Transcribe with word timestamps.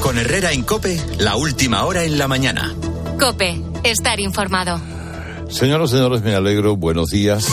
Con 0.00 0.16
Herrera 0.16 0.52
en 0.52 0.62
Cope, 0.62 0.98
la 1.18 1.36
última 1.36 1.84
hora 1.84 2.04
en 2.04 2.16
la 2.16 2.26
mañana. 2.26 2.74
Cope, 3.18 3.60
estar 3.84 4.18
informado. 4.18 4.80
Señoras 5.50 5.90
y 5.90 5.92
señores, 5.92 6.22
me 6.22 6.34
alegro. 6.34 6.76
Buenos 6.76 7.10
días. 7.10 7.46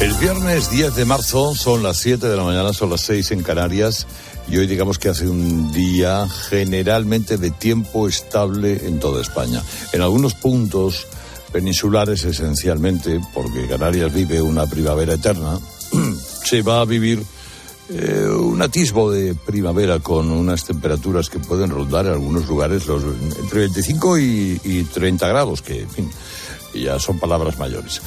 El 0.00 0.12
viernes 0.14 0.70
10 0.70 0.94
de 0.94 1.04
marzo 1.06 1.54
son 1.54 1.82
las 1.82 1.96
7 1.96 2.28
de 2.28 2.36
la 2.36 2.44
mañana, 2.44 2.74
son 2.74 2.90
las 2.90 3.00
6 3.00 3.30
en 3.30 3.42
Canarias 3.42 4.06
y 4.46 4.58
hoy 4.58 4.66
digamos 4.66 4.98
que 4.98 5.08
hace 5.08 5.26
un 5.26 5.72
día 5.72 6.28
generalmente 6.50 7.38
de 7.38 7.50
tiempo 7.50 8.06
estable 8.08 8.86
en 8.86 9.00
toda 9.00 9.22
España. 9.22 9.62
En 9.92 10.02
algunos 10.02 10.34
puntos 10.34 11.06
peninsulares 11.50 12.24
esencialmente, 12.24 13.20
porque 13.32 13.66
Canarias 13.68 14.12
vive 14.12 14.42
una 14.42 14.66
primavera 14.66 15.14
eterna, 15.14 15.58
se 16.44 16.60
va 16.60 16.82
a 16.82 16.84
vivir 16.84 17.24
eh, 17.90 18.28
un 18.28 18.62
atisbo 18.62 19.10
de 19.10 19.34
primavera 19.34 19.98
con 19.98 20.30
unas 20.30 20.64
temperaturas 20.64 21.28
que 21.28 21.38
pueden 21.38 21.70
rondar 21.70 22.06
en 22.06 22.12
algunos 22.12 22.48
lugares 22.48 22.86
los, 22.86 23.02
entre 23.02 23.60
25 23.60 24.18
y, 24.18 24.60
y 24.64 24.84
30 24.84 25.28
grados, 25.28 25.60
que 25.62 25.82
en 25.82 25.90
fin, 25.90 26.10
ya 26.74 26.98
son 26.98 27.18
palabras 27.18 27.58
mayores. 27.58 28.00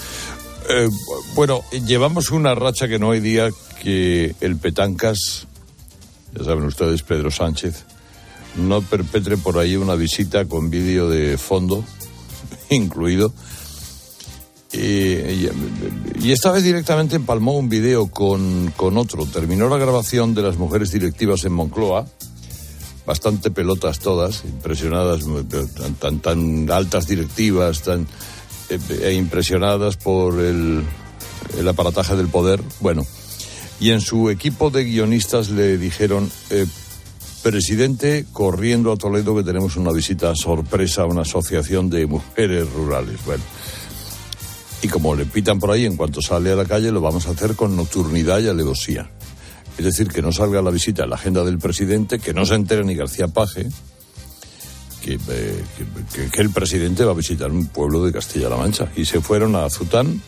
Eh, 0.69 0.89
bueno, 1.33 1.63
llevamos 1.85 2.31
una 2.31 2.53
racha 2.53 2.87
que 2.87 2.99
no 2.99 3.11
hay 3.11 3.21
día 3.21 3.49
que 3.81 4.35
el 4.41 4.57
Petancas, 4.57 5.47
ya 6.33 6.43
saben 6.43 6.65
ustedes, 6.65 7.03
Pedro 7.03 7.31
Sánchez, 7.31 7.85
no 8.57 8.81
perpetre 8.81 9.37
por 9.37 9.57
ahí 9.59 9.75
una 9.75 9.95
visita 9.95 10.45
con 10.45 10.69
vídeo 10.69 11.09
de 11.09 11.37
fondo 11.37 11.83
incluido. 12.69 13.33
Y, 14.73 16.31
esta 16.31 16.51
vez 16.51 16.63
directamente 16.63 17.15
empalmó 17.15 17.53
un 17.53 17.69
vídeo 17.69 18.07
con, 18.07 18.71
con 18.75 18.97
otro. 18.97 19.25
Terminó 19.25 19.69
la 19.69 19.77
grabación 19.77 20.33
de 20.35 20.41
las 20.41 20.57
mujeres 20.57 20.91
directivas 20.91 21.45
en 21.45 21.53
Moncloa, 21.53 22.05
bastante 23.05 23.49
pelotas 23.49 23.99
todas, 23.99 24.43
impresionadas, 24.43 25.21
tan, 25.75 25.95
tan, 25.95 26.19
tan 26.19 26.69
altas 26.69 27.07
directivas, 27.07 27.81
tan 27.81 28.07
e 28.69 29.13
impresionadas 29.13 29.95
por 29.95 30.39
el, 30.41 30.83
el, 31.57 31.67
aparataje 31.67 32.15
del 32.17 32.27
poder. 32.27 32.61
Bueno, 32.81 33.05
y 33.79 33.91
en 33.91 34.01
su 34.01 34.29
equipo 34.29 34.69
de 34.69 34.83
guionistas 34.83 35.49
le 35.49 35.77
dijeron, 35.77 36.29
eh, 36.49 36.65
presidente, 37.41 38.25
corriendo 38.33 38.91
a 38.91 38.97
Toledo 38.97 39.35
que 39.35 39.43
tenemos 39.43 39.77
una 39.77 39.93
visita 39.93 40.35
sorpresa 40.35 41.03
a 41.03 41.05
una 41.05 41.21
asociación 41.21 41.89
de 41.89 42.05
mujeres 42.05 42.69
rurales. 42.73 43.23
Bueno, 43.25 43.43
y 44.81 44.87
como 44.87 45.15
le 45.15 45.25
pitan 45.25 45.59
por 45.59 45.71
ahí 45.71 45.85
en 45.85 45.97
cuanto 45.97 46.21
sale 46.21 46.51
a 46.51 46.55
la 46.55 46.65
calle, 46.65 46.91
lo 46.91 47.01
vamos 47.01 47.27
a 47.27 47.31
hacer 47.31 47.55
con 47.55 47.75
nocturnidad 47.75 48.39
y 48.39 48.47
alevosía. 48.47 49.09
Es 49.77 49.85
decir, 49.85 50.07
que 50.07 50.21
no 50.21 50.31
salga 50.31 50.61
la 50.61 50.71
visita 50.71 51.03
en 51.03 51.11
la 51.11 51.15
agenda 51.15 51.43
del 51.43 51.59
presidente, 51.59 52.19
que 52.19 52.33
no 52.33 52.45
se 52.45 52.55
entere 52.55 52.83
ni 52.83 52.95
García 52.95 53.27
Paje, 53.27 53.67
eh, 55.05 55.63
que, 56.13 56.29
que, 56.29 56.41
el 56.41 56.49
presidente 56.49 57.05
va 57.05 57.11
a 57.11 57.15
visitar 57.15 57.49
un 57.51 57.67
pueblo 57.67 58.03
de 58.03 58.11
Castilla-La 58.11 58.57
Mancha. 58.57 58.91
Y 58.95 59.05
se 59.05 59.21
fueron 59.21 59.55
a 59.55 59.65
Azután 59.65 60.21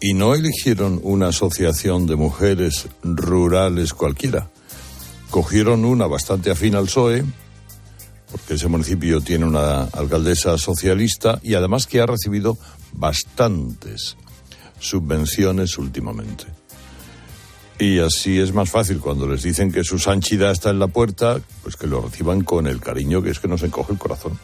y 0.00 0.14
no 0.14 0.34
eligieron 0.34 1.00
una 1.02 1.28
asociación 1.28 2.06
de 2.06 2.16
mujeres 2.16 2.88
rurales 3.02 3.94
cualquiera. 3.94 4.50
Cogieron 5.30 5.84
una 5.84 6.06
bastante 6.06 6.50
afín 6.50 6.74
al 6.74 6.84
PSOE, 6.84 7.24
porque 8.30 8.54
ese 8.54 8.68
municipio 8.68 9.20
tiene 9.20 9.46
una 9.46 9.84
alcaldesa 9.84 10.58
socialista 10.58 11.40
y 11.42 11.54
además 11.54 11.86
que 11.86 12.00
ha 12.00 12.06
recibido 12.06 12.58
bastantes 12.96 14.16
subvenciones 14.78 15.78
últimamente. 15.78 16.44
Y 17.78 17.98
así 17.98 18.40
es 18.40 18.54
más 18.54 18.70
fácil 18.70 19.00
cuando 19.00 19.28
les 19.28 19.42
dicen 19.42 19.70
que 19.70 19.84
su 19.84 19.98
sanchidad 19.98 20.50
está 20.50 20.70
en 20.70 20.78
la 20.78 20.86
puerta, 20.86 21.40
pues 21.62 21.76
que 21.76 21.86
lo 21.86 22.00
reciban 22.00 22.42
con 22.42 22.66
el 22.66 22.80
cariño 22.80 23.22
que 23.22 23.30
es 23.30 23.38
que 23.38 23.48
nos 23.48 23.62
encoge 23.62 23.92
el 23.92 23.98
corazón. 23.98 24.38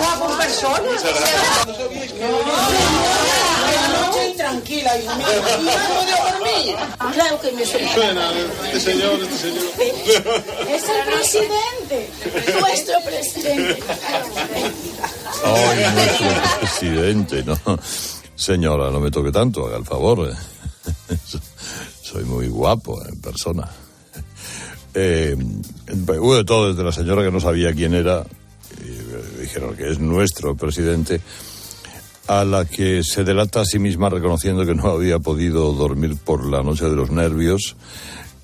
Guapo 0.00 0.30
en 0.32 0.38
persona. 0.38 0.90
Tranquila, 4.70 4.98
hijo 4.98 5.16
mío. 5.16 5.26
¿Y 5.58 5.64
no 5.64 6.04
de 6.04 6.12
dormir? 6.30 6.76
Claro 7.12 7.40
que 7.40 7.52
me 7.52 7.66
suena. 7.66 8.32
Este 8.64 8.80
señor, 8.80 9.20
este 9.22 9.36
señor. 9.36 9.64
Es 10.68 10.84
el 10.84 11.04
presidente. 11.12 12.10
Nuestro 12.60 12.94
presidente. 13.04 13.82
Ay, 15.44 15.94
nuestro 15.94 16.28
presidente, 16.60 17.42
¿no? 17.44 17.58
Señora, 18.34 18.90
no 18.90 19.00
me 19.00 19.10
toque 19.10 19.32
tanto, 19.32 19.66
haga 19.66 19.76
el 19.76 19.84
favor. 19.84 20.34
Soy 22.02 22.24
muy 22.24 22.48
guapo 22.48 23.04
en 23.06 23.20
persona. 23.20 23.68
Eh, 24.94 25.36
hubo 26.18 26.36
de 26.36 26.44
todo, 26.44 26.70
desde 26.70 26.82
la 26.82 26.92
señora 26.92 27.22
que 27.22 27.30
no 27.30 27.40
sabía 27.40 27.72
quién 27.72 27.94
era, 27.94 28.24
y 28.82 29.40
dijeron 29.40 29.76
que 29.76 29.90
es 29.90 29.98
nuestro 30.00 30.56
presidente, 30.56 31.20
a 32.26 32.44
la 32.44 32.64
que 32.64 33.02
se 33.02 33.24
delata 33.24 33.62
a 33.62 33.64
sí 33.64 33.78
misma 33.78 34.08
reconociendo 34.08 34.64
que 34.64 34.74
no 34.74 34.88
había 34.88 35.18
podido 35.18 35.72
dormir 35.72 36.16
por 36.16 36.46
la 36.46 36.62
noche 36.62 36.84
de 36.84 36.96
los 36.96 37.10
nervios. 37.10 37.76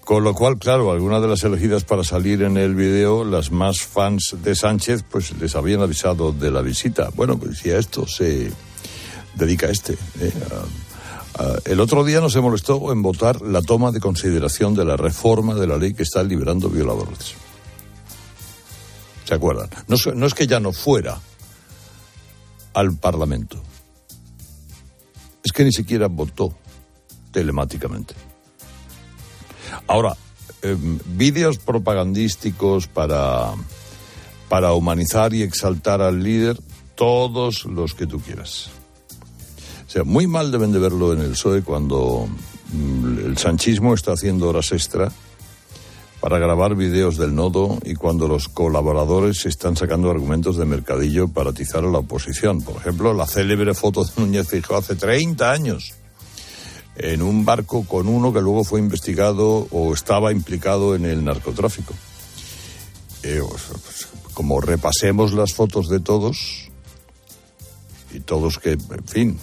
Con 0.04 0.22
lo 0.22 0.34
cual, 0.34 0.58
claro, 0.58 0.92
algunas 0.92 1.20
de 1.20 1.28
las 1.28 1.42
elegidas 1.42 1.82
para 1.82 2.04
salir 2.04 2.42
en 2.42 2.56
el 2.56 2.76
video, 2.76 3.24
las 3.24 3.50
más 3.50 3.80
fans 3.80 4.36
de 4.40 4.54
Sánchez, 4.54 5.04
pues 5.10 5.36
les 5.40 5.56
habían 5.56 5.80
avisado 5.80 6.30
de 6.30 6.52
la 6.52 6.62
visita. 6.62 7.10
Bueno, 7.16 7.36
pues 7.36 7.58
si 7.58 7.70
a 7.70 7.78
esto 7.78 8.06
se 8.06 8.52
dedica 9.34 9.68
este. 9.68 9.94
¿eh? 10.20 10.32
A, 11.38 11.42
a, 11.42 11.58
el 11.64 11.80
otro 11.80 12.04
día 12.04 12.20
no 12.20 12.30
se 12.30 12.40
molestó 12.40 12.92
en 12.92 13.02
votar 13.02 13.42
la 13.42 13.62
toma 13.62 13.90
de 13.90 13.98
consideración 13.98 14.74
de 14.74 14.84
la 14.84 14.96
reforma 14.96 15.54
de 15.54 15.66
la 15.66 15.76
ley 15.76 15.92
que 15.92 16.04
está 16.04 16.22
liberando 16.22 16.68
violadores. 16.68 17.34
¿Se 19.24 19.34
acuerdan? 19.34 19.68
No, 19.88 19.96
no 20.14 20.26
es 20.26 20.34
que 20.34 20.46
ya 20.46 20.60
no 20.60 20.72
fuera 20.72 21.18
al 22.76 22.94
Parlamento. 22.94 23.56
Es 25.42 25.50
que 25.50 25.64
ni 25.64 25.72
siquiera 25.72 26.08
votó 26.08 26.54
telemáticamente. 27.32 28.14
Ahora, 29.86 30.14
eh, 30.60 30.76
vídeos 31.06 31.58
propagandísticos 31.58 32.86
para, 32.86 33.54
para 34.50 34.74
humanizar 34.74 35.32
y 35.32 35.42
exaltar 35.42 36.02
al 36.02 36.22
líder, 36.22 36.60
todos 36.94 37.64
los 37.64 37.94
que 37.94 38.06
tú 38.06 38.20
quieras. 38.20 38.68
O 39.86 39.90
sea, 39.90 40.04
muy 40.04 40.26
mal 40.26 40.52
deben 40.52 40.72
de 40.72 40.78
verlo 40.78 41.14
en 41.14 41.20
el 41.20 41.30
PSOE 41.30 41.62
cuando 41.62 42.28
mm, 42.72 43.18
el 43.24 43.38
sanchismo 43.38 43.94
está 43.94 44.12
haciendo 44.12 44.48
horas 44.48 44.72
extra 44.72 45.10
para 46.26 46.40
grabar 46.40 46.74
videos 46.74 47.18
del 47.18 47.36
nodo 47.36 47.78
y 47.84 47.94
cuando 47.94 48.26
los 48.26 48.48
colaboradores 48.48 49.46
están 49.46 49.76
sacando 49.76 50.10
argumentos 50.10 50.56
de 50.56 50.64
mercadillo 50.64 51.28
para 51.28 51.50
atizar 51.50 51.84
a 51.84 51.88
la 51.88 51.98
oposición. 51.98 52.62
Por 52.62 52.78
ejemplo, 52.78 53.14
la 53.14 53.28
célebre 53.28 53.74
foto 53.74 54.02
de 54.02 54.10
Núñez 54.16 54.48
Fijó 54.48 54.74
hace 54.74 54.96
30 54.96 55.52
años 55.52 55.94
en 56.96 57.22
un 57.22 57.44
barco 57.44 57.86
con 57.86 58.08
uno 58.08 58.32
que 58.32 58.40
luego 58.40 58.64
fue 58.64 58.80
investigado 58.80 59.68
o 59.70 59.94
estaba 59.94 60.32
implicado 60.32 60.96
en 60.96 61.04
el 61.04 61.24
narcotráfico. 61.24 61.94
Eh, 63.22 63.40
pues, 63.40 64.08
como 64.34 64.60
repasemos 64.60 65.32
las 65.32 65.54
fotos 65.54 65.88
de 65.88 66.00
todos, 66.00 66.72
y 68.12 68.18
todos 68.18 68.58
que, 68.58 68.72
en 68.72 69.06
fin, 69.06 69.38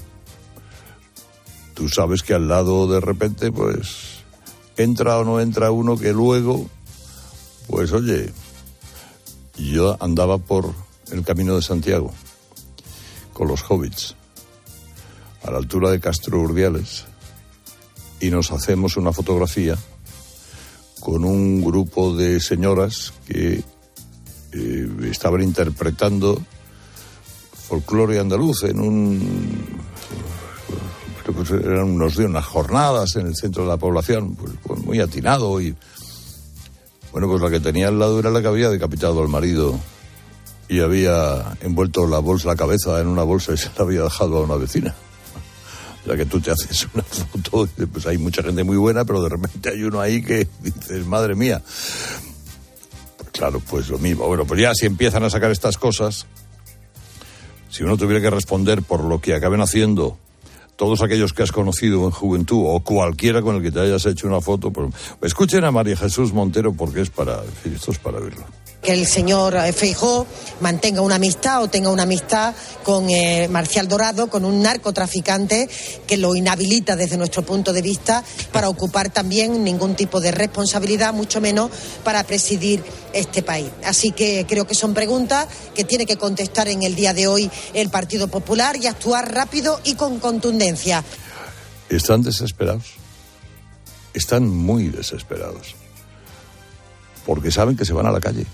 tú 1.75 1.87
sabes 1.87 2.23
que 2.23 2.33
al 2.33 2.49
lado 2.49 2.87
de 2.89 2.99
repente, 2.99 3.53
pues, 3.53 4.12
entra 4.77 5.17
o 5.19 5.23
no 5.23 5.39
entra 5.39 5.71
uno 5.71 5.97
que 5.97 6.13
luego, 6.13 6.67
pues 7.67 7.91
oye, 7.91 8.31
yo 9.57 9.97
andaba 9.99 10.37
por 10.37 10.73
el 11.11 11.23
camino 11.23 11.55
de 11.55 11.61
Santiago 11.61 12.11
con 13.33 13.47
los 13.47 13.63
hobbits, 13.69 14.15
a 15.43 15.51
la 15.51 15.57
altura 15.57 15.91
de 15.91 15.99
Castro 15.99 16.39
Urdiales 16.39 17.05
y 18.19 18.29
nos 18.29 18.51
hacemos 18.51 18.95
una 18.95 19.11
fotografía 19.11 19.77
con 20.99 21.25
un 21.25 21.61
grupo 21.61 22.15
de 22.15 22.39
señoras 22.39 23.13
que 23.27 23.63
eh, 24.53 24.89
estaban 25.11 25.41
interpretando 25.41 26.41
folclore 27.67 28.19
andaluz 28.19 28.63
en 28.63 28.79
un 28.79 29.81
que 31.23 31.55
eran 31.55 31.91
unos 31.91 32.17
días, 32.17 32.29
unas 32.29 32.45
jornadas 32.45 33.15
en 33.15 33.27
el 33.27 33.35
centro 33.35 33.63
de 33.63 33.69
la 33.69 33.77
población, 33.77 34.35
pues, 34.35 34.53
pues, 34.63 34.79
muy 34.81 34.99
atinado 34.99 35.61
y 35.61 35.75
bueno, 37.11 37.27
pues 37.27 37.41
la 37.41 37.49
que 37.51 37.59
tenía 37.59 37.89
al 37.89 37.99
lado 37.99 38.19
era 38.19 38.31
la 38.31 38.41
que 38.41 38.47
había 38.47 38.69
decapitado 38.69 39.21
al 39.21 39.29
marido 39.29 39.79
y 40.67 40.79
había 40.79 41.55
envuelto 41.61 42.07
la 42.07 42.19
bolsa, 42.19 42.47
la 42.47 42.55
cabeza 42.55 42.99
en 42.99 43.07
una 43.07 43.23
bolsa 43.23 43.53
y 43.53 43.57
se 43.57 43.69
la 43.77 43.83
había 43.83 44.01
dejado 44.01 44.37
a 44.37 44.41
una 44.41 44.55
vecina. 44.55 44.95
Sea, 46.05 46.17
que 46.17 46.25
tú 46.25 46.41
te 46.41 46.51
haces 46.51 46.87
una 46.93 47.03
foto, 47.03 47.69
pues 47.91 48.05
hay 48.07 48.17
mucha 48.17 48.43
gente 48.43 48.63
muy 48.63 48.77
buena, 48.77 49.05
pero 49.05 49.21
de 49.21 49.29
repente 49.29 49.69
hay 49.69 49.83
uno 49.83 50.01
ahí 50.01 50.21
que 50.21 50.47
dices, 50.61 51.05
madre 51.05 51.35
mía. 51.35 51.61
Pues 53.17 53.29
claro, 53.31 53.61
pues 53.61 53.89
lo 53.89 53.99
mismo. 53.99 54.27
Bueno, 54.27 54.45
pues 54.45 54.59
ya 54.59 54.73
si 54.73 54.85
empiezan 54.85 55.23
a 55.23 55.29
sacar 55.29 55.51
estas 55.51 55.77
cosas, 55.77 56.25
si 57.69 57.83
uno 57.83 57.95
tuviera 57.95 58.21
que 58.21 58.29
responder 58.29 58.81
por 58.81 59.03
lo 59.03 59.21
que 59.21 59.33
acaben 59.33 59.61
haciendo 59.61 60.17
todos 60.83 61.01
aquellos 61.01 61.31
que 61.31 61.43
has 61.43 61.53
conocido 61.53 62.03
en 62.03 62.11
juventud 62.11 62.61
o 62.67 62.81
cualquiera 62.81 63.41
con 63.41 63.55
el 63.55 63.61
que 63.61 63.71
te 63.71 63.79
hayas 63.79 64.05
hecho 64.05 64.27
una 64.27 64.41
foto, 64.41 64.69
pues, 64.69 64.93
escuchen 65.21 65.63
a 65.63 65.71
María 65.71 65.95
Jesús 65.95 66.33
Montero 66.33 66.73
porque 66.73 66.99
es 66.99 67.09
para, 67.09 67.41
esto 67.63 67.91
es 67.91 67.99
para 67.99 68.19
verlo 68.19 68.43
que 68.83 68.91
el 68.91 69.07
señor 69.07 69.55
eh, 69.55 69.71
Feijó 69.71 70.27
mantenga 70.59 71.01
una 71.01 71.15
amistad 71.15 71.63
o 71.63 71.69
tenga 71.69 71.89
una 71.89 72.03
amistad 72.03 72.53
con 72.83 73.09
eh, 73.09 73.47
Marcial 73.49 73.87
Dorado, 73.87 74.27
con 74.27 74.45
un 74.45 74.61
narcotraficante 74.61 75.69
que 76.05 76.17
lo 76.17 76.35
inhabilita 76.35 76.95
desde 76.95 77.17
nuestro 77.17 77.43
punto 77.43 77.73
de 77.73 77.81
vista 77.81 78.23
para 78.51 78.69
ocupar 78.69 79.11
también 79.11 79.63
ningún 79.63 79.95
tipo 79.95 80.19
de 80.19 80.31
responsabilidad, 80.31 81.13
mucho 81.13 81.39
menos 81.41 81.71
para 82.03 82.23
presidir 82.23 82.83
este 83.13 83.41
país. 83.41 83.69
Así 83.85 84.11
que 84.11 84.45
creo 84.47 84.67
que 84.67 84.75
son 84.75 84.93
preguntas 84.93 85.47
que 85.73 85.85
tiene 85.85 86.05
que 86.05 86.17
contestar 86.17 86.67
en 86.67 86.83
el 86.83 86.95
día 86.95 87.13
de 87.13 87.27
hoy 87.27 87.49
el 87.73 87.89
Partido 87.89 88.27
Popular 88.27 88.75
y 88.75 88.87
actuar 88.87 89.33
rápido 89.33 89.79
y 89.85 89.95
con 89.95 90.19
contundencia. 90.19 91.03
Están 91.89 92.21
desesperados. 92.21 92.93
Están 94.13 94.47
muy 94.47 94.89
desesperados. 94.89 95.75
Porque 97.25 97.51
saben 97.51 97.77
que 97.77 97.85
se 97.85 97.93
van 97.93 98.05
a 98.05 98.11
la 98.11 98.19
calle 98.19 98.45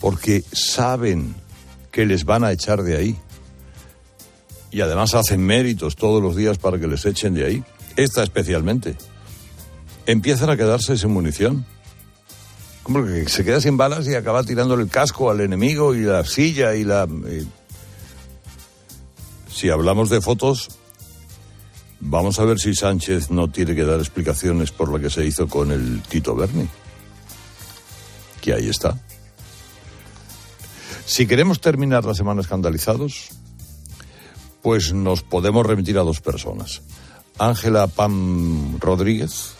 porque 0.00 0.44
saben 0.52 1.34
que 1.90 2.04
les 2.04 2.24
van 2.24 2.44
a 2.44 2.52
echar 2.52 2.82
de 2.82 2.96
ahí. 2.96 3.16
Y 4.70 4.80
además 4.80 5.14
hacen 5.14 5.40
méritos 5.40 5.96
todos 5.96 6.22
los 6.22 6.36
días 6.36 6.58
para 6.58 6.78
que 6.78 6.86
les 6.86 7.06
echen 7.06 7.34
de 7.34 7.46
ahí. 7.46 7.64
Esta 7.96 8.22
especialmente. 8.22 8.96
Empiezan 10.04 10.50
a 10.50 10.56
quedarse 10.56 10.98
sin 10.98 11.10
munición. 11.10 11.64
Como 12.82 13.04
que 13.04 13.28
se 13.28 13.44
queda 13.44 13.60
sin 13.60 13.76
balas 13.76 14.06
y 14.06 14.14
acaba 14.14 14.44
tirándole 14.44 14.84
el 14.84 14.90
casco 14.90 15.30
al 15.30 15.40
enemigo 15.40 15.94
y 15.94 16.02
la 16.02 16.24
silla 16.24 16.74
y 16.74 16.84
la... 16.84 17.08
Si 19.50 19.70
hablamos 19.70 20.10
de 20.10 20.20
fotos, 20.20 20.68
vamos 21.98 22.38
a 22.38 22.44
ver 22.44 22.58
si 22.58 22.74
Sánchez 22.74 23.30
no 23.30 23.48
tiene 23.48 23.74
que 23.74 23.84
dar 23.84 23.98
explicaciones 23.98 24.70
por 24.70 24.90
lo 24.90 25.00
que 25.00 25.08
se 25.08 25.24
hizo 25.24 25.48
con 25.48 25.72
el 25.72 26.02
Tito 26.02 26.36
Berni. 26.36 26.68
Que 28.42 28.52
ahí 28.52 28.68
está. 28.68 29.00
Si 31.06 31.28
queremos 31.28 31.60
terminar 31.60 32.04
la 32.04 32.14
semana 32.14 32.40
escandalizados, 32.40 33.28
pues 34.60 34.92
nos 34.92 35.22
podemos 35.22 35.64
remitir 35.64 35.96
a 35.98 36.02
dos 36.02 36.20
personas. 36.20 36.82
Ángela 37.38 37.86
Pam 37.86 38.80
Rodríguez, 38.80 39.52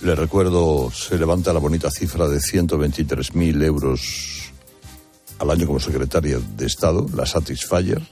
le 0.00 0.16
recuerdo, 0.16 0.90
se 0.90 1.16
levanta 1.16 1.52
la 1.52 1.60
bonita 1.60 1.88
cifra 1.88 2.26
de 2.26 2.38
123.000 2.38 3.62
euros 3.62 4.52
al 5.38 5.50
año 5.50 5.66
como 5.68 5.78
secretaria 5.78 6.40
de 6.56 6.66
Estado, 6.66 7.06
la 7.14 7.24
Satisfyer. 7.24 8.02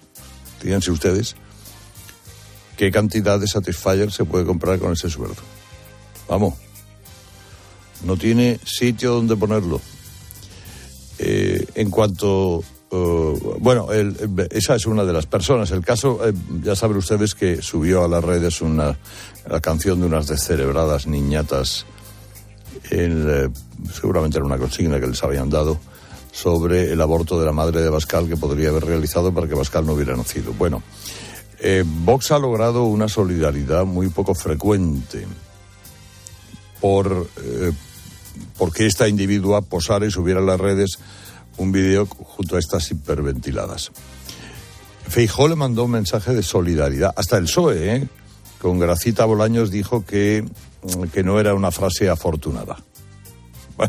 Fíjense 0.60 0.92
ustedes 0.92 1.34
qué 2.76 2.92
cantidad 2.92 3.40
de 3.40 3.48
Satisfyer 3.48 4.12
se 4.12 4.24
puede 4.24 4.46
comprar 4.46 4.78
con 4.78 4.92
ese 4.92 5.10
sueldo. 5.10 5.42
Vamos, 6.28 6.54
no 8.04 8.16
tiene 8.16 8.60
sitio 8.64 9.14
donde 9.14 9.34
ponerlo. 9.34 9.80
Eh, 11.24 11.64
en 11.76 11.88
cuanto 11.88 12.64
eh, 12.90 13.38
bueno, 13.60 13.88
esa 14.50 14.74
es 14.74 14.86
una 14.86 15.04
de 15.04 15.12
las 15.12 15.26
personas. 15.26 15.70
El 15.70 15.84
caso, 15.84 16.26
eh, 16.26 16.32
ya 16.64 16.74
saben 16.74 16.96
ustedes 16.96 17.36
que 17.36 17.62
subió 17.62 18.04
a 18.04 18.08
las 18.08 18.24
redes 18.24 18.60
una 18.60 18.98
la 19.48 19.60
canción 19.60 20.00
de 20.00 20.06
unas 20.06 20.26
descerebradas 20.26 21.06
niñatas, 21.06 21.86
seguramente 22.90 24.38
era 24.38 24.46
una 24.46 24.58
consigna 24.58 25.00
que 25.00 25.06
les 25.06 25.22
habían 25.22 25.48
dado, 25.48 25.78
sobre 26.32 26.92
el 26.92 27.00
aborto 27.00 27.38
de 27.38 27.46
la 27.46 27.52
madre 27.52 27.82
de 27.82 27.88
Bascal 27.88 28.28
que 28.28 28.36
podría 28.36 28.70
haber 28.70 28.84
realizado 28.84 29.32
para 29.32 29.46
que 29.46 29.54
Bascal 29.54 29.86
no 29.86 29.92
hubiera 29.92 30.16
nacido. 30.16 30.52
Bueno, 30.52 30.82
Vox 32.04 32.30
ha 32.30 32.38
logrado 32.38 32.84
una 32.84 33.08
solidaridad 33.08 33.84
muy 33.84 34.08
poco 34.08 34.34
frecuente 34.34 35.26
por 36.80 37.26
porque 38.58 38.86
esta 38.86 39.08
individua 39.08 39.62
posara 39.62 40.06
y 40.06 40.10
subiera 40.10 40.40
a 40.40 40.44
las 40.44 40.60
redes 40.60 40.98
un 41.56 41.72
vídeo 41.72 42.06
junto 42.06 42.56
a 42.56 42.58
estas 42.58 42.90
hiperventiladas. 42.90 43.92
Feijó 45.08 45.48
le 45.48 45.56
mandó 45.56 45.84
un 45.84 45.92
mensaje 45.92 46.32
de 46.32 46.42
solidaridad, 46.42 47.12
hasta 47.16 47.36
el 47.36 47.44
PSOE, 47.44 47.96
¿eh? 47.96 48.08
con 48.60 48.78
Gracita 48.78 49.24
Bolaños 49.24 49.70
dijo 49.70 50.06
que, 50.06 50.44
que 51.12 51.22
no 51.22 51.40
era 51.40 51.54
una 51.54 51.70
frase 51.70 52.08
afortunada. 52.08 52.78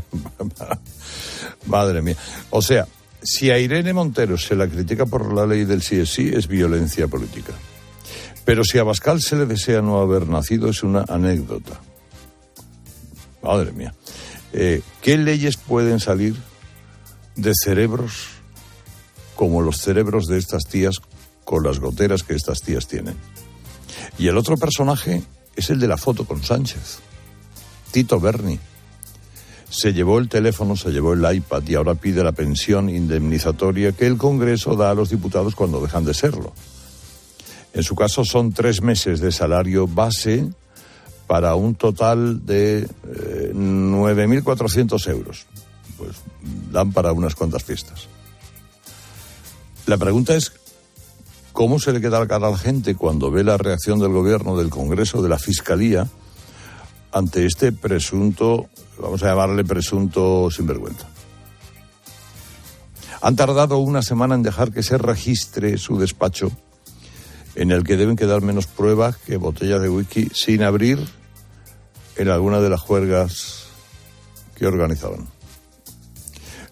Madre 1.68 2.02
mía. 2.02 2.18
O 2.50 2.62
sea, 2.62 2.88
si 3.22 3.52
a 3.52 3.60
Irene 3.60 3.94
Montero 3.94 4.38
se 4.38 4.56
la 4.56 4.68
critica 4.68 5.06
por 5.06 5.34
la 5.34 5.46
ley 5.46 5.66
del 5.66 5.82
sí 5.82 6.00
es 6.00 6.10
sí, 6.10 6.32
es 6.34 6.48
violencia 6.48 7.08
política. 7.08 7.54
Pero 8.46 8.64
si 8.64 8.78
a 8.78 8.84
Bascal 8.84 9.22
se 9.22 9.36
le 9.38 9.46
desea 9.46 9.82
no 9.82 10.00
haber 10.00 10.28
nacido, 10.28 10.70
es 10.70 10.84
una 10.84 11.06
anécdota. 11.08 11.80
Madre 13.42 13.72
mía. 13.72 13.94
Eh, 14.54 14.82
¿Qué 15.02 15.18
leyes 15.18 15.58
pueden 15.58 16.00
salir 16.00 16.36
de 17.36 17.54
cerebros 17.56 18.28
como 19.36 19.62
los 19.62 19.78
cerebros 19.78 20.28
de 20.28 20.38
estas 20.38 20.66
tías 20.66 20.98
con 21.44 21.64
las 21.64 21.80
goteras 21.80 22.22
que 22.22 22.36
estas 22.36 22.62
tías 22.62 22.88
tienen? 22.88 23.16
Y 24.20 24.28
el 24.28 24.38
otro 24.38 24.58
personaje 24.58 25.24
es 25.56 25.72
el 25.72 25.80
de 25.80 25.88
la 25.88 25.98
foto 25.98 26.26
con 26.26 26.44
Sánchez, 26.44 27.00
Tito 27.92 28.20
Berni. 28.20 28.60
Se 29.70 29.92
llevó 29.92 30.20
el 30.20 30.30
teléfono, 30.30 30.76
se 30.76 30.92
llevó 30.92 31.14
el 31.14 31.36
iPad 31.36 31.64
y 31.68 31.74
ahora 31.74 31.96
pide 31.96 32.24
la 32.24 32.32
pensión 32.32 32.90
indemnizatoria 32.90 33.92
que 33.94 34.06
el 34.06 34.18
Congreso 34.18 34.76
da 34.76 34.92
a 34.92 34.94
los 34.94 35.10
diputados 35.10 35.56
cuando 35.56 35.82
dejan 35.82 36.06
de 36.06 36.14
serlo. 36.14 36.54
En 37.74 37.82
su 37.82 37.96
caso 37.96 38.24
son 38.24 38.54
tres 38.54 38.84
meses 38.84 39.20
de 39.20 39.32
salario 39.32 39.88
base 39.88 40.48
para 41.34 41.56
un 41.56 41.74
total 41.74 42.46
de 42.46 42.88
9.400 43.56 45.08
eh, 45.08 45.10
euros. 45.10 45.48
Pues 45.98 46.18
dan 46.72 46.92
para 46.92 47.12
unas 47.12 47.34
cuantas 47.34 47.64
fiestas. 47.64 48.08
La 49.88 49.98
pregunta 49.98 50.36
es, 50.36 50.52
¿cómo 51.52 51.80
se 51.80 51.92
le 51.92 52.02
queda 52.02 52.20
la 52.20 52.28
cara 52.28 52.50
a 52.50 52.52
la 52.52 52.58
gente 52.60 52.94
cuando 52.94 53.32
ve 53.32 53.44
la 53.44 53.58
reacción 53.58 53.98
del 53.98 54.12
gobierno, 54.12 54.56
del 54.56 54.70
Congreso, 54.70 55.24
de 55.24 55.30
la 55.30 55.40
Fiscalía 55.40 56.08
ante 57.12 57.48
este 57.48 57.72
presunto, 57.72 58.68
vamos 59.00 59.24
a 59.24 59.30
llamarle 59.30 59.66
presunto 59.66 60.52
sinvergüenza? 60.52 61.08
Han 63.24 63.36
tardado 63.36 63.80
una 63.80 64.04
semana 64.04 64.36
en 64.36 64.44
dejar 64.44 64.72
que 64.72 64.84
se 64.84 65.00
registre 65.00 65.80
su 65.80 65.98
despacho 65.98 66.52
en 67.56 67.72
el 67.72 67.84
que 67.84 67.98
deben 67.98 68.18
quedar 68.18 68.44
menos 68.44 68.68
pruebas 68.68 69.18
que 69.18 69.38
botellas 69.38 69.82
de 69.82 69.90
whisky 69.90 70.30
sin 70.32 70.62
abrir 70.62 71.23
en 72.16 72.30
alguna 72.30 72.60
de 72.62 72.70
las 72.70 72.82
juergas 72.82 73.66
que 74.56 74.68
organizaban. 74.68 75.28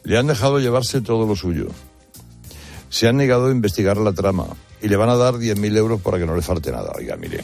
Le 0.03 0.17
han 0.17 0.27
dejado 0.27 0.59
llevarse 0.59 1.01
todo 1.01 1.27
lo 1.27 1.35
suyo. 1.35 1.67
Se 2.89 3.07
han 3.07 3.17
negado 3.17 3.47
a 3.47 3.51
investigar 3.51 3.97
la 3.97 4.13
trama 4.13 4.47
y 4.81 4.87
le 4.87 4.97
van 4.97 5.09
a 5.09 5.15
dar 5.15 5.35
10.000 5.35 5.77
euros 5.77 6.01
para 6.01 6.17
que 6.17 6.25
no 6.25 6.35
le 6.35 6.41
falte 6.41 6.71
nada. 6.71 6.91
Oiga, 6.95 7.15
mire. 7.15 7.43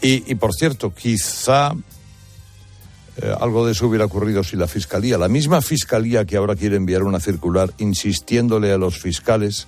Y, 0.00 0.34
por 0.36 0.54
cierto, 0.54 0.94
quizá 0.94 1.72
eh, 3.16 3.34
algo 3.40 3.66
de 3.66 3.72
eso 3.72 3.88
hubiera 3.88 4.04
ocurrido 4.04 4.44
si 4.44 4.56
la 4.56 4.68
Fiscalía, 4.68 5.18
la 5.18 5.28
misma 5.28 5.60
Fiscalía 5.60 6.24
que 6.24 6.36
ahora 6.36 6.54
quiere 6.54 6.76
enviar 6.76 7.02
una 7.02 7.20
circular 7.20 7.72
insistiéndole 7.78 8.72
a 8.72 8.78
los 8.78 8.98
fiscales 8.98 9.66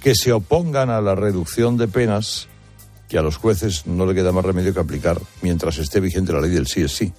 que 0.00 0.14
se 0.14 0.32
opongan 0.32 0.88
a 0.88 1.00
la 1.00 1.14
reducción 1.14 1.76
de 1.76 1.88
penas, 1.88 2.48
que 3.08 3.18
a 3.18 3.22
los 3.22 3.36
jueces 3.36 3.86
no 3.86 4.06
le 4.06 4.14
queda 4.14 4.32
más 4.32 4.44
remedio 4.44 4.74
que 4.74 4.80
aplicar 4.80 5.20
mientras 5.42 5.78
esté 5.78 6.00
vigente 6.00 6.32
la 6.32 6.40
ley 6.40 6.50
del 6.50 6.66
sí 6.66 6.82
es 6.82 6.92
sí. 6.92 7.12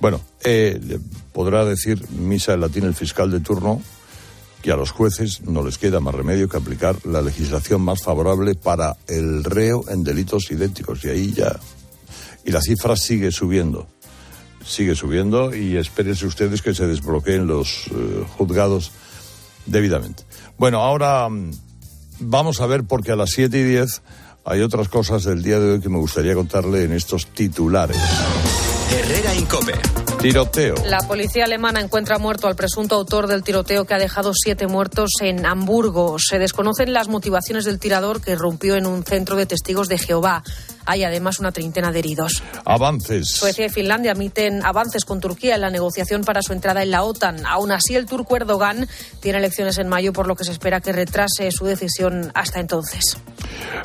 Bueno, 0.00 0.20
eh, 0.42 0.80
podrá 1.32 1.64
decir 1.64 2.08
misa 2.10 2.54
en 2.54 2.60
latín 2.60 2.84
el 2.84 2.94
fiscal 2.94 3.30
de 3.30 3.40
turno 3.40 3.82
que 4.62 4.72
a 4.72 4.76
los 4.76 4.90
jueces 4.90 5.42
no 5.42 5.62
les 5.62 5.78
queda 5.78 6.00
más 6.00 6.14
remedio 6.14 6.48
que 6.48 6.56
aplicar 6.56 6.96
la 7.04 7.22
legislación 7.22 7.82
más 7.82 8.02
favorable 8.02 8.54
para 8.54 8.96
el 9.08 9.44
reo 9.44 9.84
en 9.88 10.04
delitos 10.04 10.50
idénticos. 10.50 11.04
Y 11.04 11.08
ahí 11.08 11.32
ya. 11.32 11.58
Y 12.44 12.50
la 12.50 12.60
cifra 12.60 12.96
sigue 12.96 13.30
subiendo. 13.30 13.88
Sigue 14.64 14.94
subiendo 14.94 15.54
y 15.54 15.76
espérense 15.76 16.26
ustedes 16.26 16.60
que 16.60 16.74
se 16.74 16.86
desbloqueen 16.86 17.46
los 17.46 17.86
eh, 17.86 18.24
juzgados 18.36 18.92
debidamente. 19.64 20.24
Bueno, 20.58 20.80
ahora 20.80 21.28
mm, 21.28 21.50
vamos 22.20 22.60
a 22.60 22.66
ver 22.66 22.84
porque 22.84 23.12
a 23.12 23.16
las 23.16 23.30
7 23.30 23.58
y 23.58 23.62
10 23.64 24.02
hay 24.44 24.60
otras 24.62 24.88
cosas 24.88 25.24
del 25.24 25.42
día 25.42 25.58
de 25.58 25.72
hoy 25.72 25.80
que 25.80 25.88
me 25.88 25.98
gustaría 25.98 26.34
contarle 26.34 26.84
en 26.84 26.92
estos 26.92 27.26
titulares. 27.26 27.98
Herrera 28.90 29.34
Incope. 29.34 29.72
Tiroteo. 30.20 30.74
La 30.84 30.98
policía 30.98 31.44
alemana 31.44 31.80
encuentra 31.80 32.18
muerto 32.18 32.46
al 32.46 32.56
presunto 32.56 32.94
autor 32.94 33.26
del 33.26 33.42
tiroteo 33.42 33.86
que 33.86 33.94
ha 33.94 33.98
dejado 33.98 34.32
siete 34.34 34.66
muertos 34.66 35.12
en 35.20 35.46
Hamburgo. 35.46 36.16
Se 36.18 36.38
desconocen 36.38 36.92
las 36.92 37.08
motivaciones 37.08 37.64
del 37.64 37.78
tirador 37.78 38.20
que 38.20 38.36
rompió 38.36 38.76
en 38.76 38.86
un 38.86 39.04
centro 39.04 39.36
de 39.36 39.46
testigos 39.46 39.88
de 39.88 39.96
Jehová. 39.96 40.42
Hay 40.90 41.04
además 41.04 41.38
una 41.38 41.52
treintena 41.52 41.92
de 41.92 42.00
heridos. 42.00 42.42
Avances. 42.64 43.28
Suecia 43.28 43.66
y 43.66 43.68
Finlandia 43.68 44.10
admiten 44.10 44.66
avances 44.66 45.04
con 45.04 45.20
Turquía 45.20 45.54
en 45.54 45.60
la 45.60 45.70
negociación 45.70 46.24
para 46.24 46.42
su 46.42 46.52
entrada 46.52 46.82
en 46.82 46.90
la 46.90 47.04
OTAN. 47.04 47.46
Aún 47.46 47.70
así, 47.70 47.94
el 47.94 48.06
turco 48.06 48.34
Erdogan 48.34 48.88
tiene 49.20 49.38
elecciones 49.38 49.78
en 49.78 49.86
mayo, 49.86 50.12
por 50.12 50.26
lo 50.26 50.34
que 50.34 50.42
se 50.42 50.50
espera 50.50 50.80
que 50.80 50.90
retrase 50.90 51.52
su 51.52 51.64
decisión 51.64 52.32
hasta 52.34 52.58
entonces. 52.58 53.16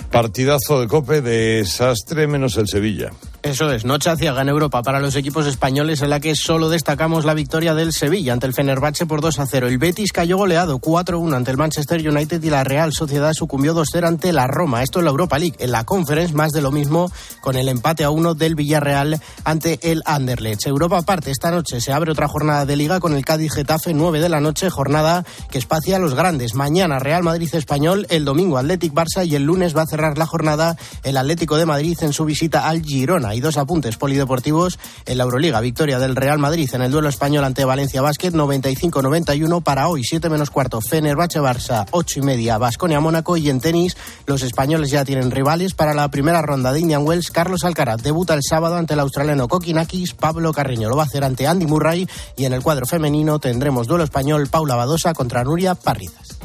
Partidazo 0.10 0.82
de 0.82 0.88
Cope, 0.88 1.22
desastre 1.22 2.26
menos 2.26 2.58
el 2.58 2.68
Sevilla. 2.68 3.12
Eso 3.46 3.72
es, 3.72 3.86
noche 3.86 4.10
hacia 4.10 4.34
gana 4.34 4.50
Europa 4.50 4.82
para 4.82 5.00
los 5.00 5.16
equipos 5.16 5.46
españoles 5.46 6.02
en 6.02 6.10
la 6.10 6.20
que 6.20 6.36
solo 6.36 6.68
destacamos 6.68 7.26
la 7.26 7.36
victoria 7.36 7.76
del 7.76 7.94
Sevilla 7.94 8.34
ante 8.34 8.48
el 8.48 8.54
Fenerbahce 8.54 9.06
por 9.06 9.22
2 9.22 9.38
a 9.38 9.46
0. 9.46 9.68
El 9.68 9.78
Betis 9.78 10.12
cayó 10.12 10.38
goleado 10.38 10.80
4-1 10.80 11.36
ante 11.36 11.52
el 11.52 11.58
Manchester 11.58 12.10
United 12.10 12.42
y 12.42 12.50
la 12.50 12.64
Real 12.64 12.92
Sociedad 12.92 13.34
sucumbió 13.34 13.76
2-0 13.76 14.08
ante 14.08 14.34
la 14.34 14.48
Roma. 14.48 14.82
Esto 14.82 14.98
en 14.98 15.06
la 15.06 15.12
Europa 15.12 15.38
League. 15.38 15.58
En 15.60 15.72
la 15.72 15.84
Conference 15.84 16.34
más 16.34 16.54
de 16.54 16.64
lo 16.64 16.72
mismo 16.72 16.95
con 17.42 17.56
el 17.56 17.70
empate 17.70 18.04
a 18.04 18.10
1 18.10 18.34
del 18.34 18.56
Villarreal 18.56 19.20
ante 19.44 19.80
el 19.92 20.02
Anderlecht. 20.06 20.66
Europa 20.68 20.98
aparte, 20.98 21.32
esta 21.32 21.52
noche 21.52 21.82
se 21.82 21.94
abre 21.94 22.12
otra 22.12 22.28
jornada 22.28 22.66
de 22.66 22.76
liga 22.76 23.00
con 23.00 23.14
el 23.14 23.26
Cádiz 23.26 23.54
Getafe 23.54 23.94
9 23.94 24.20
de 24.20 24.30
la 24.30 24.40
noche, 24.40 24.70
jornada 24.70 25.26
que 25.50 25.58
espacia 25.58 25.98
a 25.98 26.00
los 26.00 26.16
grandes. 26.16 26.56
Mañana 26.56 27.00
Real 27.00 27.24
Madrid 27.24 27.54
Español, 27.54 28.08
el 28.10 28.26
domingo 28.26 28.58
Athletic 28.58 28.94
Barça 28.94 29.26
y 29.26 29.36
el 29.36 29.44
lunes 29.44 29.76
va 29.76 29.84
a 29.84 29.88
cerrar 29.88 30.18
la 30.18 30.26
jornada 30.26 30.78
el 31.04 31.18
Atlético 31.18 31.58
de 31.58 31.66
Madrid 31.66 31.98
en 32.02 32.14
su 32.14 32.26
visita 32.26 32.68
al 32.68 32.82
Girona 32.82 33.36
y 33.36 33.42
dos 33.42 33.58
apuntes 33.58 33.98
polideportivos 33.98 34.80
en 35.06 35.18
la 35.18 35.24
Euroliga. 35.24 35.60
Victoria 35.62 36.00
del 36.00 36.16
Real 36.16 36.40
Madrid 36.40 36.70
en 36.74 36.82
el 36.82 36.92
duelo 36.92 37.10
español 37.10 37.44
ante 37.44 37.66
Valencia 37.66 38.02
Basket 38.02 38.32
95-91 38.32 39.64
para 39.64 39.88
hoy 39.88 40.04
7 40.04 40.30
menos 40.30 40.50
cuarto 40.50 40.82
Fenerbahce 40.82 41.40
Barça 41.40 41.86
8 41.92 42.20
y 42.20 42.22
media 42.24 42.58
Basconia 42.58 43.00
Mónaco 43.00 43.38
y 43.38 43.50
en 43.50 43.60
tenis 43.60 43.98
los 44.26 44.42
españoles 44.42 44.90
ya 44.90 45.06
tienen 45.06 45.32
rivales 45.32 45.74
para 45.74 45.94
la 45.94 46.10
primera 46.10 46.42
ronda 46.42 46.72
de 46.76 46.82
Indian 46.82 47.08
Wells. 47.08 47.32
Carlos 47.32 47.64
Alcaraz 47.64 48.04
debuta 48.04 48.36
el 48.36 48.42
sábado 48.48 48.76
ante 48.76 48.94
el 48.94 49.00
australiano 49.00 49.48
Kokinakis. 49.48 50.14
Pablo 50.14 50.54
Carreño 50.54 50.90
lo 50.90 50.96
va 50.96 51.02
a 51.04 51.08
hacer 51.08 51.24
ante 51.24 51.48
Andy 51.48 51.66
Murray 51.66 52.08
y 52.38 52.46
en 52.46 52.54
el 52.54 52.62
cuadro 52.62 52.86
femenino 52.86 53.40
tendremos 53.40 53.88
duelo 53.88 54.04
español 54.04 54.48
Paula 54.48 54.76
Badosa 54.76 55.14
contra 55.14 55.44
Nuria 55.44 55.74
Parrizas. 55.74 56.38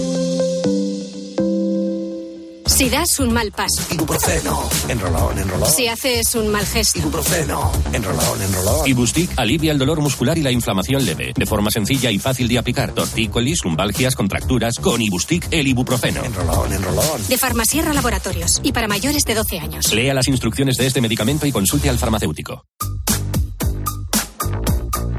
Si 2.71 2.89
das 2.89 3.19
un 3.19 3.33
mal 3.33 3.51
paso. 3.51 3.83
Ibuprofeno. 3.91 4.69
Enrolón, 4.87 5.37
enrolón. 5.37 5.69
Si 5.69 5.87
haces 5.87 6.33
un 6.35 6.47
mal 6.47 6.65
gesto. 6.65 6.99
Ibuprofeno. 6.99 7.69
Enrolón, 7.91 8.41
enrolón. 8.41 8.87
Ibustic 8.87 9.31
alivia 9.37 9.73
el 9.73 9.77
dolor 9.77 9.99
muscular 9.99 10.37
y 10.37 10.41
la 10.41 10.51
inflamación 10.51 11.03
leve. 11.05 11.33
De 11.35 11.45
forma 11.45 11.69
sencilla 11.69 12.09
y 12.11 12.17
fácil 12.17 12.47
de 12.47 12.57
aplicar. 12.57 12.93
Tortícolis, 12.93 13.65
lumbalgias, 13.65 14.15
contracturas. 14.15 14.75
Con 14.81 15.01
Ibustic, 15.01 15.49
el 15.51 15.67
ibuprofeno. 15.67 16.23
Enrolón, 16.23 16.71
enrolón. 16.71 17.27
De 17.27 17.37
Farmasierra 17.37 17.93
Laboratorios. 17.93 18.61
Y 18.63 18.71
para 18.71 18.87
mayores 18.87 19.25
de 19.25 19.35
12 19.35 19.59
años. 19.59 19.93
Lea 19.93 20.13
las 20.13 20.29
instrucciones 20.29 20.77
de 20.77 20.87
este 20.87 21.01
medicamento 21.01 21.45
y 21.45 21.51
consulte 21.51 21.89
al 21.89 21.99
farmacéutico. 21.99 22.63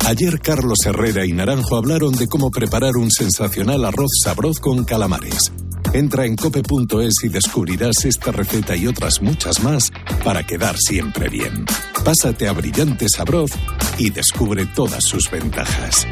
Ayer 0.07 0.41
Carlos 0.41 0.79
Herrera 0.87 1.27
y 1.27 1.33
Naranjo 1.33 1.77
hablaron 1.77 2.13
de 2.13 2.27
cómo 2.29 2.51
preparar 2.51 2.97
un 2.97 3.11
sensacional 3.11 3.85
arroz 3.85 4.11
sabroz 4.25 4.59
con 4.59 4.85
calamares. 4.85 5.53
Entra 5.95 6.25
en 6.25 6.37
cope.es 6.37 7.15
y 7.23 7.29
descubrirás 7.29 8.05
esta 8.07 8.33
receta 8.33 8.75
y 8.75 8.87
otras 8.87 9.21
muchas 9.21 9.63
más 9.63 9.91
para 10.25 10.45
quedar 10.47 10.77
siempre 10.79 11.29
bien. 11.29 11.67
Pásate 12.05 12.49
a 12.49 12.53
Brillante 12.53 13.07
Sabroz 13.09 13.51
y 13.99 14.09
descubre 14.11 14.65
todas 14.75 15.05
sus 15.05 15.31
ventajas. 15.31 16.07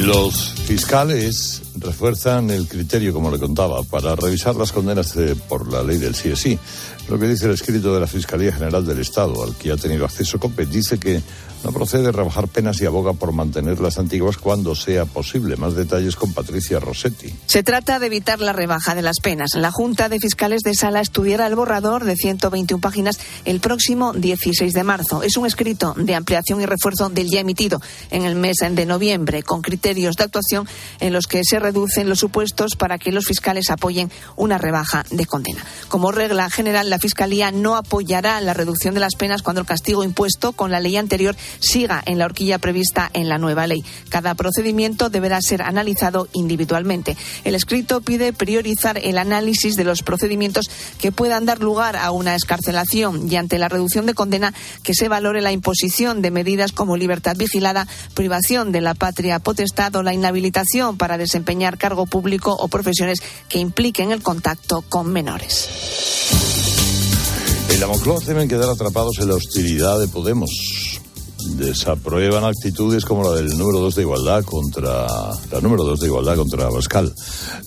Los 0.00 0.54
fiscales 0.66 1.62
refuerzan 1.78 2.50
el 2.50 2.66
criterio, 2.66 3.12
como 3.12 3.30
le 3.30 3.38
contaba, 3.38 3.82
para 3.84 4.16
revisar 4.16 4.56
las 4.56 4.72
condenas 4.72 5.14
de- 5.14 5.36
por 5.36 5.70
la 5.72 5.82
ley 5.82 5.98
del 5.98 6.14
sí 6.14 6.30
es 6.30 6.40
sí. 6.40 6.58
Lo 7.08 7.18
que 7.18 7.28
dice 7.28 7.46
el 7.46 7.52
escrito 7.52 7.94
de 7.94 8.00
la 8.00 8.06
Fiscalía 8.06 8.52
General 8.52 8.84
del 8.84 9.00
Estado, 9.00 9.42
al 9.42 9.54
que 9.56 9.70
ha 9.70 9.76
tenido 9.76 10.04
acceso 10.04 10.38
COPE, 10.38 10.66
dice 10.66 10.98
que 10.98 11.22
no 11.64 11.72
procede 11.72 12.12
rebajar 12.12 12.46
penas 12.46 12.78
y 12.82 12.84
aboga 12.84 13.14
por 13.14 13.32
mantener 13.32 13.80
las 13.80 13.98
antiguas 13.98 14.36
cuando 14.36 14.74
sea 14.74 15.06
posible. 15.06 15.56
Más 15.56 15.74
detalles 15.74 16.14
con 16.14 16.34
Patricia 16.34 16.78
Rossetti. 16.78 17.34
Se 17.46 17.62
trata 17.62 17.98
de 17.98 18.06
evitar 18.06 18.40
la 18.40 18.52
rebaja 18.52 18.94
de 18.94 19.00
las 19.00 19.16
penas. 19.22 19.52
La 19.54 19.70
Junta 19.70 20.10
de 20.10 20.20
Fiscales 20.20 20.60
de 20.60 20.74
Sala 20.74 21.00
estudiará 21.00 21.46
el 21.46 21.54
borrador 21.54 22.04
de 22.04 22.16
121 22.16 22.80
páginas 22.82 23.18
el 23.46 23.60
próximo 23.60 24.12
16 24.12 24.74
de 24.74 24.84
marzo. 24.84 25.22
Es 25.22 25.38
un 25.38 25.46
escrito 25.46 25.94
de 25.96 26.14
ampliación 26.14 26.60
y 26.60 26.66
refuerzo 26.66 27.08
del 27.08 27.30
ya 27.30 27.40
emitido 27.40 27.80
en 28.10 28.26
el 28.26 28.34
mes 28.34 28.56
de 28.60 28.84
noviembre, 28.84 29.42
con 29.42 29.62
criterios 29.62 30.16
de 30.16 30.24
actuación 30.24 30.68
en 31.00 31.14
los 31.14 31.26
que 31.26 31.40
se 31.44 31.60
reducen 31.60 32.10
los 32.10 32.18
supuestos 32.18 32.76
para 32.76 32.98
que 32.98 33.10
los 33.10 33.24
fiscales 33.24 33.70
apoyen 33.70 34.10
una 34.36 34.58
rebaja 34.58 35.06
de 35.10 35.24
condena. 35.24 35.64
Como 35.88 36.12
regla 36.12 36.50
general, 36.50 36.90
la 36.94 37.00
Fiscalía 37.00 37.50
no 37.50 37.74
apoyará 37.74 38.40
la 38.40 38.54
reducción 38.54 38.94
de 38.94 39.00
las 39.00 39.16
penas 39.16 39.42
cuando 39.42 39.60
el 39.60 39.66
castigo 39.66 40.04
impuesto 40.04 40.52
con 40.52 40.70
la 40.70 40.78
ley 40.78 40.96
anterior 40.96 41.34
siga 41.58 42.00
en 42.06 42.20
la 42.20 42.26
horquilla 42.26 42.58
prevista 42.58 43.10
en 43.14 43.28
la 43.28 43.36
nueva 43.36 43.66
ley. 43.66 43.84
Cada 44.10 44.36
procedimiento 44.36 45.10
deberá 45.10 45.42
ser 45.42 45.62
analizado 45.62 46.28
individualmente. 46.34 47.16
El 47.42 47.56
escrito 47.56 48.00
pide 48.00 48.32
priorizar 48.32 48.96
el 49.02 49.18
análisis 49.18 49.74
de 49.74 49.82
los 49.82 50.04
procedimientos 50.04 50.70
que 51.00 51.10
puedan 51.10 51.46
dar 51.46 51.58
lugar 51.58 51.96
a 51.96 52.12
una 52.12 52.36
escarcelación 52.36 53.28
y 53.28 53.34
ante 53.34 53.58
la 53.58 53.68
reducción 53.68 54.06
de 54.06 54.14
condena 54.14 54.54
que 54.84 54.94
se 54.94 55.08
valore 55.08 55.42
la 55.42 55.50
imposición 55.50 56.22
de 56.22 56.30
medidas 56.30 56.70
como 56.70 56.96
libertad 56.96 57.34
vigilada, 57.36 57.88
privación 58.14 58.70
de 58.70 58.82
la 58.82 58.94
patria 58.94 59.40
potestad 59.40 59.96
o 59.96 60.04
la 60.04 60.14
inhabilitación 60.14 60.96
para 60.96 61.18
desempeñar 61.18 61.76
cargo 61.76 62.06
público 62.06 62.54
o 62.54 62.68
profesiones 62.68 63.18
que 63.48 63.58
impliquen 63.58 64.12
el 64.12 64.22
contacto 64.22 64.82
con 64.82 65.12
menores. 65.12 66.63
En 67.74 67.80
la 67.80 67.88
Moncloa 67.88 68.20
deben 68.20 68.48
quedar 68.48 68.70
atrapados 68.70 69.18
en 69.18 69.26
la 69.26 69.34
hostilidad 69.34 69.98
de 69.98 70.06
Podemos. 70.06 71.00
Desaprueban 71.56 72.44
actitudes 72.44 73.04
como 73.04 73.24
la 73.24 73.34
del 73.34 73.48
número 73.58 73.80
2 73.80 73.96
de 73.96 74.02
igualdad 74.02 74.44
contra 74.44 75.08
la 75.50 75.60
número 75.60 75.82
2 75.82 75.98
de 75.98 76.06
igualdad 76.06 76.36
contra 76.36 76.66
Abascal. 76.66 77.12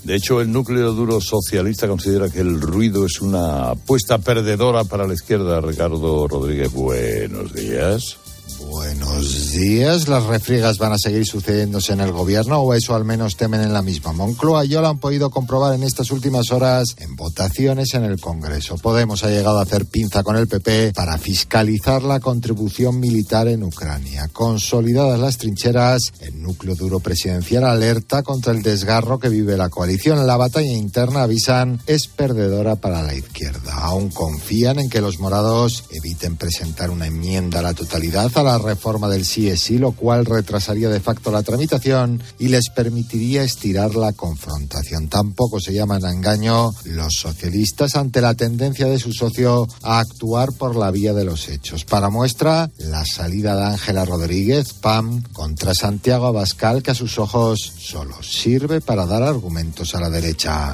De 0.06 0.16
hecho, 0.16 0.40
el 0.40 0.50
núcleo 0.50 0.94
duro 0.94 1.20
socialista 1.20 1.90
considera 1.90 2.30
que 2.30 2.40
el 2.40 2.62
ruido 2.62 3.06
es 3.06 3.20
una 3.20 3.72
apuesta 3.72 4.18
perdedora 4.18 4.86
para 4.86 5.06
la 5.06 5.14
izquierda. 5.14 5.60
Ricardo 5.60 6.26
Rodríguez, 6.30 6.72
buenos 6.72 7.54
días. 7.54 8.18
Buenos 8.60 9.52
días. 9.52 10.08
Las 10.08 10.24
refriegas 10.24 10.80
van 10.80 10.92
a 10.92 10.98
seguir 10.98 11.26
sucediéndose 11.28 11.94
en 11.94 12.02
el 12.02 12.12
gobierno, 12.12 12.60
o 12.60 12.74
eso 12.74 12.96
al 12.96 13.06
menos 13.06 13.38
temen 13.38 13.62
en 13.62 13.72
la 13.72 13.84
misma. 13.84 14.14
Moncloa 14.14 14.66
y 14.66 14.70
lo 14.70 14.88
han 14.88 14.98
podido 15.00 15.30
comprobar 15.30 15.76
en 15.76 15.84
estas 15.84 16.10
últimas 16.10 16.52
horas 16.52 16.96
en 16.98 17.16
votaciones 17.16 17.94
en 17.94 18.04
el 18.04 18.20
Congreso. 18.20 18.78
Podemos 18.78 19.24
ha 19.24 19.30
llegado 19.30 19.60
a 19.60 19.64
hacer 19.64 19.86
pinza 19.86 20.24
con 20.24 20.38
el 20.38 20.48
PP 20.48 20.94
para 20.96 21.20
fiscalizar 21.20 22.02
la 22.02 22.20
contribución 22.20 23.00
militar 23.00 23.48
en 23.48 23.64
Ucrania. 23.64 24.28
Consolidadas 24.30 25.20
las 25.20 25.38
trincheras, 25.38 26.14
el 26.22 26.42
núcleo 26.42 26.74
duro 26.74 27.00
presidencial 27.00 27.64
alerta 27.64 28.24
contra 28.24 28.54
el 28.54 28.64
desgarro 28.64 29.20
que 29.20 29.30
vive 29.30 29.56
la 29.56 29.70
coalición. 29.70 30.26
La 30.26 30.38
batalla 30.38 30.74
interna, 30.74 31.24
avisan, 31.24 31.80
es 31.86 32.08
perdedora 32.08 32.76
para 32.76 33.04
la 33.04 33.14
izquierda. 33.14 33.74
Aún 33.76 34.10
confían 34.10 34.80
en 34.80 34.90
que 34.90 35.02
los 35.02 35.20
morados 35.20 35.84
eviten 35.92 36.38
presentar 36.38 36.90
una 36.90 37.06
enmienda 37.06 37.60
a 37.60 37.64
la 37.64 37.74
totalidad 37.76 38.32
a 38.36 38.47
la 38.48 38.58
reforma 38.58 39.10
del 39.10 39.26
sí, 39.26 39.78
lo 39.78 39.92
cual 39.92 40.26
retrasaría 40.26 40.90
de 40.90 41.00
facto 41.00 41.32
la 41.32 41.44
tramitación 41.44 42.22
y 42.40 42.48
les 42.48 42.70
permitiría 42.70 43.44
estirar 43.44 43.96
la 43.96 44.14
confrontación. 44.14 45.10
Tampoco 45.10 45.60
se 45.60 45.74
llaman 45.74 46.06
a 46.06 46.12
engaño 46.12 46.72
los 46.86 47.14
socialistas 47.14 47.96
ante 47.96 48.22
la 48.22 48.36
tendencia 48.36 48.88
de 48.88 49.00
su 49.00 49.12
socio 49.12 49.68
a 49.84 50.00
actuar 50.00 50.54
por 50.54 50.76
la 50.76 50.92
vía 50.92 51.14
de 51.14 51.26
los 51.26 51.50
hechos. 51.50 51.84
Para 51.84 52.10
muestra, 52.10 52.72
la 52.78 53.04
salida 53.06 53.56
de 53.56 53.66
Ángela 53.66 54.06
Rodríguez, 54.06 54.74
PAM, 54.74 55.24
contra 55.34 55.74
Santiago 55.74 56.28
Abascal, 56.28 56.82
que 56.82 56.92
a 56.92 56.96
sus 56.96 57.20
ojos 57.20 57.60
solo 57.78 58.24
sirve 58.24 58.82
para 58.82 59.06
dar 59.06 59.24
argumentos 59.24 59.94
a 59.94 60.00
la 60.00 60.10
derecha. 60.10 60.72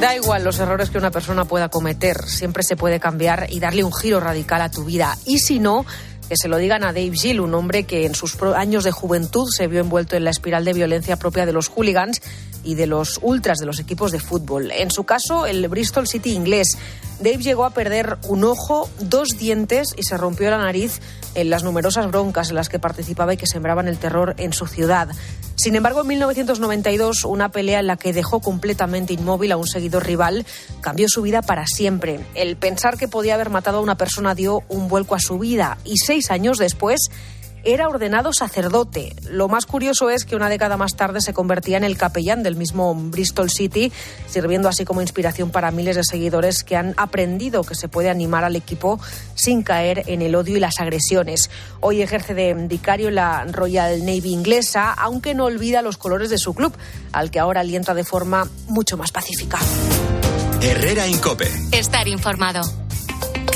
Da 0.00 0.14
igual 0.14 0.44
los 0.44 0.58
errores 0.58 0.90
que 0.90 0.98
una 0.98 1.10
persona 1.10 1.46
pueda 1.46 1.70
cometer, 1.70 2.22
siempre 2.26 2.62
se 2.62 2.76
puede 2.76 3.00
cambiar 3.00 3.46
y 3.48 3.60
darle 3.60 3.82
un 3.82 3.94
giro 3.94 4.20
radical 4.20 4.60
a 4.60 4.70
tu 4.70 4.84
vida. 4.84 5.16
Y 5.24 5.38
si 5.38 5.58
no, 5.58 5.86
que 6.28 6.36
se 6.36 6.48
lo 6.48 6.58
digan 6.58 6.84
a 6.84 6.88
Dave 6.88 7.12
Gill, 7.12 7.40
un 7.40 7.54
hombre 7.54 7.84
que 7.84 8.04
en 8.04 8.14
sus 8.14 8.36
años 8.42 8.84
de 8.84 8.90
juventud 8.90 9.48
se 9.50 9.68
vio 9.68 9.80
envuelto 9.80 10.14
en 10.14 10.24
la 10.24 10.30
espiral 10.30 10.66
de 10.66 10.74
violencia 10.74 11.16
propia 11.16 11.46
de 11.46 11.54
los 11.54 11.68
hooligans 11.68 12.20
y 12.62 12.74
de 12.74 12.86
los 12.86 13.20
ultras 13.22 13.58
de 13.58 13.64
los 13.64 13.78
equipos 13.78 14.12
de 14.12 14.20
fútbol. 14.20 14.70
En 14.70 14.90
su 14.90 15.04
caso, 15.04 15.46
el 15.46 15.66
Bristol 15.68 16.06
City 16.06 16.32
inglés. 16.32 16.76
Dave 17.18 17.38
llegó 17.38 17.64
a 17.64 17.70
perder 17.70 18.18
un 18.28 18.44
ojo, 18.44 18.88
dos 19.00 19.38
dientes 19.38 19.94
y 19.96 20.02
se 20.02 20.16
rompió 20.16 20.50
la 20.50 20.58
nariz 20.58 21.00
en 21.34 21.50
las 21.50 21.64
numerosas 21.64 22.06
broncas 22.08 22.50
en 22.50 22.56
las 22.56 22.68
que 22.68 22.78
participaba 22.78 23.34
y 23.34 23.36
que 23.36 23.46
sembraban 23.46 23.88
el 23.88 23.98
terror 23.98 24.34
en 24.38 24.52
su 24.52 24.66
ciudad. 24.66 25.08
Sin 25.54 25.74
embargo, 25.74 26.02
en 26.02 26.08
1992, 26.08 27.24
una 27.24 27.50
pelea 27.50 27.80
en 27.80 27.86
la 27.86 27.96
que 27.96 28.12
dejó 28.12 28.40
completamente 28.40 29.14
inmóvil 29.14 29.52
a 29.52 29.56
un 29.56 29.66
seguidor 29.66 30.04
rival 30.04 30.44
cambió 30.80 31.08
su 31.08 31.22
vida 31.22 31.40
para 31.42 31.66
siempre. 31.66 32.20
El 32.34 32.56
pensar 32.56 32.98
que 32.98 33.08
podía 33.08 33.34
haber 33.34 33.50
matado 33.50 33.78
a 33.78 33.82
una 33.82 33.96
persona 33.96 34.34
dio 34.34 34.62
un 34.68 34.88
vuelco 34.88 35.14
a 35.14 35.20
su 35.20 35.38
vida 35.38 35.78
y 35.84 35.96
seis 35.96 36.30
años 36.30 36.58
después 36.58 37.08
era 37.66 37.88
ordenado 37.88 38.32
sacerdote. 38.32 39.14
Lo 39.28 39.48
más 39.48 39.66
curioso 39.66 40.08
es 40.08 40.24
que 40.24 40.36
una 40.36 40.48
década 40.48 40.76
más 40.76 40.94
tarde 40.94 41.20
se 41.20 41.34
convertía 41.34 41.76
en 41.76 41.84
el 41.84 41.98
capellán 41.98 42.44
del 42.44 42.54
mismo 42.54 42.94
Bristol 42.94 43.50
City, 43.50 43.92
sirviendo 44.28 44.68
así 44.68 44.84
como 44.84 45.02
inspiración 45.02 45.50
para 45.50 45.72
miles 45.72 45.96
de 45.96 46.04
seguidores 46.04 46.62
que 46.62 46.76
han 46.76 46.94
aprendido 46.96 47.64
que 47.64 47.74
se 47.74 47.88
puede 47.88 48.08
animar 48.08 48.44
al 48.44 48.54
equipo 48.54 49.00
sin 49.34 49.62
caer 49.62 50.04
en 50.06 50.22
el 50.22 50.36
odio 50.36 50.56
y 50.56 50.60
las 50.60 50.80
agresiones. 50.80 51.50
Hoy 51.80 52.02
ejerce 52.02 52.34
de 52.34 52.54
vicario 52.54 53.08
en 53.08 53.16
la 53.16 53.44
Royal 53.44 53.98
Navy 54.06 54.32
inglesa, 54.32 54.92
aunque 54.92 55.34
no 55.34 55.46
olvida 55.46 55.82
los 55.82 55.96
colores 55.96 56.30
de 56.30 56.38
su 56.38 56.54
club, 56.54 56.72
al 57.12 57.32
que 57.32 57.40
ahora 57.40 57.62
alienta 57.62 57.94
de 57.94 58.04
forma 58.04 58.48
mucho 58.68 58.96
más 58.96 59.10
pacífica. 59.10 59.58
Herrera 60.62 61.06
Incope. 61.08 61.50
Estar 61.72 62.06
informado. 62.06 62.85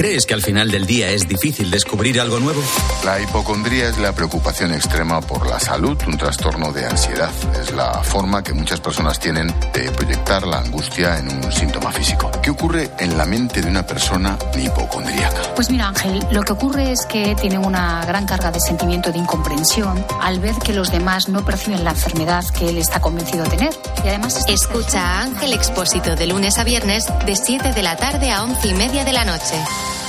¿Crees 0.01 0.25
que 0.25 0.33
al 0.33 0.41
final 0.41 0.71
del 0.71 0.87
día 0.87 1.11
es 1.11 1.29
difícil 1.29 1.71
descubrir 1.71 2.23
algo 2.23 2.41
nuevo? 2.41 2.63
La 3.05 3.21
hipocondría 3.21 3.91
es 3.91 3.99
la 3.99 4.15
preocupación 4.15 4.73
extrema 4.73 5.21
por 5.21 5.47
la 5.47 5.61
salud, 5.61 5.95
un 6.07 6.17
trastorno 6.17 6.73
de 6.73 6.87
ansiedad. 6.87 7.31
Es 7.61 7.71
la 7.73 8.03
forma 8.03 8.43
que 8.43 8.55
muchas 8.55 8.81
personas 8.81 9.21
tienen 9.21 9.49
de 9.75 9.91
proyectar 9.91 10.47
la 10.47 10.61
angustia 10.61 11.19
en 11.19 11.29
un 11.29 11.53
síntoma 11.53 11.93
físico. 11.93 12.31
¿Qué 12.43 12.49
ocurre 12.49 12.91
en 12.99 13.19
la 13.19 13.27
mente 13.27 13.61
de 13.61 13.69
una 13.69 13.87
persona 13.87 14.39
hipocondríaca? 14.57 15.55
Pues 15.55 15.71
mira, 15.71 15.89
Ángel, 15.89 16.27
lo 16.33 16.45
que 16.45 16.55
ocurre 16.55 16.93
es 16.93 17.05
que 17.05 17.37
tiene 17.39 17.59
una 17.59 18.03
gran 18.07 18.25
carga 18.25 18.51
de 18.51 18.59
sentimiento 18.59 19.13
de 19.13 19.19
incomprensión 19.19 20.03
al 20.23 20.41
ver 20.41 20.55
que 20.65 20.73
los 20.73 20.91
demás 20.91 21.29
no 21.29 21.45
perciben 21.45 21.85
la 21.85 21.91
enfermedad 21.91 22.43
que 22.59 22.71
él 22.71 22.79
está 22.79 23.01
convencido 23.01 23.45
de 23.45 23.51
tener. 23.51 23.75
Y 24.03 24.09
además... 24.09 24.47
Escucha 24.49 24.99
a 24.99 25.23
Ángel 25.25 25.53
Expósito 25.53 26.17
de 26.17 26.27
lunes 26.27 26.57
a 26.57 26.65
viernes 26.65 27.05
de 27.27 27.37
7 27.37 27.75
de 27.75 27.83
la 27.83 27.97
tarde 27.97 28.31
a 28.31 28.45
11 28.45 28.67
y 28.67 28.73
media 28.73 29.05
de 29.05 29.13
la 29.13 29.27
noche. 29.27 29.57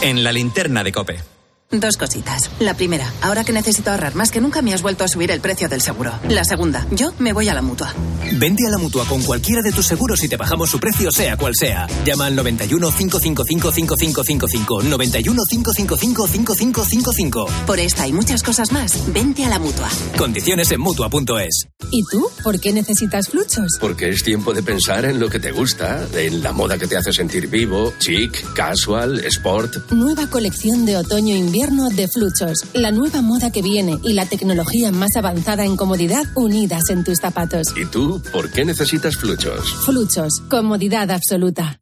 En 0.02 0.24
la 0.24 0.32
linterna 0.32 0.84
de 0.84 0.92
Cope. 0.92 1.41
Dos 1.72 1.96
cositas. 1.96 2.52
La 2.60 2.74
primera, 2.74 3.10
ahora 3.22 3.46
que 3.46 3.54
necesito 3.54 3.92
ahorrar 3.92 4.14
más 4.14 4.30
que 4.30 4.42
nunca 4.42 4.62
me 4.62 4.74
has 4.74 4.82
vuelto 4.82 5.06
a 5.06 5.08
subir 5.08 5.32
el 5.32 5.40
precio 5.40 5.70
del 5.70 5.80
seguro. 5.82 6.12
La 6.28 6.44
segunda, 6.44 6.86
yo 6.92 7.14
me 7.18 7.32
voy 7.32 7.48
a 7.48 7.54
la 7.54 7.62
mutua. 7.62 7.94
Vente 8.34 8.68
a 8.68 8.70
la 8.70 8.78
mutua 8.78 9.06
con 9.06 9.24
cualquiera 9.24 9.62
de 9.62 9.72
tus 9.72 9.86
seguros 9.86 10.22
y 10.22 10.28
te 10.28 10.36
bajamos 10.36 10.70
su 10.70 10.82
precio, 10.82 11.12
sea 11.12 11.38
cual 11.38 11.54
sea. 11.56 11.88
Llama 12.04 12.26
al 12.26 12.36
91 12.36 12.92
555 12.92 13.72
5555. 13.72 14.84
91 14.84 15.42
555 15.50 16.28
5555. 16.28 17.46
Por 17.66 17.80
esta 17.80 18.06
y 18.06 18.12
muchas 18.12 18.44
cosas 18.44 18.74
más, 18.74 19.14
vente 19.14 19.46
a 19.46 19.50
la 19.50 19.60
mutua. 19.60 19.90
Condiciones 20.18 20.70
en 20.72 20.82
mutua.es. 20.82 21.68
¿Y 21.90 22.04
tú? 22.12 22.28
¿Por 22.44 22.60
qué 22.60 22.74
necesitas 22.74 23.30
fluchos? 23.30 23.78
Porque 23.80 24.10
es 24.10 24.24
tiempo 24.24 24.54
de 24.54 24.62
pensar 24.62 25.06
en 25.06 25.22
lo 25.22 25.30
que 25.30 25.40
te 25.40 25.54
gusta, 25.54 26.06
en 26.16 26.44
la 26.44 26.52
moda 26.52 26.78
que 26.78 26.88
te 26.88 26.98
hace 26.98 27.14
sentir 27.14 27.48
vivo, 27.48 27.94
chic, 28.00 28.54
casual, 28.54 29.24
sport. 29.26 29.92
Nueva 29.92 30.28
colección 30.28 30.86
de 30.86 30.98
otoño-invierno 30.98 31.61
de 31.70 32.08
Fluchos. 32.08 32.66
La 32.74 32.92
nueva 32.92 33.22
moda 33.22 33.52
que 33.52 33.62
viene 33.62 34.00
y 34.04 34.14
la 34.14 34.26
tecnología 34.26 34.92
más 34.92 35.16
avanzada 35.16 35.64
en 35.64 35.78
comodidad 35.78 36.24
unidas 36.36 36.90
en 36.90 37.04
tus 37.04 37.20
zapatos. 37.20 37.68
¿Y 37.78 37.86
tú 37.86 38.20
por 38.32 38.52
qué 38.52 38.66
necesitas 38.66 39.16
Fluchos? 39.16 39.72
Fluchos. 39.86 40.42
Comodidad 40.50 41.12
absoluta. 41.12 41.80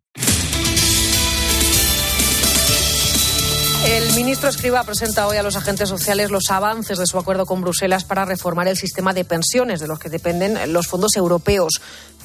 El 3.88 4.14
ministro 4.14 4.50
Escriba 4.50 4.84
presenta 4.84 5.26
hoy 5.28 5.38
a 5.38 5.44
los 5.44 5.56
agentes 5.56 5.88
sociales 5.88 6.30
los 6.30 6.52
avances 6.52 6.98
de 6.98 7.08
su 7.08 7.18
acuerdo 7.18 7.46
con 7.46 7.62
Bruselas 7.62 8.04
para 8.04 8.26
reformar 8.26 8.68
el 8.68 8.76
sistema 8.76 9.14
de 9.14 9.24
pensiones 9.24 9.80
de 9.80 9.88
los 9.88 9.98
que 9.98 10.10
dependen 10.10 10.74
los 10.74 10.88
fondos 10.88 11.15
europeos. 11.15 11.80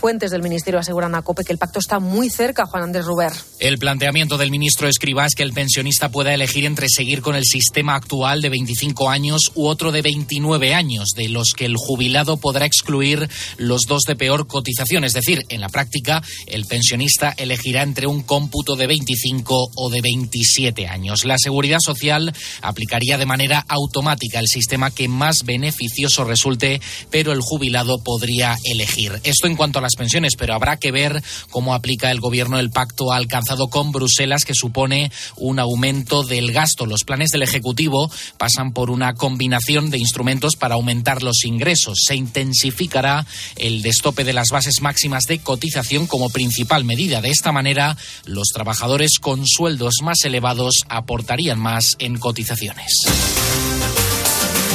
Fuentes 0.05 0.31
del 0.31 0.43
Ministerio 0.43 0.79
aseguran 0.79 1.15
a 1.15 1.23
COPE 1.23 1.45
que 1.45 1.53
el 1.55 1.59
pacto 1.59 1.79
está 1.79 1.99
muy 1.99 2.29
cerca, 2.29 2.67
Juan 2.67 2.83
Andrés 2.83 3.07
Ruber. 3.07 3.33
El 3.59 3.79
planteamiento 3.79 4.37
del 4.37 4.51
ministro 4.51 4.87
Escribá 4.87 5.25
es 5.25 5.35
que 5.35 5.43
el 5.43 5.55
pensionista 5.55 6.11
pueda 6.11 6.35
elegir 6.35 6.67
entre 6.67 6.89
seguir 6.91 7.23
con 7.23 7.37
el 7.37 7.45
sistema 7.45 7.95
actual 7.95 8.43
de 8.43 8.51
25 8.51 9.09
años 9.09 9.53
u 9.55 9.67
otro 9.67 9.93
de 9.93 10.03
29 10.03 10.75
años, 10.75 11.13
de 11.17 11.31
los 11.31 11.55
que 11.57 11.65
el 11.65 11.79
jubilado 11.79 12.37
podrá 12.37 12.67
excluir 12.67 13.31
los 13.57 13.87
dos 13.87 14.03
de 14.03 14.15
peor 14.15 14.47
cotización. 14.47 15.05
Es 15.05 15.15
decir, 15.15 15.41
en 15.49 15.63
la 15.63 15.71
práctica, 15.71 16.23
el 16.49 16.67
pensionista 16.67 17.33
elegirá 17.39 17.81
entre 17.81 18.07
un 18.07 18.25
cómputo 18.25 18.77
de 18.77 18.87
25 18.87 19.71
o 19.75 19.89
de 19.89 20.03
27 20.03 20.87
años. 20.87 21.25
La 21.25 21.39
Seguridad 21.39 21.79
Social 21.83 22.35
aplicaría 22.61 23.17
de 23.17 23.25
manera 23.25 23.65
automática 23.69 24.39
el 24.39 24.49
sistema 24.49 24.91
que 24.91 25.09
más 25.09 25.45
beneficioso 25.45 26.25
resulte, 26.25 26.83
pero 27.11 27.33
el 27.33 27.41
jubilado 27.41 28.05
podría 28.05 28.59
elegir. 28.65 29.19
Esto 29.25 29.47
en 29.47 29.57
cuanto 29.57 29.79
a 29.79 29.83
las 29.83 29.94
pensiones, 29.97 30.35
pero 30.37 30.55
habrá 30.55 30.77
que 30.77 30.93
ver 30.93 31.23
cómo 31.51 31.75
aplica 31.75 32.11
el 32.11 32.21
gobierno 32.21 32.59
el 32.59 32.71
pacto 32.71 33.13
alcanzado 33.13 33.69
con 33.69 33.93
Bruselas, 33.93 34.45
que 34.45 34.55
supone 34.55 35.11
un 35.37 35.59
aumento 35.59 36.23
del 36.23 36.53
gasto. 36.53 36.87
Los 36.87 37.05
planes 37.05 37.31
del 37.31 37.43
Ejecutivo 37.43 38.11
pasan 38.39 38.73
por 38.73 38.91
una 38.91 39.15
combinación 39.15 39.91
de 39.91 39.99
instrumentos 39.99 40.57
para 40.57 40.75
aumentar 40.75 41.23
los 41.23 41.45
ingresos. 41.45 41.99
Se 42.07 42.15
intensificará 42.15 43.27
el 43.57 43.83
destope 43.83 44.25
de 44.25 44.33
las 44.33 44.49
bases 44.49 44.81
máximas 44.81 45.25
de 45.25 45.39
cotización 45.39 46.07
como 46.07 46.31
principal 46.31 46.85
medida. 46.85 47.21
De 47.21 47.31
esta 47.31 47.53
manera, 47.53 47.97
los 48.27 48.49
trabajadores 48.49 49.19
con 49.21 49.47
sueldos 49.47 49.95
más 50.03 50.25
elevados 50.25 50.75
aportarían 50.89 51.59
más 51.59 51.97
en 51.99 52.19
cotizaciones. 52.19 53.05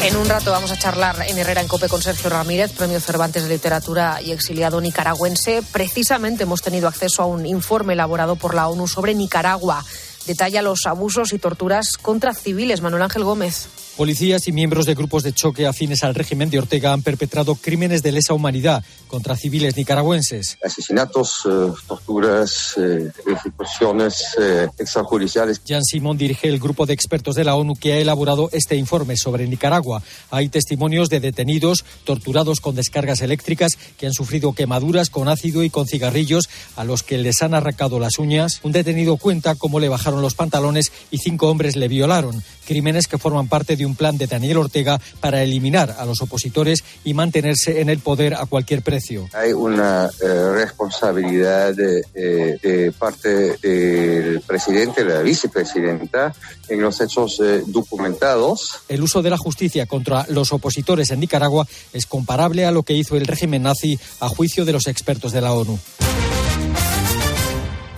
En 0.01 0.15
un 0.15 0.29
rato 0.29 0.51
vamos 0.51 0.71
a 0.71 0.77
charlar 0.77 1.25
en 1.27 1.37
Herrera 1.37 1.59
en 1.59 1.67
Cope 1.67 1.89
con 1.89 2.01
Sergio 2.01 2.29
Ramírez, 2.29 2.71
Premio 2.71 3.01
Cervantes 3.01 3.43
de 3.43 3.49
Literatura 3.49 4.21
y 4.23 4.31
exiliado 4.31 4.79
nicaragüense. 4.79 5.61
Precisamente 5.73 6.43
hemos 6.43 6.61
tenido 6.61 6.87
acceso 6.87 7.21
a 7.21 7.25
un 7.25 7.45
informe 7.45 7.93
elaborado 7.93 8.37
por 8.37 8.55
la 8.55 8.69
ONU 8.69 8.87
sobre 8.87 9.13
Nicaragua. 9.13 9.83
Detalla 10.25 10.61
los 10.61 10.85
abusos 10.85 11.33
y 11.33 11.37
torturas 11.37 11.97
contra 11.97 12.33
civiles. 12.33 12.81
Manuel 12.81 13.03
Ángel 13.03 13.25
Gómez. 13.25 13.67
Policías 13.97 14.47
y 14.47 14.53
miembros 14.53 14.85
de 14.85 14.95
grupos 14.95 15.23
de 15.23 15.33
choque 15.33 15.67
afines 15.67 16.05
al 16.05 16.15
régimen 16.15 16.49
de 16.49 16.59
Ortega 16.59 16.93
han 16.93 17.01
perpetrado 17.01 17.55
crímenes 17.55 18.01
de 18.01 18.13
lesa 18.13 18.33
humanidad 18.33 18.85
contra 19.09 19.35
civiles 19.35 19.75
nicaragüenses. 19.75 20.57
Asesinatos, 20.63 21.41
eh, 21.45 21.71
torturas, 21.87 22.75
eh, 22.77 23.11
ejecuciones 23.27 24.23
eh, 24.39 24.67
extrajudiciales. 24.77 25.61
Jan 25.67 25.83
Simón 25.83 26.17
dirige 26.17 26.47
el 26.47 26.59
grupo 26.59 26.85
de 26.85 26.93
expertos 26.93 27.35
de 27.35 27.43
la 27.43 27.55
ONU 27.55 27.75
que 27.75 27.93
ha 27.93 27.97
elaborado 27.97 28.49
este 28.53 28.75
informe 28.75 29.17
sobre 29.17 29.47
Nicaragua. 29.47 30.01
Hay 30.29 30.47
testimonios 30.49 31.09
de 31.09 31.19
detenidos 31.19 31.83
torturados 32.05 32.61
con 32.61 32.75
descargas 32.75 33.21
eléctricas 33.21 33.77
que 33.97 34.05
han 34.05 34.13
sufrido 34.13 34.53
quemaduras 34.53 35.09
con 35.09 35.27
ácido 35.27 35.63
y 35.63 35.69
con 35.69 35.87
cigarrillos 35.87 36.47
a 36.75 36.83
los 36.83 37.03
que 37.03 37.17
les 37.17 37.41
han 37.41 37.53
arrancado 37.53 37.99
las 37.99 38.19
uñas. 38.19 38.59
Un 38.63 38.71
detenido 38.71 39.17
cuenta 39.17 39.55
cómo 39.55 39.79
le 39.79 39.89
bajaron 39.89 40.21
los 40.21 40.35
pantalones 40.35 40.91
y 41.09 41.17
cinco 41.17 41.49
hombres 41.49 41.75
le 41.75 41.87
violaron. 41.87 42.43
Crímenes 42.65 43.07
que 43.07 43.17
forman 43.17 43.47
parte 43.47 43.75
de 43.75 43.87
un 43.87 43.95
plan 43.95 44.17
de 44.19 44.27
Daniel 44.27 44.57
Ortega 44.57 45.01
para 45.19 45.41
eliminar 45.41 45.95
a 45.97 46.05
los 46.05 46.21
opositores 46.21 46.83
y 47.03 47.15
mantenerse 47.15 47.81
en 47.81 47.89
el 47.89 47.97
poder 47.97 48.35
a 48.35 48.45
cualquier 48.45 48.83
precio. 48.83 48.98
Hay 49.33 49.53
una 49.53 50.09
eh, 50.21 50.51
responsabilidad 50.53 51.73
de, 51.73 52.03
eh, 52.13 52.57
de, 52.61 52.91
parte 52.91 53.57
del 53.57 54.41
presidente, 54.41 55.03
de 55.03 55.13
la 55.13 55.21
vicepresidenta, 55.21 56.33
en 56.67 56.81
los 56.81 56.99
hechos 57.01 57.39
eh, 57.43 57.63
documentados. 57.65 58.81
El 58.87 59.01
uso 59.01 59.21
de 59.21 59.29
la 59.29 59.37
justicia 59.37 59.85
contra 59.85 60.25
los 60.29 60.51
opositores 60.53 61.11
en 61.11 61.19
Nicaragua 61.19 61.67
es 61.93 62.05
comparable 62.05 62.65
a 62.65 62.71
lo 62.71 62.83
que 62.83 62.93
hizo 62.93 63.15
el 63.15 63.25
régimen 63.25 63.63
nazi 63.63 63.99
a 64.19 64.29
juicio 64.29 64.65
de 64.65 64.73
los 64.73 64.87
expertos 64.87 65.31
de 65.31 65.41
la 65.41 65.53
ONU. 65.53 65.79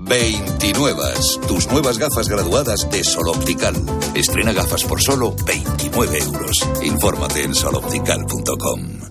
29. 0.00 1.02
Tus 1.46 1.70
nuevas 1.70 1.98
gafas 1.98 2.28
graduadas 2.28 2.88
de 2.90 3.04
Sol 3.04 3.28
Optical. 3.28 3.74
Estrena 4.14 4.52
gafas 4.52 4.84
por 4.84 5.02
solo 5.02 5.34
29 5.46 6.18
euros. 6.18 6.68
Infórmate 6.82 7.42
en 7.42 7.54
soloptical.com. 7.54 9.08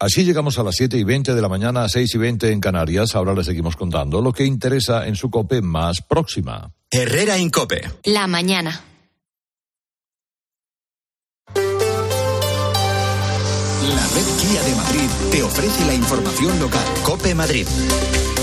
Así 0.00 0.24
llegamos 0.24 0.58
a 0.60 0.62
las 0.62 0.76
7 0.76 0.96
y 0.96 1.02
20 1.02 1.34
de 1.34 1.42
la 1.42 1.48
mañana, 1.48 1.82
a 1.82 1.88
6 1.88 2.14
y 2.14 2.18
20 2.18 2.52
en 2.52 2.60
Canarias. 2.60 3.16
Ahora 3.16 3.34
les 3.34 3.46
seguimos 3.46 3.74
contando 3.74 4.22
lo 4.22 4.32
que 4.32 4.44
interesa 4.44 5.08
en 5.08 5.16
su 5.16 5.28
COPE 5.28 5.60
más 5.60 6.02
próxima. 6.02 6.70
Herrera 6.90 7.36
Incope. 7.36 7.82
La 8.04 8.28
mañana. 8.28 8.84
La 13.88 14.06
red 14.14 14.26
Kia 14.40 14.62
de 14.62 14.74
Madrid 14.76 15.10
te 15.32 15.42
ofrece 15.42 15.84
la 15.86 15.94
información 15.94 16.60
local. 16.60 16.84
Cope 17.02 17.34
Madrid. 17.34 17.66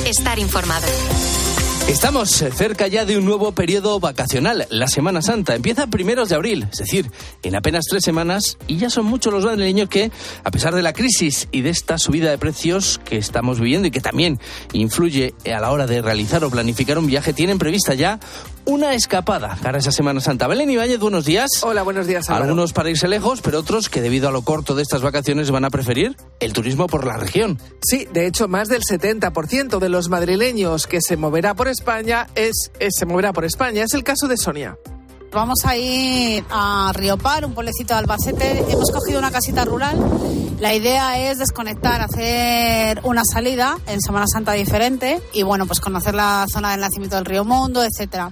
Estar 0.05 0.37
informado. 0.37 0.87
Estamos 1.87 2.31
cerca 2.31 2.87
ya 2.87 3.05
de 3.05 3.15
un 3.15 3.25
nuevo 3.25 3.51
periodo 3.51 3.99
vacacional, 3.99 4.65
la 4.71 4.87
Semana 4.87 5.21
Santa. 5.21 5.53
Empieza 5.53 5.85
primeros 5.85 6.29
de 6.29 6.35
abril, 6.35 6.67
es 6.71 6.79
decir, 6.79 7.11
en 7.43 7.55
apenas 7.55 7.85
tres 7.87 8.03
semanas, 8.03 8.57
y 8.65 8.77
ya 8.77 8.89
son 8.89 9.05
muchos 9.05 9.31
los 9.31 9.45
madrileños 9.45 9.87
que, 9.87 10.11
a 10.43 10.49
pesar 10.49 10.73
de 10.73 10.81
la 10.81 10.93
crisis 10.93 11.47
y 11.51 11.61
de 11.61 11.69
esta 11.69 11.99
subida 11.99 12.31
de 12.31 12.39
precios 12.39 12.99
que 13.05 13.17
estamos 13.17 13.59
viviendo 13.59 13.87
y 13.87 13.91
que 13.91 14.01
también 14.01 14.39
influye 14.73 15.35
a 15.45 15.59
la 15.59 15.71
hora 15.71 15.85
de 15.85 16.01
realizar 16.01 16.43
o 16.43 16.49
planificar 16.49 16.97
un 16.97 17.05
viaje, 17.05 17.33
tienen 17.33 17.59
prevista 17.59 17.93
ya 17.93 18.19
una 18.65 18.93
escapada 18.93 19.57
para 19.61 19.77
esa 19.77 19.91
Semana 19.91 20.19
Santa. 20.21 20.47
Belén 20.47 20.69
Ibáñez, 20.69 20.99
buenos 20.99 21.25
días. 21.25 21.49
Hola, 21.61 21.83
buenos 21.83 22.07
días. 22.07 22.29
Álvaro. 22.29 22.45
Algunos 22.45 22.73
para 22.73 22.89
irse 22.89 23.07
lejos, 23.07 23.41
pero 23.41 23.59
otros 23.59 23.89
que 23.89 24.01
debido 24.01 24.27
a 24.27 24.31
lo 24.31 24.41
corto 24.41 24.75
de 24.75 24.83
estas 24.83 25.01
vacaciones 25.01 25.51
van 25.51 25.65
a 25.65 25.69
preferir 25.69 26.15
el 26.39 26.53
turismo 26.53 26.87
por 26.87 27.05
la 27.05 27.17
región. 27.17 27.59
Sí, 27.81 28.07
de 28.11 28.27
hecho, 28.27 28.47
más 28.47 28.67
del 28.67 28.81
70% 28.81 29.79
de 29.79 29.89
los 29.89 30.09
madrileños 30.09 30.87
que 30.87 31.01
se 31.01 31.17
moverá 31.17 31.53
por 31.53 31.67
España 31.67 32.27
es, 32.35 32.71
es, 32.79 32.95
se 32.97 33.05
moverá 33.05 33.33
por 33.33 33.45
España. 33.45 33.83
Es 33.83 33.93
el 33.93 34.03
caso 34.03 34.27
de 34.27 34.37
Sonia. 34.37 34.77
Vamos 35.31 35.65
a 35.65 35.75
ir 35.75 36.45
a 36.49 36.93
Riopar, 36.93 37.45
un 37.45 37.53
pueblecito 37.53 37.93
de 37.93 37.99
Albacete. 37.99 38.63
Hemos 38.69 38.89
cogido 38.89 39.19
una 39.19 39.31
casita 39.31 39.65
rural. 39.65 39.99
La 40.59 40.73
idea 40.73 41.29
es 41.29 41.39
desconectar, 41.39 42.01
hacer 42.01 43.01
una 43.03 43.23
salida 43.25 43.77
en 43.87 43.99
Semana 43.99 44.27
Santa 44.27 44.53
diferente 44.53 45.21
y 45.33 45.43
bueno, 45.43 45.65
pues 45.65 45.81
conocer 45.81 46.15
la 46.15 46.45
zona 46.49 46.71
del 46.71 46.79
nacimiento 46.79 47.17
del 47.17 47.25
río 47.25 47.43
Mundo, 47.43 47.83
etcétera. 47.83 48.31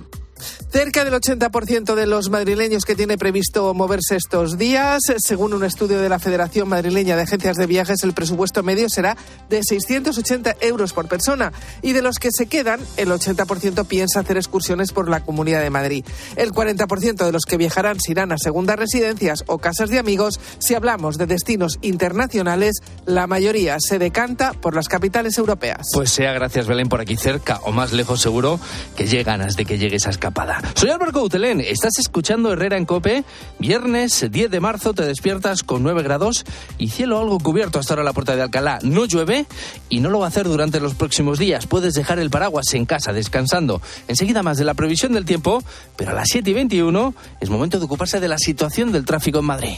Cerca 0.72 1.04
del 1.04 1.14
80% 1.14 1.96
de 1.96 2.08
los 2.08 2.30
madrileños 2.30 2.86
que 2.86 2.96
tiene 2.96 3.18
previsto 3.18 3.74
moverse 3.74 4.16
estos 4.16 4.58
días, 4.58 5.02
según 5.18 5.54
un 5.54 5.64
estudio 5.64 6.00
de 6.00 6.10
la 6.10 6.20
Federación 6.20 6.70
Madrileña 6.70 7.16
de 7.16 7.24
Agencias 7.24 7.58
de 7.58 7.68
Viajes, 7.68 8.04
el 8.04 8.14
presupuesto 8.14 8.64
medio 8.64 8.90
será 8.90 9.18
de 9.50 9.62
680 9.64 10.58
euros 10.62 10.94
por 10.94 11.08
persona 11.08 11.52
y 11.82 11.94
de 11.94 12.02
los 12.02 12.18
que 12.18 12.30
se 12.32 12.48
quedan, 12.48 12.80
el 12.98 13.10
80% 13.10 13.86
piensa 13.86 14.20
hacer 14.20 14.38
excursiones 14.38 14.92
por 14.92 15.10
la 15.10 15.22
Comunidad 15.22 15.62
de 15.62 15.70
Madrid. 15.70 16.06
El 16.36 16.52
40% 16.52 17.26
de 17.26 17.32
los 17.32 17.46
que 17.46 17.58
viajarán 17.58 18.00
se 18.00 18.12
irán 18.12 18.32
a 18.32 18.38
segundas 18.38 18.78
residencias 18.78 19.44
o 19.48 19.58
casas 19.58 19.90
de 19.90 20.00
amigos. 20.00 20.40
Si 20.60 20.76
hablamos 20.76 21.18
de 21.18 21.26
destinos 21.26 21.80
internacionales, 21.82 22.78
la 23.06 23.28
mayoría 23.28 23.78
se 23.80 24.00
decanta 24.00 24.54
por 24.54 24.76
las 24.76 24.88
capitales 24.88 25.38
europeas. 25.38 25.88
Pues 25.94 26.10
sea 26.10 26.34
gracias 26.34 26.68
Belén 26.68 26.90
por 26.90 27.02
aquí 27.02 27.18
cerca 27.18 27.60
o 27.64 27.72
más 27.72 27.94
lejos 27.94 28.22
seguro 28.22 28.60
que 28.96 29.06
llegue 29.06 29.24
ganas 29.24 29.56
de 29.56 29.66
que 29.66 29.78
llegue 29.78 29.98
esa 29.98 30.10
escapada. 30.34 30.62
Soy 30.74 30.90
Álvaro 30.90 31.12
Coutelén, 31.12 31.62
estás 31.62 32.00
escuchando 32.00 32.52
Herrera 32.52 32.76
en 32.76 32.86
Cope. 32.86 33.24
Viernes 33.60 34.26
10 34.32 34.50
de 34.50 34.60
marzo 34.60 34.94
te 34.94 35.06
despiertas 35.06 35.62
con 35.62 35.84
9 35.84 36.02
grados 36.02 36.44
y 36.80 36.90
cielo 36.90 37.20
algo 37.20 37.38
cubierto 37.38 37.78
hasta 37.78 37.94
ahora 37.94 38.04
la 38.04 38.14
puerta 38.14 38.36
de 38.36 38.42
Alcalá. 38.42 38.80
No 38.82 39.06
llueve 39.06 39.46
y 39.90 40.00
no 40.00 40.10
lo 40.10 40.20
va 40.20 40.26
a 40.26 40.30
hacer 40.30 40.48
durante 40.48 40.80
los 40.80 40.96
próximos 40.96 41.38
días. 41.38 41.68
Puedes 41.68 41.94
dejar 41.94 42.18
el 42.18 42.32
paraguas 42.32 42.74
en 42.74 42.86
casa 42.86 43.14
descansando. 43.14 43.80
Enseguida 44.08 44.42
más 44.42 44.58
de 44.58 44.66
la 44.66 44.74
previsión 44.74 45.14
del 45.14 45.26
tiempo, 45.26 45.64
pero 45.96 46.12
a 46.12 46.14
las 46.16 46.30
7 46.32 46.50
y 46.50 46.54
21 46.54 47.14
es 47.40 47.50
momento 47.52 47.78
de 47.78 47.86
ocuparse 47.86 48.20
de 48.20 48.28
la 48.28 48.40
situación 48.40 48.92
del 48.92 49.06
tráfico 49.06 49.40
en 49.40 49.46
Madrid. 49.46 49.76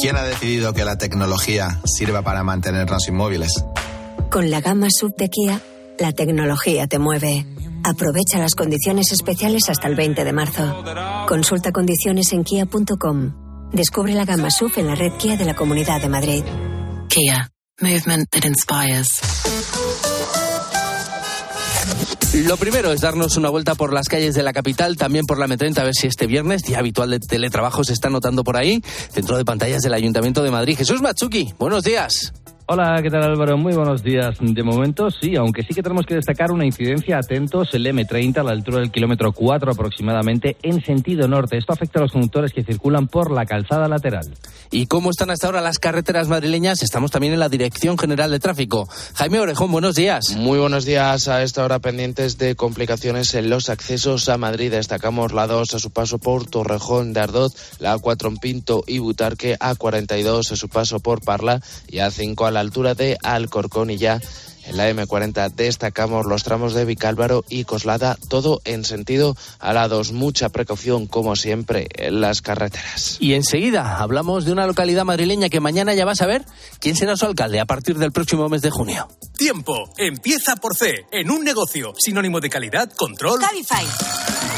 ¿Quién 0.00 0.14
ha 0.16 0.22
decidido 0.22 0.74
que 0.74 0.84
la 0.84 0.96
tecnología 0.96 1.80
sirva 1.84 2.22
para 2.22 2.44
mantenernos 2.44 3.08
inmóviles? 3.08 3.64
Con 4.30 4.50
la 4.50 4.60
gama 4.60 4.88
sub 4.90 5.16
de 5.16 5.28
Kia, 5.28 5.60
la 5.98 6.12
tecnología 6.12 6.86
te 6.86 6.98
mueve. 6.98 7.46
Aprovecha 7.84 8.38
las 8.38 8.54
condiciones 8.54 9.12
especiales 9.12 9.68
hasta 9.68 9.88
el 9.88 9.94
20 9.94 10.24
de 10.24 10.32
marzo. 10.32 10.84
Consulta 11.28 11.72
condiciones 11.72 12.32
en 12.32 12.44
kia.com. 12.44 13.70
Descubre 13.72 14.12
la 14.14 14.24
gama 14.24 14.50
SUV 14.50 14.78
en 14.78 14.86
la 14.86 14.94
red 14.94 15.12
Kia 15.18 15.36
de 15.36 15.44
la 15.44 15.54
Comunidad 15.54 16.00
de 16.00 16.08
Madrid. 16.08 16.44
Kia. 17.08 17.50
Movement 17.80 18.30
that 18.30 18.44
inspires. 18.44 19.20
Lo 22.44 22.56
primero 22.56 22.92
es 22.92 23.00
darnos 23.00 23.36
una 23.36 23.48
vuelta 23.48 23.74
por 23.74 23.92
las 23.92 24.08
calles 24.08 24.34
de 24.34 24.42
la 24.42 24.52
capital, 24.52 24.96
también 24.96 25.24
por 25.26 25.38
la 25.38 25.46
M30, 25.46 25.78
a 25.78 25.84
ver 25.84 25.94
si 25.94 26.06
este 26.06 26.26
viernes, 26.26 26.62
día 26.62 26.78
habitual 26.78 27.10
de 27.10 27.18
teletrabajo, 27.18 27.84
se 27.84 27.92
está 27.92 28.10
notando 28.10 28.44
por 28.44 28.56
ahí, 28.56 28.82
dentro 29.14 29.36
de 29.38 29.44
pantallas 29.44 29.82
del 29.82 29.94
Ayuntamiento 29.94 30.42
de 30.42 30.50
Madrid. 30.50 30.76
Jesús 30.76 31.00
Matsuki, 31.00 31.54
buenos 31.58 31.82
días. 31.82 32.32
Hola, 32.68 32.98
¿qué 33.00 33.10
tal 33.10 33.22
Álvaro? 33.22 33.56
Muy 33.56 33.74
buenos 33.74 34.02
días. 34.02 34.38
De 34.40 34.64
momento 34.64 35.08
sí, 35.08 35.36
aunque 35.36 35.62
sí 35.62 35.72
que 35.72 35.84
tenemos 35.84 36.04
que 36.04 36.16
destacar 36.16 36.50
una 36.50 36.66
incidencia, 36.66 37.16
atentos, 37.16 37.68
el 37.74 37.86
M30 37.86 38.38
a 38.38 38.42
la 38.42 38.50
altura 38.50 38.80
del 38.80 38.90
kilómetro 38.90 39.30
4 39.30 39.70
aproximadamente 39.70 40.56
en 40.62 40.84
sentido 40.84 41.28
norte. 41.28 41.58
Esto 41.58 41.74
afecta 41.74 42.00
a 42.00 42.02
los 42.02 42.10
conductores 42.10 42.52
que 42.52 42.64
circulan 42.64 43.06
por 43.06 43.30
la 43.30 43.46
calzada 43.46 43.86
lateral. 43.86 44.34
¿Y 44.72 44.86
cómo 44.86 45.10
están 45.10 45.30
hasta 45.30 45.46
ahora 45.46 45.60
las 45.60 45.78
carreteras 45.78 46.26
madrileñas? 46.26 46.82
Estamos 46.82 47.12
también 47.12 47.34
en 47.34 47.38
la 47.38 47.48
Dirección 47.48 47.96
General 47.96 48.32
de 48.32 48.40
Tráfico. 48.40 48.88
Jaime 49.14 49.38
Orejón, 49.38 49.70
buenos 49.70 49.94
días. 49.94 50.34
Muy 50.36 50.58
buenos 50.58 50.84
días. 50.84 51.28
A 51.28 51.44
esta 51.44 51.64
hora 51.64 51.78
pendientes 51.78 52.36
de 52.36 52.56
complicaciones 52.56 53.32
en 53.36 53.48
los 53.48 53.70
accesos 53.70 54.28
a 54.28 54.38
Madrid. 54.38 54.72
Destacamos 54.72 55.32
la 55.32 55.46
2 55.46 55.72
a 55.74 55.78
su 55.78 55.92
paso 55.92 56.18
por 56.18 56.46
Torrejón 56.46 57.12
de 57.12 57.20
Ardoz, 57.20 57.78
la 57.78 57.96
A4 57.96 58.26
en 58.26 58.36
Pinto 58.38 58.82
y 58.88 58.98
Butarque, 58.98 59.56
A42 59.56 60.50
a 60.50 60.56
su 60.56 60.68
paso 60.68 60.98
por 60.98 61.20
Parla 61.20 61.60
y 61.86 61.98
A5 61.98 62.44
a 62.44 62.55
la 62.55 62.55
altura 62.60 62.94
de 62.94 63.16
Alcorcón 63.22 63.90
y 63.90 63.98
ya 63.98 64.20
en 64.66 64.76
la 64.76 64.90
M40 64.90 65.52
destacamos 65.52 66.26
los 66.26 66.42
tramos 66.42 66.74
de 66.74 66.84
Vicálvaro 66.84 67.44
y 67.48 67.64
Coslada, 67.64 68.18
todo 68.28 68.60
en 68.64 68.84
sentido 68.84 69.36
a 69.60 69.72
la 69.72 69.86
2. 69.86 70.12
Mucha 70.12 70.48
precaución, 70.48 71.06
como 71.06 71.36
siempre, 71.36 71.86
en 71.94 72.20
las 72.20 72.42
carreteras. 72.42 73.16
Y 73.20 73.34
enseguida 73.34 73.98
hablamos 73.98 74.44
de 74.44 74.52
una 74.52 74.66
localidad 74.66 75.04
madrileña 75.04 75.48
que 75.48 75.60
mañana 75.60 75.94
ya 75.94 76.04
va 76.04 76.12
a 76.12 76.16
saber 76.16 76.44
quién 76.80 76.96
será 76.96 77.16
su 77.16 77.26
alcalde 77.26 77.60
a 77.60 77.64
partir 77.64 77.96
del 77.98 78.10
próximo 78.10 78.48
mes 78.48 78.62
de 78.62 78.70
junio. 78.70 79.08
Tiempo. 79.36 79.92
Empieza 79.96 80.56
por 80.56 80.74
C. 80.74 81.06
En 81.12 81.30
un 81.30 81.44
negocio. 81.44 81.92
Sinónimo 81.96 82.40
de 82.40 82.50
calidad, 82.50 82.90
control. 82.90 83.38
Cabify. 83.40 84.55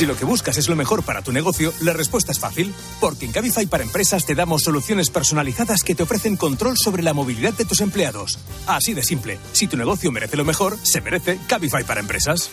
Si 0.00 0.06
lo 0.06 0.16
que 0.16 0.24
buscas 0.24 0.56
es 0.56 0.66
lo 0.66 0.76
mejor 0.76 1.02
para 1.02 1.20
tu 1.20 1.30
negocio, 1.30 1.74
la 1.82 1.92
respuesta 1.92 2.32
es 2.32 2.38
fácil, 2.38 2.72
porque 3.00 3.26
en 3.26 3.32
Cabify 3.32 3.66
para 3.66 3.84
Empresas 3.84 4.24
te 4.24 4.34
damos 4.34 4.62
soluciones 4.62 5.10
personalizadas 5.10 5.84
que 5.84 5.94
te 5.94 6.04
ofrecen 6.04 6.38
control 6.38 6.78
sobre 6.78 7.02
la 7.02 7.12
movilidad 7.12 7.52
de 7.52 7.66
tus 7.66 7.82
empleados. 7.82 8.38
Así 8.66 8.94
de 8.94 9.02
simple, 9.02 9.38
si 9.52 9.66
tu 9.66 9.76
negocio 9.76 10.10
merece 10.10 10.38
lo 10.38 10.46
mejor, 10.46 10.78
se 10.82 11.02
merece 11.02 11.38
Cabify 11.46 11.84
para 11.84 12.00
Empresas. 12.00 12.48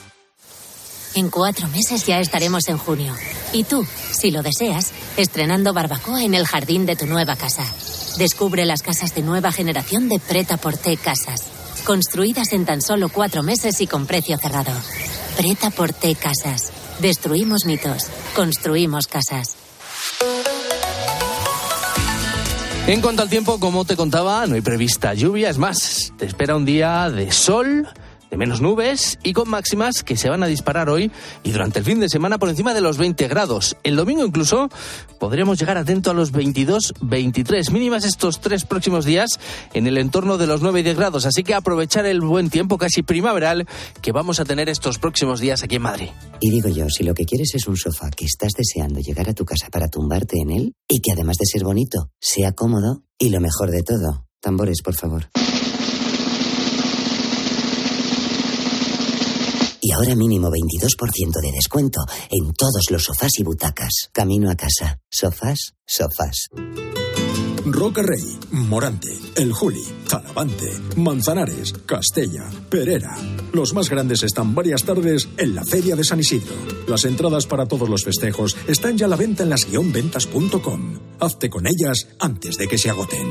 En 1.16 1.30
cuatro 1.30 1.70
meses 1.70 2.06
ya 2.06 2.20
estaremos 2.20 2.68
en 2.68 2.78
junio. 2.78 3.16
Y 3.54 3.64
tú, 3.64 3.88
si 4.12 4.30
lo 4.30 4.44
deseas, 4.44 4.92
estrenando 5.16 5.72
barbacoa 5.72 6.26
en 6.26 6.34
el 6.34 6.46
jardín 6.46 6.86
de 6.86 6.98
tu 6.98 7.06
nueva 7.06 7.38
casa. 7.38 7.64
Descubre 8.18 8.66
las 8.66 8.82
casas 8.82 9.16
de 9.16 9.22
nueva 9.22 9.54
generación 9.54 10.10
de 10.10 10.20
Preta 10.20 10.58
Porté 10.58 10.98
Casas. 10.98 11.44
Construidas 11.86 12.52
en 12.52 12.66
tan 12.66 12.82
solo 12.82 13.08
cuatro 13.08 13.42
meses 13.42 13.80
y 13.80 13.88
con 13.88 14.06
precio 14.06 14.38
cerrado. 14.38 14.74
Preta 15.38 15.70
Porté 15.70 16.14
Casas. 16.16 16.74
Destruimos 17.00 17.66
mitos, 17.66 18.08
construimos 18.36 19.06
casas. 19.08 19.56
En 22.88 23.02
cuanto 23.02 23.22
al 23.22 23.30
tiempo, 23.30 23.60
como 23.60 23.86
te 23.86 23.96
contaba, 23.96 24.48
no 24.48 24.56
hay 24.56 24.62
prevista 24.62 25.14
lluvia, 25.14 25.50
es 25.50 25.58
más, 25.58 26.14
te 26.18 26.26
espera 26.26 26.56
un 26.56 26.66
día 26.66 27.10
de 27.12 27.32
sol, 27.32 27.88
de 28.30 28.38
menos 28.38 28.62
nubes 28.62 29.20
y 29.24 29.34
con 29.34 29.50
máximas 29.50 30.04
que 30.04 30.18
se 30.18 30.30
van 30.30 30.44
a 30.44 30.48
disparar 30.48 30.90
hoy 30.90 31.12
y 31.44 31.52
durante 31.52 31.80
el 31.80 31.86
fin 31.86 32.00
de 32.00 32.10
semana 32.10 32.38
por 32.38 32.50
encima 32.50 32.74
de 32.74 32.82
los 32.82 32.98
20 32.98 33.28
grados. 33.28 33.78
El 33.84 33.96
domingo 33.96 34.26
incluso 34.26 34.70
podríamos 35.20 35.60
llegar 35.60 35.78
atento 35.78 36.12
a 36.12 36.14
los 36.14 36.32
22, 36.32 36.94
23 37.02 37.72
mínimas 37.72 38.06
estos 38.06 38.42
tres 38.42 38.66
próximos 38.66 39.06
días 39.06 39.40
en 39.74 39.88
el 39.88 39.98
entorno 39.98 40.38
de 40.38 40.48
los 40.48 40.62
9 40.62 40.80
y 40.80 40.84
10 40.84 40.98
grados. 40.98 41.26
Así 41.26 41.44
que 41.44 41.54
aprovechar 41.54 42.06
el 42.06 42.22
buen 42.22 42.50
tiempo 42.50 42.78
casi 42.78 43.04
primaveral 43.04 43.68
que 44.02 44.12
vamos 44.12 44.40
a 44.40 44.46
tener 44.46 44.70
estos 44.70 45.00
próximos 45.00 45.40
días 45.40 45.64
aquí 45.64 45.76
en 45.76 45.84
Madrid. 45.84 46.10
Y 46.40 46.52
digo 46.52 46.70
yo, 46.70 46.90
si 46.90 47.04
lo 47.04 47.14
que 47.14 47.26
quieres 47.26 47.54
es 47.56 47.68
un 47.68 47.78
sofá 47.78 48.10
que 48.12 48.26
estás 48.26 48.54
deseando 48.58 49.00
llegar 49.00 49.30
a 49.30 49.34
tu 49.34 49.46
casa 49.46 49.68
para 49.72 49.88
tumbarte 49.88 50.38
en 50.40 50.52
él 50.52 50.74
y 50.88 51.00
que 51.02 51.12
además 51.14 51.38
de 51.38 51.46
ser 51.46 51.64
bonito, 51.64 52.12
sea 52.20 52.52
cómodo 52.52 53.04
y 53.18 53.30
lo 53.30 53.40
mejor 53.40 53.72
de 53.72 53.84
todo, 53.84 54.28
tambores, 54.42 54.82
por 54.84 54.96
favor. 54.96 55.30
Ahora 59.98 60.16
mínimo 60.16 60.50
22% 60.50 61.42
de 61.42 61.52
descuento 61.52 62.02
en 62.30 62.54
todos 62.54 62.86
los 62.92 63.04
sofás 63.04 63.32
y 63.40 63.44
butacas. 63.44 64.10
Camino 64.14 64.50
a 64.52 64.56
casa. 64.56 65.00
Sofás, 65.10 65.74
sofás. 65.86 66.50
Roca 67.66 68.02
Rey, 68.02 68.24
Morante, 68.52 69.10
El 69.36 69.52
Juli, 69.52 69.84
Talavante, 70.08 70.72
Manzanares, 70.96 71.74
Castella, 71.86 72.50
Perera. 72.70 73.18
Los 73.52 73.74
más 73.74 73.90
grandes 73.90 74.24
están 74.24 74.56
varias 74.56 74.84
tardes 74.84 75.28
en 75.38 75.56
la 75.56 75.66
Feria 75.66 75.96
de 75.96 76.04
San 76.04 76.20
Isidro. 76.20 76.56
Las 76.88 77.04
entradas 77.04 77.46
para 77.46 77.66
todos 77.66 77.90
los 77.90 78.04
festejos 78.04 78.56
están 78.68 78.98
ya 78.98 79.08
a 79.08 79.10
la 79.10 79.18
venta 79.18 79.44
en 79.44 79.50
las-ventas.com. 79.50 81.00
Hazte 81.20 81.50
con 81.50 81.66
ellas 81.68 82.08
antes 82.20 82.58
de 82.58 82.68
que 82.68 82.78
se 82.78 82.90
agoten. 82.90 83.28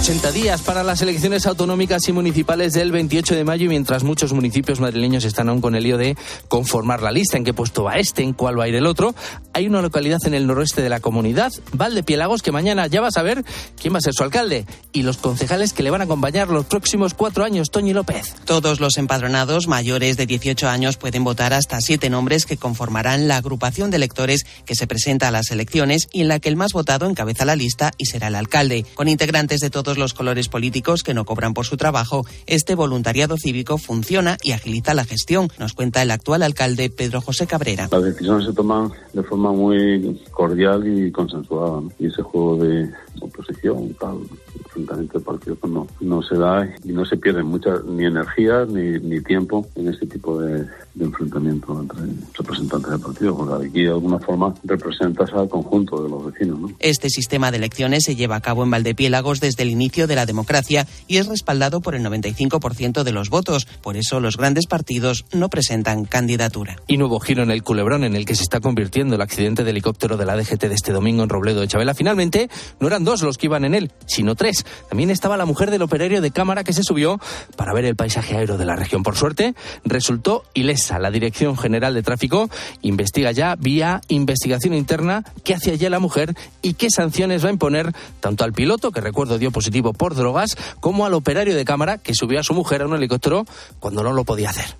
80 0.00 0.30
días 0.30 0.62
para 0.62 0.84
las 0.84 1.02
elecciones 1.02 1.44
autonómicas 1.46 2.08
y 2.08 2.12
municipales 2.12 2.72
del 2.72 2.92
28 2.92 3.34
de 3.34 3.42
mayo 3.42 3.64
y 3.64 3.68
mientras 3.68 4.04
muchos 4.04 4.32
municipios 4.32 4.78
madrileños 4.78 5.24
están 5.24 5.48
aún 5.48 5.60
con 5.60 5.74
el 5.74 5.82
lío 5.82 5.98
de 5.98 6.16
conformar 6.46 7.02
la 7.02 7.10
lista, 7.10 7.36
en 7.36 7.42
qué 7.42 7.52
puesto 7.52 7.82
va 7.82 7.96
este, 7.96 8.22
en 8.22 8.32
cuál 8.32 8.58
va 8.58 8.64
a 8.64 8.68
ir 8.68 8.76
el 8.76 8.86
otro, 8.86 9.12
hay 9.52 9.66
una 9.66 9.82
localidad 9.82 10.20
en 10.24 10.34
el 10.34 10.46
noroeste 10.46 10.82
de 10.82 10.88
la 10.88 11.00
comunidad, 11.00 11.52
Valdepiélagos, 11.72 12.42
que 12.42 12.52
mañana 12.52 12.86
ya 12.86 13.00
va 13.00 13.08
a 13.08 13.10
saber 13.10 13.44
quién 13.80 13.92
va 13.92 13.98
a 13.98 14.00
ser 14.00 14.14
su 14.14 14.22
alcalde 14.22 14.66
y 14.92 15.02
los 15.02 15.16
concejales 15.16 15.72
que 15.72 15.82
le 15.82 15.90
van 15.90 16.00
a 16.00 16.04
acompañar 16.04 16.48
los 16.48 16.66
próximos 16.66 17.14
cuatro 17.14 17.44
años, 17.44 17.70
Toñi 17.70 17.92
López. 17.92 18.36
Todos 18.44 18.78
los 18.78 18.98
empadronados 18.98 19.66
mayores 19.66 20.16
de 20.16 20.26
18 20.26 20.68
años 20.68 20.96
pueden 20.96 21.24
votar 21.24 21.52
hasta 21.52 21.80
siete 21.80 22.08
nombres 22.08 22.46
que 22.46 22.56
conformarán 22.56 23.26
la 23.26 23.38
agrupación 23.38 23.90
de 23.90 23.96
electores 23.96 24.46
que 24.64 24.76
se 24.76 24.86
presenta 24.86 25.26
a 25.26 25.32
las 25.32 25.50
elecciones 25.50 26.06
y 26.12 26.20
en 26.20 26.28
la 26.28 26.38
que 26.38 26.48
el 26.48 26.56
más 26.56 26.72
votado 26.72 27.08
encabeza 27.08 27.44
la 27.44 27.56
lista 27.56 27.90
y 27.98 28.06
será 28.06 28.28
el 28.28 28.36
alcalde. 28.36 28.86
Con 28.94 29.08
integrantes 29.08 29.58
de 29.58 29.70
todos 29.70 29.87
los 29.96 30.12
colores 30.12 30.48
políticos 30.48 31.02
que 31.02 31.14
no 31.14 31.24
cobran 31.24 31.54
por 31.54 31.64
su 31.64 31.76
trabajo, 31.76 32.26
este 32.46 32.74
voluntariado 32.74 33.36
cívico 33.38 33.78
funciona 33.78 34.36
y 34.42 34.52
agiliza 34.52 34.92
la 34.94 35.04
gestión, 35.04 35.48
nos 35.58 35.72
cuenta 35.72 36.02
el 36.02 36.10
actual 36.10 36.42
alcalde 36.42 36.90
Pedro 36.90 37.20
José 37.20 37.46
Cabrera. 37.46 37.88
Las 37.90 38.02
decisiones 38.02 38.46
se 38.46 38.52
toman 38.52 38.90
de 39.12 39.22
forma 39.22 39.52
muy 39.52 40.20
cordial 40.32 40.86
y 40.86 41.10
consensuada. 41.10 41.80
¿no? 41.80 41.92
Y 41.98 42.06
ese 42.06 42.22
juego 42.22 42.56
de 42.56 42.90
oposición, 43.20 43.94
tal, 43.98 44.18
enfrentamiento 44.64 45.18
de 45.18 45.24
partidos, 45.24 45.58
pues 45.58 45.72
no, 45.72 45.86
no 46.00 46.22
se 46.22 46.36
da 46.36 46.68
y 46.84 46.92
no 46.92 47.04
se 47.04 47.16
pierde 47.16 47.42
mucha 47.42 47.70
ni 47.86 48.04
energía 48.04 48.64
ni, 48.66 48.98
ni 48.98 49.20
tiempo 49.20 49.66
en 49.74 49.88
este 49.88 50.06
tipo 50.06 50.40
de, 50.40 50.66
de 50.94 51.04
enfrentamiento 51.04 51.80
entre 51.80 51.98
representantes 52.34 52.90
de 52.90 52.98
partidos, 52.98 53.36
porque 53.36 53.66
aquí 53.66 53.82
de 53.82 53.90
alguna 53.90 54.18
forma 54.18 54.54
representas 54.64 55.32
al 55.32 55.48
conjunto 55.48 56.02
de 56.02 56.10
los 56.10 56.32
vecinos. 56.32 56.60
¿no? 56.60 56.70
Este 56.80 57.08
sistema 57.08 57.50
de 57.50 57.58
elecciones 57.58 58.04
se 58.04 58.16
lleva 58.16 58.36
a 58.36 58.40
cabo 58.40 58.64
en 58.64 58.70
Valdepiélagos 58.70 59.40
desde 59.40 59.62
el 59.62 59.70
inicio 59.70 60.06
de 60.06 60.16
la 60.16 60.26
democracia 60.26 60.86
y 61.06 61.18
es 61.18 61.26
respaldado 61.26 61.80
por 61.80 61.94
el 61.94 62.04
95% 62.04 63.04
de 63.04 63.12
los 63.12 63.30
votos. 63.30 63.66
Por 63.82 63.96
eso 63.96 64.20
los 64.20 64.36
grandes 64.36 64.66
partidos 64.66 65.24
no 65.32 65.48
presentan 65.48 66.04
candidatura. 66.04 66.76
Y 66.86 66.96
nuevo 66.96 67.20
giro 67.20 67.42
en 67.42 67.50
el 67.50 67.62
culebrón 67.62 68.04
en 68.04 68.16
el 68.16 68.26
que 68.26 68.34
se 68.34 68.42
está 68.42 68.60
convirtiendo 68.60 69.14
el 69.14 69.20
accidente 69.20 69.64
de 69.64 69.70
helicóptero 69.70 70.16
de 70.16 70.26
la 70.26 70.36
DGT 70.36 70.62
de 70.62 70.74
este 70.74 70.92
domingo 70.92 71.22
en 71.22 71.28
Robledo 71.28 71.60
de 71.60 71.68
Chabela. 71.68 71.94
Finalmente, 71.94 72.50
no 72.80 72.88
eran 72.88 73.04
dos 73.04 73.22
los 73.22 73.38
que 73.38 73.46
iban 73.46 73.64
en 73.64 73.74
él, 73.74 73.92
sino 74.06 74.34
tres. 74.34 74.47
También 74.88 75.10
estaba 75.10 75.36
la 75.36 75.44
mujer 75.44 75.70
del 75.70 75.82
operario 75.82 76.20
de 76.20 76.30
cámara 76.30 76.64
que 76.64 76.72
se 76.72 76.82
subió 76.82 77.20
para 77.56 77.72
ver 77.72 77.84
el 77.84 77.96
paisaje 77.96 78.36
aéreo 78.36 78.58
de 78.58 78.64
la 78.64 78.76
región. 78.76 79.02
Por 79.02 79.16
suerte, 79.16 79.54
resultó 79.84 80.44
ilesa. 80.54 80.98
La 80.98 81.10
Dirección 81.10 81.56
General 81.56 81.94
de 81.94 82.02
Tráfico 82.02 82.48
investiga 82.82 83.32
ya 83.32 83.56
vía 83.56 84.00
investigación 84.08 84.74
interna 84.74 85.24
qué 85.44 85.54
hacía 85.54 85.74
ya 85.74 85.90
la 85.90 85.98
mujer 85.98 86.34
y 86.62 86.74
qué 86.74 86.88
sanciones 86.90 87.44
va 87.44 87.48
a 87.48 87.52
imponer 87.52 87.92
tanto 88.20 88.44
al 88.44 88.52
piloto, 88.52 88.90
que 88.90 89.00
recuerdo 89.00 89.38
dio 89.38 89.50
positivo 89.50 89.92
por 89.92 90.14
drogas, 90.14 90.56
como 90.80 91.06
al 91.06 91.14
operario 91.14 91.54
de 91.54 91.64
cámara 91.64 91.98
que 91.98 92.14
subió 92.14 92.40
a 92.40 92.42
su 92.42 92.54
mujer 92.54 92.82
a 92.82 92.86
un 92.86 92.94
helicóptero 92.94 93.44
cuando 93.80 94.02
no 94.02 94.12
lo 94.12 94.24
podía 94.24 94.50
hacer. 94.50 94.76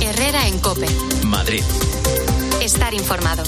Herrera 0.00 0.48
en 0.48 0.58
Cope. 0.58 0.86
Madrid. 1.26 1.62
Estar 2.60 2.94
informado. 2.94 3.42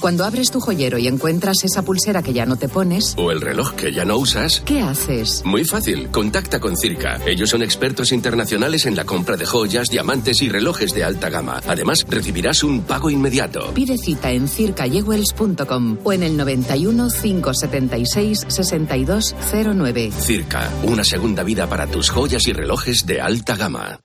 Cuando 0.00 0.24
abres 0.24 0.50
tu 0.50 0.60
joyero 0.60 0.96
y 0.96 1.06
encuentras 1.06 1.62
esa 1.62 1.82
pulsera 1.82 2.22
que 2.22 2.32
ya 2.32 2.46
no 2.46 2.56
te 2.56 2.68
pones, 2.68 3.14
¿O 3.18 3.30
el 3.30 3.42
reloj 3.42 3.74
que 3.74 3.92
ya 3.92 4.06
no 4.06 4.16
usas? 4.16 4.62
¿qué 4.64 4.80
haces? 4.80 5.42
Muy 5.44 5.64
fácil, 5.66 6.08
contacta 6.08 6.58
con 6.58 6.76
Circa. 6.76 7.20
Ellos 7.26 7.50
son 7.50 7.62
expertos 7.62 8.10
internacionales 8.10 8.86
en 8.86 8.96
la 8.96 9.04
compra 9.04 9.36
de 9.36 9.44
joyas, 9.44 9.88
diamantes 9.90 10.40
y 10.40 10.48
relojes 10.48 10.92
de 10.92 11.04
alta 11.04 11.28
gama. 11.28 11.60
Además, 11.68 12.06
recibirás 12.08 12.64
un 12.64 12.80
pago 12.82 13.10
inmediato. 13.10 13.74
Pide 13.74 13.98
cita 13.98 14.30
en 14.30 14.48
circayewells.com 14.48 15.98
o 16.02 16.12
en 16.14 16.22
el 16.22 16.36
91 16.36 17.08
576 17.10 18.46
6209. 18.48 20.12
Circa, 20.18 20.70
una 20.84 21.04
segunda 21.04 21.42
vida 21.42 21.68
para 21.68 21.86
tus 21.86 22.08
joyas 22.08 22.46
y 22.48 22.54
relojes 22.54 23.04
de 23.04 23.20
alta 23.20 23.54
gama. 23.54 24.00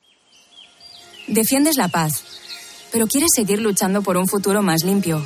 Defiendes 1.27 1.77
la 1.77 1.87
paz, 1.87 2.23
pero 2.91 3.07
quieres 3.07 3.29
seguir 3.33 3.61
luchando 3.61 4.01
por 4.01 4.17
un 4.17 4.27
futuro 4.27 4.61
más 4.61 4.83
limpio. 4.83 5.25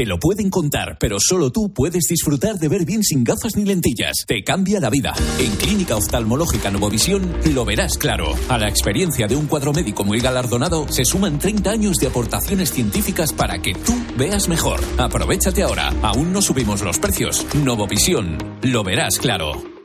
Te 0.00 0.06
lo 0.06 0.18
pueden 0.18 0.48
contar, 0.48 0.96
pero 0.98 1.18
solo 1.20 1.52
tú 1.52 1.74
puedes 1.74 2.04
disfrutar 2.08 2.58
de 2.58 2.68
ver 2.68 2.86
bien 2.86 3.02
sin 3.02 3.22
gafas 3.22 3.54
ni 3.54 3.66
lentillas. 3.66 4.24
Te 4.26 4.42
cambia 4.42 4.80
la 4.80 4.88
vida. 4.88 5.12
En 5.38 5.54
Clínica 5.56 5.94
Oftalmológica 5.94 6.70
Novovisión 6.70 7.30
lo 7.52 7.66
verás 7.66 7.98
claro. 7.98 8.32
A 8.48 8.56
la 8.56 8.70
experiencia 8.70 9.26
de 9.26 9.36
un 9.36 9.46
cuadro 9.46 9.74
médico 9.74 10.02
muy 10.02 10.18
galardonado 10.18 10.88
se 10.88 11.04
suman 11.04 11.38
30 11.38 11.70
años 11.70 11.96
de 11.98 12.06
aportaciones 12.06 12.72
científicas 12.72 13.34
para 13.34 13.60
que 13.60 13.74
tú 13.74 13.92
veas 14.16 14.48
mejor. 14.48 14.80
Aprovechate 14.96 15.62
ahora. 15.62 15.92
Aún 16.00 16.32
no 16.32 16.40
subimos 16.40 16.80
los 16.80 16.98
precios. 16.98 17.44
Novovisión. 17.62 18.38
Lo 18.62 18.82
verás 18.82 19.18
claro. 19.18 19.79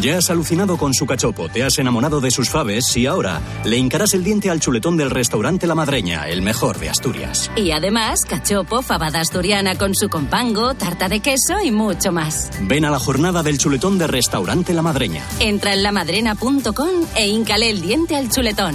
Ya 0.00 0.18
has 0.18 0.30
alucinado 0.30 0.76
con 0.76 0.92
su 0.94 1.06
cachopo, 1.06 1.48
te 1.48 1.62
has 1.62 1.78
enamorado 1.78 2.20
de 2.20 2.30
sus 2.30 2.50
faves 2.50 2.96
y 2.96 3.06
ahora 3.06 3.40
le 3.64 3.76
hincarás 3.76 4.14
el 4.14 4.24
diente 4.24 4.50
al 4.50 4.60
chuletón 4.60 4.96
del 4.96 5.10
restaurante 5.10 5.66
La 5.66 5.74
Madreña, 5.74 6.28
el 6.28 6.42
mejor 6.42 6.78
de 6.78 6.90
Asturias. 6.90 7.50
Y 7.56 7.70
además, 7.70 8.20
cachopo, 8.24 8.82
fabada 8.82 9.20
asturiana 9.20 9.76
con 9.76 9.94
su 9.94 10.08
compango, 10.08 10.74
tarta 10.74 11.08
de 11.08 11.20
queso 11.20 11.60
y 11.62 11.70
mucho 11.70 12.12
más. 12.12 12.50
Ven 12.62 12.84
a 12.84 12.90
la 12.90 12.98
jornada 12.98 13.42
del 13.42 13.58
chuletón 13.58 13.98
del 13.98 14.08
restaurante 14.08 14.74
La 14.74 14.82
Madreña. 14.82 15.22
Entra 15.38 15.74
en 15.74 15.82
lamadrena.com 15.82 16.90
e 17.14 17.28
hincale 17.28 17.70
el 17.70 17.80
diente 17.80 18.16
al 18.16 18.30
chuletón. 18.30 18.74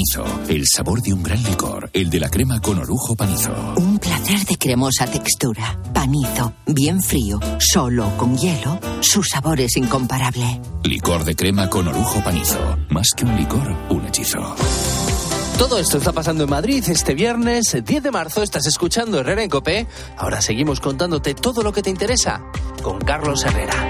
Panizo, 0.00 0.24
el 0.48 0.64
sabor 0.66 1.02
de 1.02 1.12
un 1.12 1.22
gran 1.22 1.42
licor, 1.42 1.90
el 1.92 2.08
de 2.08 2.20
la 2.20 2.30
crema 2.30 2.58
con 2.58 2.78
orujo 2.78 3.14
panizo. 3.14 3.52
Un 3.76 3.98
placer 3.98 4.46
de 4.46 4.56
cremosa 4.56 5.04
textura. 5.04 5.78
Panizo, 5.92 6.54
bien 6.66 7.02
frío, 7.02 7.38
solo 7.58 8.10
con 8.16 8.34
hielo. 8.38 8.80
Su 9.00 9.22
sabor 9.22 9.60
es 9.60 9.76
incomparable. 9.76 10.58
Licor 10.84 11.24
de 11.24 11.36
crema 11.36 11.68
con 11.68 11.86
orujo 11.86 12.24
panizo. 12.24 12.78
Más 12.88 13.08
que 13.14 13.26
un 13.26 13.36
licor, 13.36 13.76
un 13.90 14.06
hechizo. 14.06 14.56
Todo 15.58 15.78
esto 15.78 15.98
está 15.98 16.12
pasando 16.12 16.44
en 16.44 16.50
Madrid 16.50 16.82
este 16.88 17.12
viernes 17.12 17.76
10 17.84 18.02
de 18.02 18.10
marzo. 18.10 18.42
Estás 18.42 18.66
escuchando 18.66 19.20
Herrera 19.20 19.42
en 19.42 19.50
Copé. 19.50 19.86
Ahora 20.16 20.40
seguimos 20.40 20.80
contándote 20.80 21.34
todo 21.34 21.62
lo 21.62 21.74
que 21.74 21.82
te 21.82 21.90
interesa 21.90 22.40
con 22.82 22.98
Carlos 23.00 23.44
Herrera. 23.44 23.89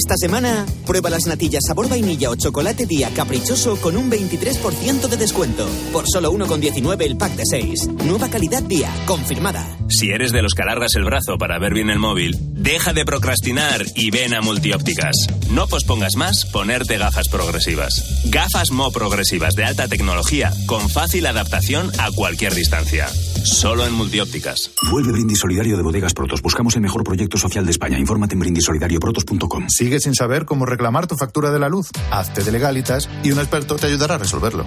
Esta 0.00 0.16
semana, 0.16 0.64
prueba 0.86 1.10
las 1.10 1.26
natillas 1.26 1.62
sabor 1.66 1.86
vainilla 1.90 2.30
o 2.30 2.34
chocolate 2.34 2.86
día 2.86 3.10
caprichoso 3.14 3.76
con 3.76 3.98
un 3.98 4.10
23% 4.10 5.08
de 5.08 5.16
descuento. 5.18 5.68
Por 5.92 6.08
solo 6.08 6.32
1,19 6.32 7.02
el 7.02 7.18
pack 7.18 7.36
de 7.36 7.44
6. 7.44 7.88
Nueva 8.06 8.30
calidad 8.30 8.62
día, 8.62 8.90
confirmada. 9.04 9.62
Si 9.90 10.08
eres 10.08 10.32
de 10.32 10.40
los 10.40 10.54
que 10.54 10.62
alargas 10.62 10.94
el 10.94 11.04
brazo 11.04 11.36
para 11.36 11.58
ver 11.58 11.74
bien 11.74 11.90
el 11.90 11.98
móvil, 11.98 12.34
Deja 12.60 12.92
de 12.92 13.06
procrastinar 13.06 13.86
y 13.94 14.10
ven 14.10 14.34
a 14.34 14.42
Multiópticas. 14.42 15.16
No 15.50 15.66
pospongas 15.66 16.16
más 16.16 16.44
ponerte 16.44 16.98
gafas 16.98 17.30
progresivas. 17.30 18.20
Gafas 18.26 18.70
Mo 18.70 18.92
progresivas 18.92 19.54
de 19.54 19.64
alta 19.64 19.88
tecnología 19.88 20.52
con 20.66 20.90
fácil 20.90 21.24
adaptación 21.24 21.90
a 21.98 22.10
cualquier 22.12 22.54
distancia. 22.54 23.08
Solo 23.08 23.86
en 23.86 23.94
Multiópticas. 23.94 24.72
Vuelve 24.90 25.12
Brindis 25.12 25.38
Solidario 25.38 25.78
de 25.78 25.82
Bodegas 25.82 26.12
Protos. 26.12 26.42
Buscamos 26.42 26.76
el 26.76 26.82
mejor 26.82 27.02
proyecto 27.02 27.38
social 27.38 27.64
de 27.64 27.70
España. 27.70 27.98
Infórmate 27.98 28.34
en 28.34 28.40
brindisolidarioprotos.com. 28.40 29.66
¿Sigues 29.90 30.04
sin 30.04 30.14
saber 30.14 30.44
cómo 30.44 30.66
reclamar 30.66 31.08
tu 31.08 31.16
factura 31.16 31.50
de 31.50 31.58
la 31.58 31.68
luz? 31.68 31.90
Hazte 32.12 32.44
de 32.44 32.52
legalitas 32.52 33.08
y 33.24 33.32
un 33.32 33.40
experto 33.40 33.74
te 33.74 33.88
ayudará 33.88 34.14
a 34.14 34.18
resolverlo. 34.18 34.64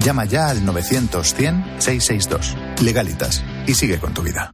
Llama 0.00 0.26
ya 0.26 0.50
al 0.50 0.66
900 0.66 1.34
100 1.34 1.64
662. 1.78 2.82
Legalitas. 2.82 3.42
Y 3.66 3.72
sigue 3.72 3.98
con 3.98 4.12
tu 4.12 4.20
vida. 4.20 4.52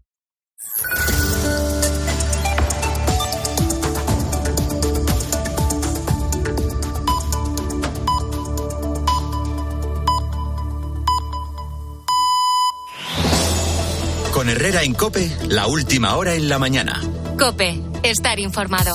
Con 14.33 14.49
Herrera 14.49 14.85
en 14.85 14.95
Cope, 14.95 15.37
la 15.49 15.67
última 15.67 16.15
hora 16.15 16.35
en 16.35 16.49
la 16.49 16.61
mañana. 16.61 17.03
Cope, 17.37 17.83
estar 18.05 18.39
informado. 18.39 18.95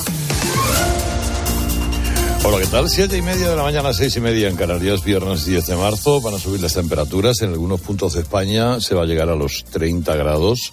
Hola, 2.49 2.59
¿qué 2.59 2.67
tal? 2.67 2.89
Siete 2.89 3.17
y 3.17 3.21
media 3.21 3.49
de 3.49 3.57
la 3.57 3.63
mañana, 3.63 3.91
seis 3.91 4.15
y 4.15 4.21
media 4.21 4.47
en 4.47 4.55
Canarias, 4.55 5.03
viernes 5.03 5.43
10 5.43 5.67
de 5.67 5.75
marzo. 5.75 6.21
Van 6.21 6.33
a 6.33 6.39
subir 6.39 6.61
las 6.61 6.75
temperaturas. 6.75 7.41
En 7.41 7.49
algunos 7.49 7.81
puntos 7.81 8.13
de 8.13 8.21
España 8.21 8.79
se 8.79 8.95
va 8.95 9.03
a 9.03 9.05
llegar 9.05 9.27
a 9.27 9.35
los 9.35 9.65
30 9.65 10.15
grados. 10.15 10.71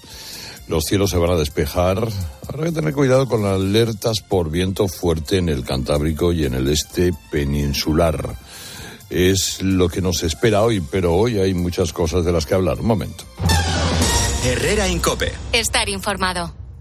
Los 0.69 0.85
cielos 0.85 1.11
se 1.11 1.17
van 1.17 1.33
a 1.33 1.37
despejar. 1.37 2.07
Habrá 2.47 2.67
que 2.67 2.71
tener 2.71 2.95
cuidado 2.95 3.27
con 3.27 3.43
las 3.43 3.55
alertas 3.55 4.21
por 4.21 4.53
viento 4.53 4.87
fuerte 4.87 5.39
en 5.39 5.49
el 5.49 5.65
Cantábrico 5.65 6.33
y 6.33 6.45
en 6.45 6.55
el 6.55 6.69
este 6.69 7.11
peninsular. 7.33 8.37
Es 9.11 9.61
lo 9.61 9.89
que 9.89 10.01
nos 10.01 10.23
espera 10.23 10.63
hoy, 10.63 10.81
pero 10.81 11.17
hoy 11.17 11.41
hay 11.41 11.55
muchas 11.55 11.93
cosas 11.93 12.25
de 12.25 12.31
las 12.31 12.47
que 12.47 12.55
hablar. 12.55 12.79
Un 12.79 12.87
momento. 12.87 13.25
Herrera 14.45 14.87
en 14.87 15.01
Cope. 15.01 15.33
Estar 15.53 15.89
informado. 15.89 16.64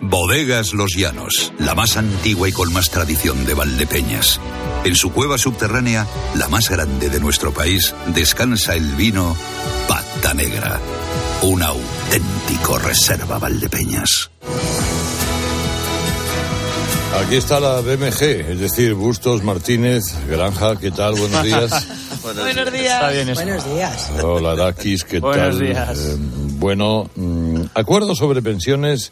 Bodegas 0.00 0.72
Los 0.74 0.94
Llanos, 0.96 1.52
la 1.58 1.74
más 1.74 1.96
antigua 1.96 2.48
y 2.48 2.52
con 2.52 2.72
más 2.72 2.90
tradición 2.90 3.44
de 3.44 3.54
Valdepeñas. 3.54 4.40
En 4.84 4.94
su 4.94 5.12
cueva 5.12 5.38
subterránea, 5.38 6.06
la 6.36 6.48
más 6.48 6.68
grande 6.70 7.08
de 7.10 7.20
nuestro 7.20 7.52
país, 7.52 7.94
descansa 8.14 8.74
el 8.74 8.94
vino 8.94 9.36
Pata 9.88 10.34
Negra, 10.34 10.80
un 11.42 11.62
auténtico 11.62 12.78
reserva 12.78 13.38
Valdepeñas. 13.38 14.30
Aquí 17.24 17.36
está 17.36 17.58
la 17.58 17.80
BMG, 17.80 18.22
es 18.22 18.60
decir, 18.60 18.94
Bustos, 18.94 19.42
Martínez, 19.42 20.04
Granja, 20.28 20.76
¿qué 20.76 20.90
tal? 20.90 21.14
Buenos 21.14 21.42
días. 21.42 21.88
Buenos 22.22 22.72
días. 22.72 23.34
Buenos 23.34 23.74
días. 23.74 24.10
Hola, 24.22 24.54
Dakis, 24.54 25.04
¿qué 25.04 25.18
Buenos 25.18 25.56
tal? 25.56 25.66
días. 25.66 25.98
Eh, 25.98 26.16
bueno, 26.58 27.10
mm, 27.16 27.62
acuerdo 27.74 28.14
sobre 28.14 28.42
pensiones, 28.42 29.10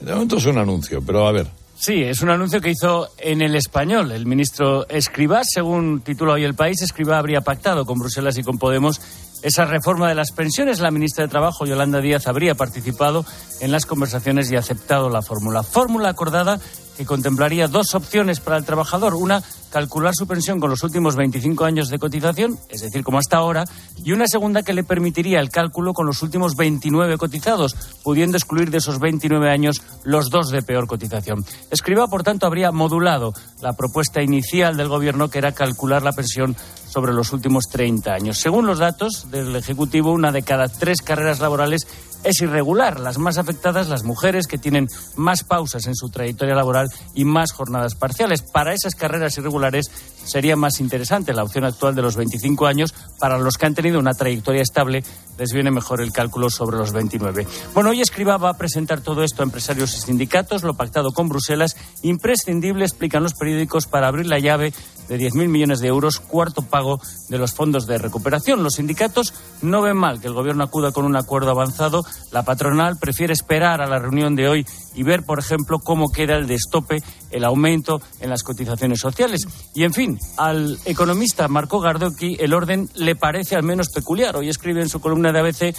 de 0.00 0.12
momento 0.12 0.36
es 0.36 0.46
un 0.46 0.58
anuncio, 0.58 1.02
pero 1.04 1.26
a 1.26 1.32
ver. 1.32 1.46
Sí, 1.78 2.02
es 2.02 2.22
un 2.22 2.30
anuncio 2.30 2.60
que 2.62 2.70
hizo 2.70 3.08
en 3.18 3.42
el 3.42 3.54
español 3.54 4.10
el 4.10 4.24
ministro 4.24 4.88
Escribá. 4.88 5.42
Según 5.44 6.00
titula 6.00 6.32
hoy 6.32 6.44
el 6.44 6.54
país, 6.54 6.80
Escribá 6.80 7.18
habría 7.18 7.42
pactado 7.42 7.84
con 7.84 7.98
Bruselas 7.98 8.38
y 8.38 8.42
con 8.42 8.56
Podemos 8.56 9.00
esa 9.42 9.66
reforma 9.66 10.08
de 10.08 10.14
las 10.14 10.32
pensiones. 10.32 10.80
La 10.80 10.90
ministra 10.90 11.24
de 11.24 11.30
Trabajo, 11.30 11.66
Yolanda 11.66 12.00
Díaz, 12.00 12.26
habría 12.26 12.54
participado 12.54 13.26
en 13.60 13.72
las 13.72 13.84
conversaciones 13.84 14.50
y 14.50 14.56
aceptado 14.56 15.10
la 15.10 15.20
fórmula. 15.20 15.62
Fórmula 15.62 16.08
acordada 16.08 16.58
que 16.96 17.04
contemplaría 17.04 17.68
dos 17.68 17.94
opciones 17.94 18.40
para 18.40 18.56
el 18.56 18.64
trabajador. 18.64 19.14
Una, 19.14 19.42
calcular 19.70 20.14
su 20.14 20.26
pensión 20.26 20.60
con 20.60 20.70
los 20.70 20.82
últimos 20.82 21.16
25 21.16 21.64
años 21.64 21.88
de 21.88 21.98
cotización, 21.98 22.58
es 22.68 22.80
decir, 22.80 23.02
como 23.04 23.18
hasta 23.18 23.36
ahora, 23.36 23.64
y 24.04 24.12
una 24.12 24.26
segunda 24.26 24.62
que 24.62 24.72
le 24.72 24.84
permitiría 24.84 25.40
el 25.40 25.50
cálculo 25.50 25.92
con 25.92 26.06
los 26.06 26.22
últimos 26.22 26.56
29 26.56 27.18
cotizados, 27.18 27.74
pudiendo 28.02 28.36
excluir 28.36 28.70
de 28.70 28.78
esos 28.78 28.98
29 28.98 29.50
años 29.50 29.82
los 30.04 30.30
dos 30.30 30.50
de 30.50 30.62
peor 30.62 30.86
cotización. 30.86 31.44
Escriba, 31.70 32.08
por 32.08 32.22
tanto, 32.22 32.46
habría 32.46 32.72
modulado 32.72 33.32
la 33.60 33.74
propuesta 33.74 34.22
inicial 34.22 34.76
del 34.76 34.88
Gobierno, 34.88 35.28
que 35.28 35.38
era 35.38 35.52
calcular 35.52 36.02
la 36.02 36.12
pensión 36.12 36.56
sobre 36.96 37.12
los 37.12 37.34
últimos 37.34 37.68
30 37.68 38.10
años. 38.10 38.38
Según 38.38 38.66
los 38.66 38.78
datos 38.78 39.30
del 39.30 39.54
Ejecutivo, 39.54 40.12
una 40.12 40.32
de 40.32 40.40
cada 40.40 40.66
tres 40.66 41.02
carreras 41.02 41.40
laborales 41.40 41.86
es 42.24 42.40
irregular. 42.40 43.00
Las 43.00 43.18
más 43.18 43.36
afectadas, 43.36 43.88
las 43.88 44.02
mujeres 44.02 44.46
que 44.46 44.56
tienen 44.56 44.88
más 45.14 45.44
pausas 45.44 45.86
en 45.86 45.94
su 45.94 46.08
trayectoria 46.08 46.54
laboral 46.54 46.88
y 47.14 47.26
más 47.26 47.52
jornadas 47.52 47.96
parciales. 47.96 48.40
Para 48.40 48.72
esas 48.72 48.94
carreras 48.94 49.36
irregulares 49.36 49.90
sería 50.24 50.56
más 50.56 50.80
interesante 50.80 51.34
la 51.34 51.44
opción 51.44 51.64
actual 51.64 51.94
de 51.94 52.00
los 52.00 52.16
25 52.16 52.66
años. 52.66 52.94
Para 53.20 53.36
los 53.36 53.58
que 53.58 53.66
han 53.66 53.74
tenido 53.74 53.98
una 53.98 54.14
trayectoria 54.14 54.62
estable, 54.62 55.04
les 55.38 55.52
viene 55.52 55.70
mejor 55.70 56.00
el 56.00 56.12
cálculo 56.12 56.48
sobre 56.48 56.78
los 56.78 56.92
29. 56.92 57.46
Bueno, 57.74 57.90
hoy 57.90 58.00
Escriba 58.00 58.38
va 58.38 58.50
a 58.50 58.56
presentar 58.56 59.02
todo 59.02 59.22
esto 59.22 59.42
a 59.42 59.44
empresarios 59.44 59.94
y 59.96 60.00
sindicatos, 60.00 60.62
lo 60.62 60.74
pactado 60.74 61.12
con 61.12 61.28
Bruselas, 61.28 61.76
imprescindible, 62.02 62.86
explican 62.86 63.22
los 63.22 63.34
periódicos, 63.34 63.86
para 63.86 64.08
abrir 64.08 64.26
la 64.26 64.38
llave 64.38 64.72
de 65.08 65.18
10.000 65.18 65.48
millones 65.48 65.80
de 65.80 65.88
euros, 65.88 66.20
cuarto 66.20 66.62
pago 66.62 67.00
de 67.28 67.38
los 67.38 67.52
fondos 67.52 67.86
de 67.86 67.98
recuperación. 67.98 68.62
Los 68.62 68.74
sindicatos 68.74 69.34
no 69.62 69.82
ven 69.82 69.96
mal 69.96 70.20
que 70.20 70.28
el 70.28 70.34
Gobierno 70.34 70.64
acuda 70.64 70.92
con 70.92 71.04
un 71.04 71.16
acuerdo 71.16 71.50
avanzado. 71.50 72.04
La 72.32 72.44
patronal 72.44 72.96
prefiere 72.98 73.32
esperar 73.32 73.80
a 73.80 73.86
la 73.86 73.98
reunión 73.98 74.36
de 74.36 74.48
hoy 74.48 74.66
y 74.94 75.02
ver, 75.02 75.24
por 75.24 75.38
ejemplo, 75.38 75.78
cómo 75.78 76.10
queda 76.10 76.36
el 76.36 76.46
destope, 76.46 77.02
el 77.30 77.44
aumento 77.44 78.00
en 78.20 78.30
las 78.30 78.42
cotizaciones 78.42 79.00
sociales. 79.00 79.46
Y, 79.74 79.84
en 79.84 79.92
fin, 79.92 80.18
al 80.36 80.78
economista 80.84 81.48
Marco 81.48 81.80
Gardocchi 81.80 82.36
el 82.38 82.54
orden 82.54 82.88
le 82.94 83.16
parece 83.16 83.56
al 83.56 83.62
menos 83.62 83.90
peculiar. 83.90 84.36
Hoy 84.36 84.48
escribe 84.48 84.82
en 84.82 84.88
su 84.88 85.00
columna 85.00 85.32
de 85.32 85.40
ABC 85.40 85.76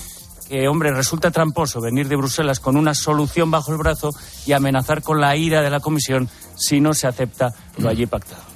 que, 0.48 0.68
hombre, 0.68 0.92
resulta 0.92 1.32
tramposo 1.32 1.82
venir 1.82 2.08
de 2.08 2.16
Bruselas 2.16 2.60
con 2.60 2.78
una 2.78 2.94
solución 2.94 3.52
bajo 3.52 3.72
el 3.72 3.78
brazo 3.78 4.12
y 4.46 4.54
amenazar 4.54 5.02
con 5.02 5.20
la 5.20 5.36
ira 5.36 5.62
de 5.62 5.70
la 5.70 5.80
Comisión 5.80 6.30
si 6.56 6.80
no 6.80 6.94
se 6.94 7.08
acepta 7.08 7.54
lo 7.78 7.90
allí 7.90 8.06
pactado. 8.06 8.47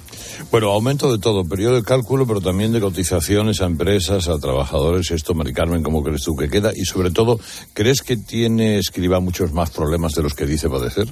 Bueno, 0.52 0.70
aumento 0.70 1.10
de 1.10 1.18
todo, 1.18 1.46
periodo 1.46 1.76
de 1.76 1.82
cálculo, 1.82 2.26
pero 2.26 2.42
también 2.42 2.72
de 2.72 2.80
cotizaciones 2.80 3.62
a 3.62 3.64
empresas, 3.64 4.28
a 4.28 4.38
trabajadores. 4.38 5.10
Esto, 5.10 5.32
Mari 5.32 5.54
Carmen, 5.54 5.82
¿cómo 5.82 6.02
crees 6.02 6.24
tú 6.24 6.36
que 6.36 6.50
queda? 6.50 6.72
Y 6.76 6.84
sobre 6.84 7.10
todo, 7.10 7.40
¿crees 7.72 8.02
que 8.02 8.18
tiene 8.18 8.76
Escriba 8.76 9.18
muchos 9.18 9.50
más 9.54 9.70
problemas 9.70 10.12
de 10.12 10.22
los 10.22 10.34
que 10.34 10.44
dice 10.44 10.68
padecer? 10.68 11.08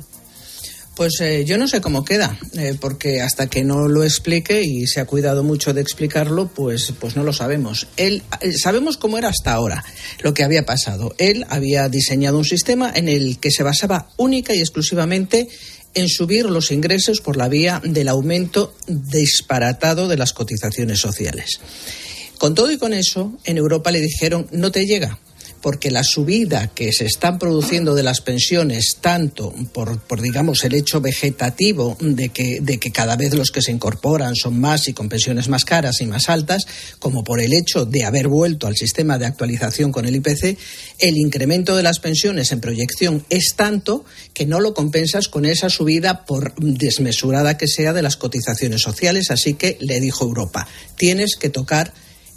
Pues 0.95 1.19
eh, 1.23 1.47
yo 1.47 1.57
no 1.57 1.67
sé 1.67 1.81
cómo 1.81 2.05
queda, 2.05 2.39
eh, 2.53 2.77
porque 2.79 3.23
hasta 3.23 3.47
que 3.47 3.65
no 3.65 3.89
lo 3.89 4.05
explique 4.05 4.61
y 4.63 4.87
se 4.87 5.01
ha 5.01 5.07
cuidado 5.07 5.43
mucho 5.43 5.73
de 5.73 5.81
explicarlo, 5.81 6.49
pues, 6.49 6.93
pues 7.01 7.17
no 7.17 7.25
lo 7.25 7.33
sabemos. 7.33 7.87
Él 7.97 8.23
eh, 8.43 8.53
sabemos 8.53 8.99
cómo 8.99 9.17
era 9.17 9.31
hasta 9.31 9.55
ahora, 9.55 9.83
lo 10.23 10.35
que 10.35 10.45
había 10.45 10.67
pasado. 10.67 11.15
Él 11.17 11.47
había 11.49 11.89
diseñado 11.89 12.37
un 12.37 12.45
sistema 12.45 12.93
en 12.95 13.09
el 13.09 13.39
que 13.39 13.51
se 13.51 13.63
basaba 13.63 14.11
única 14.19 14.55
y 14.55 14.59
exclusivamente 14.59 15.49
en 15.95 16.09
subir 16.09 16.47
los 16.47 16.71
ingresos 16.71 17.21
por 17.21 17.37
la 17.37 17.49
vía 17.49 17.81
del 17.85 18.09
aumento 18.09 18.75
disparatado 18.87 20.09
de 20.09 20.17
las 20.17 20.33
cotizaciones 20.33 21.01
sociales. 21.01 21.61
Con 22.39 22.55
todo 22.55 22.71
y 22.71 22.79
con 22.79 22.93
eso, 22.93 23.33
en 23.45 23.59
Europa 23.59 23.91
le 23.91 24.01
dijeron 24.01 24.47
no 24.53 24.71
te 24.73 24.87
llega, 24.87 25.19
porque 25.61 25.91
la 25.91 26.03
subida 26.03 26.69
que 26.69 26.93
se 26.93 27.05
están 27.05 27.39
produciendo 27.39 27.95
de 27.95 28.03
las 28.03 28.21
pensiones, 28.21 28.97
tanto 29.01 29.53
por, 29.73 30.01
por, 30.01 30.21
digamos, 30.21 30.65
el 30.65 30.75
hecho 30.75 31.01
vegetativo 31.01 31.97
de 32.01 32.31
que, 32.31 32.61
de 32.61 32.79
que 32.79 32.91
cada 32.91 33.17
vez 33.17 33.35
los 33.35 33.51
que 33.51 33.63
se 33.63 33.73
incorporan 33.73 34.35
son 34.35 34.59
más 34.59 34.89
y 34.89 34.93
con 34.93 35.09
pensiones 35.09 35.49
más 35.49 35.65
caras 35.65 36.01
y 36.01 36.07
más 36.07 36.29
altas, 36.29 36.65
como 36.99 37.25
por 37.25 37.41
el 37.41 37.53
hecho 37.53 37.85
de 37.85 38.05
haber 38.05 38.29
vuelto 38.29 38.67
al 38.67 38.77
sistema 38.77 39.19
de 39.19 39.27
actualización 39.27 39.93
con 39.93 40.07
el 40.07 40.17
IPC, 40.17 40.57
el 40.99 41.17
incremento 41.17 41.77
de 41.77 41.83
las 41.83 41.99
pensiones 41.99 42.53
en 42.53 42.61
proyección 42.61 43.25
es 43.29 43.55
tanto 43.57 44.05
que 44.33 44.47
no 44.47 44.61
lo 44.61 44.75
compensas 44.75 45.29
con 45.29 45.45
esa 45.45 45.69
subida, 45.69 46.25
por 46.25 46.55
desmesurada 46.57 47.57
que 47.57 47.67
sea, 47.67 47.93
de 47.93 48.03
las 48.03 48.17
cotizaciones 48.17 48.83
sociales. 48.83 49.31
Así 49.31 49.55
que 49.55 49.77
le 49.81 50.01
dijo 50.01 50.25
Europa, 50.25 50.67
tienes 50.97 51.37
que 51.37 51.51
tocar 51.51 51.93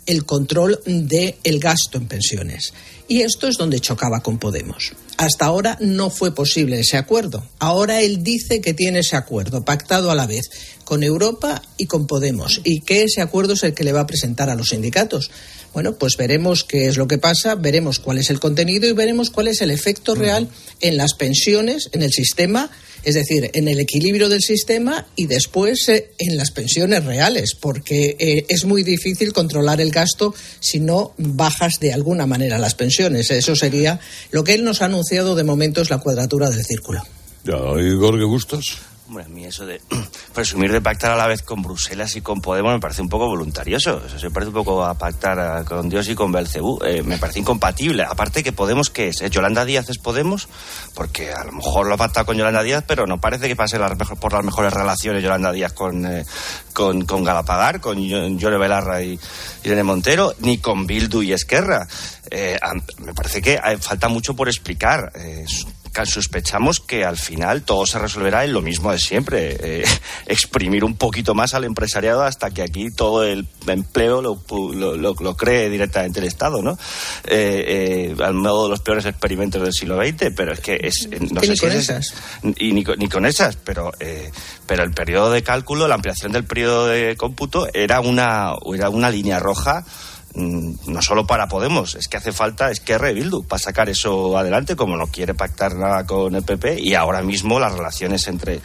el 0.05 0.25
control 0.25 0.79
del 0.85 1.35
el 1.43 1.59
gasto 1.59 1.97
en 1.97 2.07
pensiones. 2.07 2.73
Y 3.07 3.21
esto 3.21 3.47
es 3.47 3.57
donde 3.57 3.79
chocaba 3.79 4.21
con 4.21 4.37
Podemos. 4.37 4.93
Hasta 5.17 5.45
ahora 5.45 5.77
no 5.79 6.09
fue 6.09 6.33
posible 6.33 6.79
ese 6.79 6.97
acuerdo. 6.97 7.47
Ahora 7.59 8.01
él 8.01 8.23
dice 8.23 8.61
que 8.61 8.73
tiene 8.73 8.99
ese 8.99 9.15
acuerdo 9.15 9.63
pactado 9.63 10.11
a 10.11 10.15
la 10.15 10.27
vez 10.27 10.49
con 10.83 11.03
Europa 11.03 11.61
y 11.77 11.85
con 11.85 12.07
Podemos 12.07 12.61
y 12.63 12.81
que 12.81 13.03
ese 13.03 13.21
acuerdo 13.21 13.53
es 13.53 13.63
el 13.63 13.73
que 13.73 13.83
le 13.83 13.93
va 13.93 14.01
a 14.01 14.07
presentar 14.07 14.49
a 14.49 14.55
los 14.55 14.69
sindicatos. 14.69 15.31
Bueno, 15.73 15.95
pues 15.97 16.17
veremos 16.17 16.63
qué 16.63 16.85
es 16.85 16.97
lo 16.97 17.07
que 17.07 17.17
pasa, 17.17 17.55
veremos 17.55 17.97
cuál 17.99 18.19
es 18.19 18.29
el 18.29 18.39
contenido 18.39 18.87
y 18.87 18.93
veremos 18.93 19.31
cuál 19.31 19.47
es 19.47 19.61
el 19.61 19.71
efecto 19.71 20.13
real 20.13 20.47
en 20.81 20.97
las 20.97 21.15
pensiones, 21.15 21.89
en 21.93 22.03
el 22.03 22.11
sistema, 22.11 22.69
es 23.03 23.15
decir, 23.15 23.49
en 23.53 23.67
el 23.67 23.79
equilibrio 23.79 24.29
del 24.29 24.41
sistema 24.41 25.07
y 25.15 25.25
después 25.25 25.89
eh, 25.89 26.11
en 26.19 26.37
las 26.37 26.51
pensiones 26.51 27.03
reales, 27.03 27.55
porque 27.59 28.15
eh, 28.19 28.45
es 28.49 28.65
muy 28.65 28.83
difícil 28.83 29.33
controlar 29.33 29.81
el 29.81 29.91
gasto 29.91 30.33
si 30.59 30.79
no 30.79 31.13
bajas 31.17 31.79
de 31.79 31.91
alguna 31.91 32.27
manera 32.27 32.59
las 32.59 32.75
pensiones. 32.75 33.31
Eso 33.31 33.55
sería 33.55 33.99
lo 34.31 34.43
que 34.43 34.53
él 34.53 34.63
nos 34.63 34.81
ha 34.81 34.89
anunciado 35.03 35.35
de 35.35 35.43
momento 35.43 35.81
es 35.81 35.89
la 35.89 35.97
cuadratura 35.97 36.49
del 36.49 36.63
círculo. 36.63 37.01
Ya, 37.43 37.57
Igor, 37.81 38.17
¿qué 38.17 38.23
gustos? 38.23 38.77
Bueno, 39.13 39.27
a 39.29 39.31
mí 39.31 39.45
eso 39.45 39.65
de 39.65 39.79
presumir 40.33 40.71
de 40.71 40.81
pactar 40.81 41.11
a 41.11 41.15
la 41.15 41.27
vez 41.27 41.43
con 41.43 41.61
Bruselas 41.61 42.15
y 42.15 42.21
con 42.21 42.41
Podemos 42.41 42.73
me 42.73 42.79
parece 42.79 43.01
un 43.03 43.09
poco 43.09 43.27
voluntarioso. 43.27 44.01
Eso 44.05 44.17
se 44.17 44.31
parece 44.31 44.47
un 44.49 44.55
poco 44.55 44.83
a 44.83 44.95
pactar 44.95 45.39
a- 45.39 45.63
con 45.63 45.87
Dios 45.87 46.09
y 46.09 46.15
con 46.15 46.31
Belcebú. 46.31 46.79
Eh, 46.83 47.03
me 47.03 47.17
parece 47.19 47.39
incompatible. 47.39 48.03
Aparte 48.03 48.43
que 48.43 48.51
Podemos, 48.51 48.89
¿qué 48.89 49.09
es? 49.09 49.21
¿Eh? 49.21 49.29
¿Yolanda 49.29 49.65
Díaz 49.65 49.89
es 49.89 49.99
Podemos? 49.99 50.47
Porque 50.95 51.31
a 51.31 51.43
lo 51.43 51.51
mejor 51.51 51.85
lo 51.87 51.93
ha 51.93 51.97
pactado 51.97 52.25
con 52.25 52.37
Yolanda 52.37 52.63
Díaz, 52.63 52.83
pero 52.87 53.05
no 53.05 53.19
parece 53.21 53.47
que 53.47 53.55
pase 53.55 53.77
las 53.77 53.93
por 54.19 54.33
las 54.33 54.43
mejores 54.43 54.73
relaciones 54.73 55.21
Yolanda 55.23 55.51
Díaz 55.51 55.73
con, 55.73 56.05
eh, 56.05 56.25
con, 56.73 57.05
con 57.05 57.23
Galapagar, 57.23 57.79
con 57.81 57.99
Yo- 58.03 58.27
Yone 58.29 58.57
Belarra 58.57 59.01
y 59.03 59.19
Irene 59.63 59.83
Montero, 59.83 60.33
ni 60.39 60.57
con 60.57 60.87
Bildu 60.87 61.21
y 61.21 61.33
Esquerra. 61.33 61.87
Eh, 62.31 62.57
me 62.99 63.13
parece 63.13 63.41
que 63.41 63.53
eh, 63.53 63.77
falta 63.79 64.07
mucho 64.07 64.35
por 64.35 64.47
explicar. 64.47 65.11
Sospechamos 66.05 66.79
que 66.79 67.05
al 67.05 67.17
final 67.17 67.61
todo 67.63 67.85
se 67.85 67.97
resolverá 67.99 68.43
en 68.43 68.51
lo 68.53 68.61
mismo 68.61 68.91
de 68.91 68.99
siempre, 68.99 69.57
eh, 69.59 69.83
exprimir 70.25 70.83
un 70.83 70.95
poquito 70.95 71.33
más 71.35 71.53
al 71.53 71.63
empresariado 71.63 72.23
hasta 72.23 72.49
que 72.51 72.61
aquí 72.61 72.89
todo 72.91 73.23
el 73.23 73.47
empleo 73.67 74.21
lo, 74.21 74.41
lo, 74.73 74.97
lo- 74.97 75.13
lo 75.17 75.37
cree 75.37 75.69
directamente 75.69 76.19
el 76.19 76.25
Estado, 76.25 76.61
¿no? 76.61 76.77
Eh, 77.25 78.11
eh, 78.17 78.23
al 78.23 78.33
modo 78.33 78.63
de 78.65 78.69
los 78.71 78.79
peores 78.81 79.05
experimentos 79.05 79.61
del 79.61 79.73
siglo 79.73 79.97
XX, 79.97 80.31
pero 80.35 80.53
es 80.53 80.59
que 80.59 80.77
es... 80.81 81.07
eh, 81.11 81.19
No 81.31 81.41
sé 81.41 81.47
ni 81.49 81.55
si 81.55 81.59
con 81.61 81.71
es- 81.71 81.75
esas. 81.89 82.13
y 82.57 82.73
ni, 82.73 82.83
con- 82.83 82.97
ni 82.99 83.07
con 83.07 83.25
esas, 83.25 83.55
pero, 83.57 83.91
eh, 83.99 84.31
pero 84.65 84.83
el 84.83 84.91
periodo 84.91 85.31
de 85.31 85.43
cálculo, 85.43 85.87
la 85.87 85.95
ampliación 85.95 86.31
del 86.31 86.45
periodo 86.45 86.87
de 86.87 87.15
cómputo 87.15 87.67
era 87.73 88.01
una, 88.01 88.53
era 88.73 88.89
una 88.89 89.09
línea 89.09 89.39
roja 89.39 89.85
no 90.35 91.01
solo 91.01 91.27
para 91.27 91.47
Podemos, 91.47 91.93
es 91.95 92.07
que 92.07 92.17
hace 92.17 92.31
falta 92.31 92.71
Esquerra 92.71 93.11
y 93.11 93.13
Bildu 93.13 93.43
para 93.43 93.59
sacar 93.61 93.89
eso 93.89 94.37
adelante, 94.37 94.75
como 94.75 94.97
no 94.97 95.07
quiere 95.07 95.33
pactar 95.35 95.75
nada 95.75 96.05
con 96.05 96.33
el 96.35 96.43
PP, 96.43 96.79
y 96.79 96.95
ahora 96.95 97.21
mismo 97.21 97.59
las 97.59 97.71
relaciones 97.73 98.27
entre, 98.27 98.59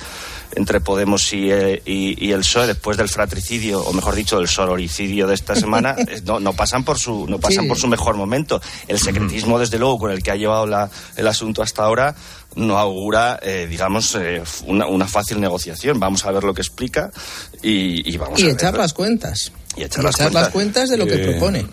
entre 0.56 0.80
Podemos 0.80 1.30
y, 1.34 1.50
eh, 1.50 1.82
y- 1.84 2.26
y 2.26 2.32
el 2.32 2.40
PSOE 2.40 2.68
después 2.68 2.96
del 2.96 3.08
fratricidio, 3.10 3.82
o 3.82 3.92
mejor 3.92 4.14
dicho, 4.14 4.38
del 4.38 4.48
sororicidio 4.48 5.26
de 5.26 5.34
esta 5.34 5.54
semana, 5.54 5.94
no, 6.24 6.40
no 6.40 6.54
pasan 6.54 6.84
por 6.84 6.98
su, 6.98 7.26
no 7.28 7.38
pasan 7.38 7.64
Sí. 7.64 7.68
por 7.68 7.76
su 7.78 7.86
mejor 7.88 8.16
momento. 8.16 8.60
El 8.86 8.98
secretismo, 8.98 9.58
desde 9.58 9.78
luego, 9.78 9.98
con 9.98 10.10
el 10.10 10.22
que 10.22 10.30
ha 10.30 10.36
llevado 10.36 10.66
la- 10.66 10.88
el 11.16 11.26
asunto 11.26 11.62
hasta 11.62 11.82
ahora, 11.84 12.14
no 12.56 12.78
augura, 12.78 13.38
eh, 13.42 13.66
digamos, 13.68 14.14
eh, 14.14 14.42
una, 14.66 14.86
una 14.86 15.06
fácil 15.06 15.38
negociación. 15.38 16.00
Vamos 16.00 16.24
a 16.24 16.32
ver 16.32 16.44
lo 16.44 16.54
que 16.54 16.62
explica 16.62 17.10
y, 17.62 18.10
y 18.10 18.16
vamos 18.16 18.40
Y 18.40 18.44
a 18.44 18.46
ver. 18.46 18.54
echar 18.54 18.74
las 18.78 18.94
cuentas. 18.94 19.52
Y 19.78 19.84
echar 19.84 20.02
Y 20.02 20.06
las 20.06 20.14
echar 20.16 20.32
las 20.32 20.48
cuentas 20.50 20.90
de 20.90 20.96
lo 20.96 21.06
que 21.06 21.18
propone. 21.18 21.66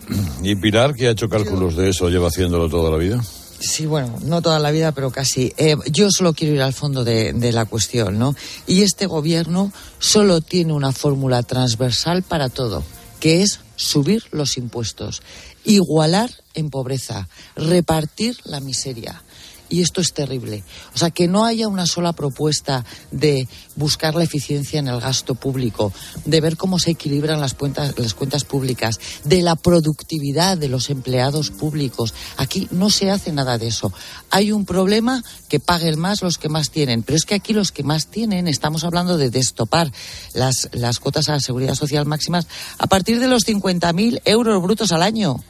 ¿Y 0.43 0.55
Pilar, 0.55 0.93
que 0.93 1.07
ha 1.07 1.11
hecho 1.11 1.27
cálculos 1.27 1.75
de 1.75 1.89
eso, 1.89 2.09
lleva 2.09 2.27
haciéndolo 2.27 2.69
toda 2.69 2.91
la 2.91 2.97
vida? 2.97 3.21
Sí, 3.59 3.85
bueno, 3.85 4.19
no 4.23 4.41
toda 4.41 4.59
la 4.59 4.71
vida, 4.71 4.91
pero 4.91 5.11
casi. 5.11 5.53
Eh, 5.57 5.75
yo 5.91 6.09
solo 6.11 6.33
quiero 6.33 6.53
ir 6.53 6.61
al 6.61 6.73
fondo 6.73 7.03
de, 7.03 7.33
de 7.33 7.51
la 7.51 7.65
cuestión, 7.65 8.19
¿no? 8.19 8.35
Y 8.67 8.83
este 8.83 9.07
gobierno 9.07 9.71
solo 9.97 10.41
tiene 10.41 10.73
una 10.73 10.91
fórmula 10.91 11.41
transversal 11.41 12.21
para 12.21 12.49
todo, 12.49 12.83
que 13.19 13.41
es 13.41 13.59
subir 13.75 14.23
los 14.31 14.57
impuestos, 14.57 15.23
igualar 15.63 16.29
en 16.53 16.69
pobreza, 16.69 17.27
repartir 17.55 18.37
la 18.43 18.59
miseria. 18.59 19.23
Y 19.69 19.81
esto 19.81 20.01
es 20.01 20.13
terrible. 20.13 20.63
O 20.93 20.97
sea, 20.97 21.09
que 21.09 21.27
no 21.27 21.45
haya 21.45 21.67
una 21.67 21.85
sola 21.85 22.13
propuesta 22.13 22.85
de 23.11 23.47
buscar 23.75 24.15
la 24.15 24.23
eficiencia 24.23 24.79
en 24.79 24.87
el 24.87 24.99
gasto 24.99 25.35
público, 25.35 25.91
de 26.25 26.41
ver 26.41 26.55
cómo 26.55 26.79
se 26.79 26.91
equilibran 26.91 27.41
las 27.41 27.53
cuentas, 27.53 27.97
las 27.97 28.13
cuentas 28.13 28.43
públicas, 28.43 28.99
de 29.23 29.41
la 29.41 29.55
productividad 29.55 30.57
de 30.57 30.69
los 30.69 30.89
empleados 30.89 31.49
públicos. 31.49 32.13
Aquí 32.37 32.67
no 32.71 32.89
se 32.89 33.09
hace 33.09 33.31
nada 33.31 33.57
de 33.57 33.67
eso. 33.67 33.91
Hay 34.29 34.51
un 34.51 34.65
problema 34.65 35.23
que 35.49 35.59
paguen 35.59 35.99
más 35.99 36.21
los 36.21 36.37
que 36.37 36.49
más 36.49 36.69
tienen, 36.69 37.03
pero 37.03 37.15
es 37.15 37.25
que 37.25 37.35
aquí 37.35 37.53
los 37.53 37.71
que 37.71 37.83
más 37.83 38.07
tienen, 38.07 38.47
estamos 38.47 38.83
hablando 38.83 39.17
de 39.17 39.29
destopar 39.29 39.91
las, 40.33 40.69
las 40.73 40.99
cuotas 40.99 41.29
a 41.29 41.33
la 41.33 41.39
seguridad 41.39 41.75
social 41.75 42.05
máximas 42.05 42.47
a 42.77 42.87
partir 42.87 43.19
de 43.19 43.27
los 43.27 43.45
50.000 43.45 44.21
euros 44.25 44.61
brutos 44.61 44.91
al 44.91 45.01
año. 45.01 45.43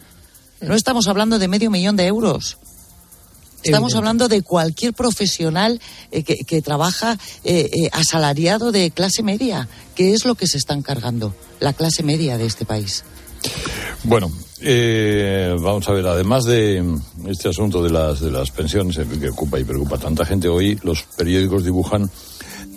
No 0.61 0.73
estamos 0.73 1.07
hablando 1.07 1.37
de 1.37 1.47
medio 1.47 1.69
millón 1.69 1.95
de 1.95 2.07
euros. 2.07 2.57
Estamos 3.65 3.93
Evidente. 3.93 3.97
hablando 3.97 4.27
de 4.27 4.41
cualquier 4.43 4.93
profesional 4.93 5.81
eh, 6.11 6.23
que, 6.23 6.45
que 6.45 6.61
trabaja 6.61 7.17
eh, 7.43 7.69
eh, 7.73 7.89
asalariado 7.91 8.71
de 8.71 8.91
clase 8.91 9.23
media, 9.23 9.67
que 9.95 10.13
es 10.13 10.23
lo 10.23 10.35
que 10.35 10.45
se 10.45 10.57
está 10.57 10.75
encargando, 10.75 11.33
la 11.59 11.73
clase 11.73 12.03
media 12.03 12.37
de 12.37 12.45
este 12.45 12.63
país. 12.65 13.03
Bueno, 14.03 14.31
eh, 14.61 15.55
vamos 15.59 15.87
a 15.89 15.93
ver, 15.93 16.05
además 16.05 16.45
de 16.45 16.83
este 17.27 17.49
asunto 17.49 17.83
de 17.83 17.89
las, 17.89 18.19
de 18.19 18.31
las 18.31 18.51
pensiones 18.51 18.97
que 18.97 19.29
ocupa 19.29 19.59
y 19.59 19.63
preocupa 19.63 19.95
a 19.95 19.99
tanta 19.99 20.25
gente, 20.25 20.47
hoy 20.47 20.79
los 20.83 21.03
periódicos 21.17 21.63
dibujan 21.63 22.09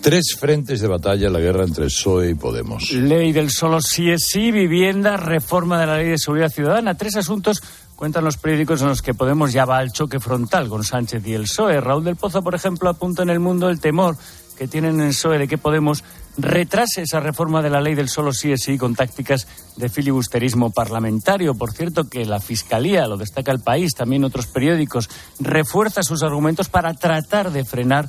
tres 0.01 0.37
frentes 0.39 0.81
de 0.81 0.89
batalla 0.89 1.27
en 1.27 1.33
la 1.33 1.41
guerra 1.41 1.65
entre 1.65 1.87
PSOE 1.87 2.31
y 2.31 2.35
Podemos. 2.35 2.91
Ley 2.93 3.33
del 3.33 3.51
solo 3.51 3.81
sí 3.81 4.11
es 4.11 4.27
sí, 4.31 4.51
vivienda, 4.51 5.17
reforma 5.17 5.81
de 5.81 5.87
la 5.87 5.99
ley 5.99 6.09
de 6.09 6.19
seguridad 6.19 6.51
ciudadana. 6.51 6.97
Tres 6.97 7.17
asuntos 7.17 7.63
cuentan 7.99 8.23
los 8.23 8.37
periódicos 8.37 8.81
en 8.81 8.89
los 8.89 9.03
que 9.03 9.13
Podemos 9.13 9.53
ya 9.53 9.65
va 9.65 9.79
al 9.79 9.91
choque 9.91 10.21
frontal 10.21 10.69
con 10.69 10.85
Sánchez 10.85 11.27
y 11.27 11.35
el 11.35 11.43
PSOE. 11.43 11.81
Raúl 11.81 12.05
del 12.05 12.15
Pozo, 12.15 12.43
por 12.43 12.55
ejemplo, 12.55 12.89
apunta 12.89 13.25
en 13.25 13.31
el 13.31 13.41
mundo 13.41 13.69
el 13.69 13.81
temor 13.81 14.17
que 14.57 14.69
tienen 14.69 15.01
en 15.01 15.09
el 15.09 15.09
PSOE 15.09 15.39
de 15.39 15.49
que 15.49 15.59
Podemos 15.59 16.05
retrase 16.37 17.03
esa 17.03 17.19
reforma 17.19 17.61
de 17.61 17.71
la 17.71 17.81
ley 17.81 17.97
del 17.97 18.09
solo 18.09 18.33
sí 18.33 18.53
es 18.53 18.63
sí 18.63 18.79
con 18.79 18.95
tácticas 18.95 19.49
de 19.77 19.89
filibusterismo 19.89 20.71
parlamentario. 20.71 21.57
Por 21.57 21.73
cierto, 21.73 22.09
que 22.09 22.25
la 22.25 22.39
Fiscalía, 22.39 23.09
lo 23.09 23.17
destaca 23.17 23.51
el 23.51 23.59
país, 23.59 23.95
también 23.97 24.23
otros 24.23 24.47
periódicos, 24.47 25.11
refuerza 25.41 26.05
sus 26.05 26.23
argumentos 26.23 26.69
para 26.69 26.95
tratar 26.95 27.51
de 27.51 27.65
frenar 27.65 28.09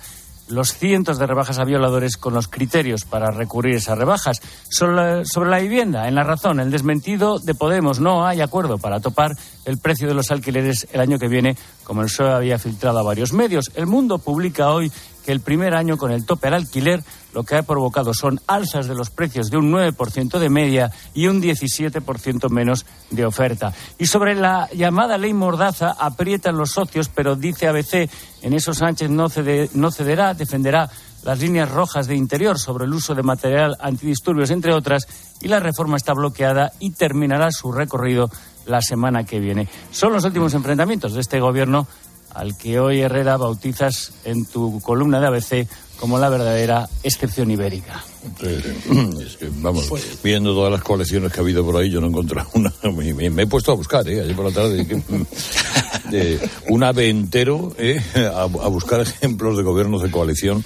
los 0.50 0.74
cientos 0.74 1.18
de 1.18 1.28
rebajas 1.28 1.60
a 1.60 1.64
violadores 1.64 2.18
con 2.18 2.34
los 2.34 2.48
criterios 2.48 3.06
para 3.06 3.32
recurrir 3.32 3.76
esas 3.76 3.98
rebajas. 3.98 4.42
Sobre 4.70 4.96
la, 4.96 5.26
sobre 5.26 5.50
la 5.50 5.60
vivienda, 5.60 6.08
en 6.08 6.16
la 6.16 6.24
razón, 6.24 6.60
el 6.60 6.72
desmentido 6.72 7.40
de 7.40 7.56
Podemos, 7.56 8.00
no 8.00 8.26
hay 8.26 8.42
acuerdo 8.42 8.78
para 8.78 9.00
topar 9.00 9.32
el 9.66 9.78
precio 9.78 10.08
de 10.08 10.14
los 10.14 10.32
alquileres 10.32 10.88
el 10.92 11.02
año 11.02 11.20
que 11.20 11.28
viene, 11.28 11.56
como 11.84 12.02
el 12.02 12.08
PSOE 12.08 12.34
había 12.34 12.58
filtrado 12.58 13.00
a 13.00 13.04
varios 13.04 13.34
medios. 13.34 13.72
El 13.76 13.86
Mundo 13.86 14.18
publica 14.18 14.72
hoy 14.72 14.92
el 15.32 15.42
primer 15.42 15.76
año 15.76 15.98
con 15.98 16.12
el 16.12 16.26
tope 16.26 16.48
al 16.48 16.54
alquiler 16.56 17.04
lo 17.34 17.44
que 17.44 17.56
ha 17.56 17.64
provocado 17.64 18.14
son 18.14 18.40
alzas 18.48 18.88
de 18.88 18.96
los 18.96 19.10
precios 19.12 19.50
de 19.52 19.58
un 19.58 19.72
9% 19.72 20.40
de 20.40 20.50
media 20.50 20.92
y 21.14 21.28
un 21.28 21.42
17% 21.42 22.50
menos 22.50 22.86
de 23.12 23.26
oferta. 23.26 23.74
Y 23.98 24.08
sobre 24.08 24.36
la 24.36 24.68
llamada 24.74 25.18
ley 25.18 25.34
Mordaza, 25.34 25.92
aprietan 26.00 26.58
los 26.58 26.72
socios, 26.72 27.10
pero 27.10 27.36
dice 27.36 27.68
ABC, 27.68 28.10
en 28.42 28.54
eso 28.54 28.74
Sánchez 28.74 29.10
no, 29.10 29.30
cede- 29.30 29.70
no 29.74 29.92
cederá, 29.92 30.34
defenderá 30.34 30.90
las 31.24 31.40
líneas 31.40 31.70
rojas 31.70 32.08
de 32.08 32.16
interior 32.16 32.58
sobre 32.58 32.86
el 32.86 32.94
uso 32.94 33.14
de 33.14 33.24
material 33.24 33.76
antidisturbios, 33.80 34.50
entre 34.52 34.74
otras, 34.74 35.08
y 35.42 35.50
la 35.50 35.60
reforma 35.60 35.98
está 35.98 36.14
bloqueada 36.14 36.72
y 36.80 36.92
terminará 36.92 37.52
su 37.52 37.72
recorrido 37.72 38.30
la 38.66 38.82
semana 38.82 39.24
que 39.26 39.40
viene. 39.40 39.68
Son 39.92 40.14
los 40.14 40.24
últimos 40.24 40.54
enfrentamientos 40.54 41.14
de 41.14 41.22
este 41.22 41.40
gobierno 41.40 41.88
al 42.34 42.58
que 42.58 42.80
hoy 42.80 43.02
Herrera 43.02 43.38
bautizas 43.38 44.12
en 44.26 44.46
tu 44.46 44.80
columna 44.82 45.20
de 45.20 45.28
ABC 45.28 45.68
como 46.00 46.18
la 46.18 46.30
verdadera 46.30 46.88
excepción 47.04 47.52
ibérica. 47.52 48.04
Es 48.42 49.38
que, 49.38 49.50
vamos, 49.62 49.90
viendo 50.24 50.54
todas 50.54 50.72
las 50.72 50.82
colecciones 50.82 51.32
que 51.32 51.40
ha 51.40 51.44
habido 51.44 51.64
por 51.66 51.76
ahí, 51.78 51.90
yo 51.90 52.00
no 52.00 52.08
he 52.08 52.10
encontrado 52.10 52.50
una. 52.54 52.74
Me, 52.96 53.14
me- 53.14 53.30
me 53.30 53.44
he 53.44 53.48
puesto 53.48 53.72
a 53.72 53.76
buscar, 53.76 54.08
¿eh? 54.08 54.22
Ayer 54.22 54.36
por 54.36 54.46
la 54.46 54.52
tarde. 54.52 54.86
que, 54.88 55.02
eh, 56.14 56.40
un 56.70 56.84
ave 56.84 57.10
entero, 57.10 57.74
¿eh? 57.78 58.02
A, 58.16 58.42
a 58.44 58.46
buscar 58.68 59.02
ejemplos 59.02 59.58
de 59.58 59.64
gobiernos 59.64 60.02
de 60.02 60.12
coalición 60.12 60.64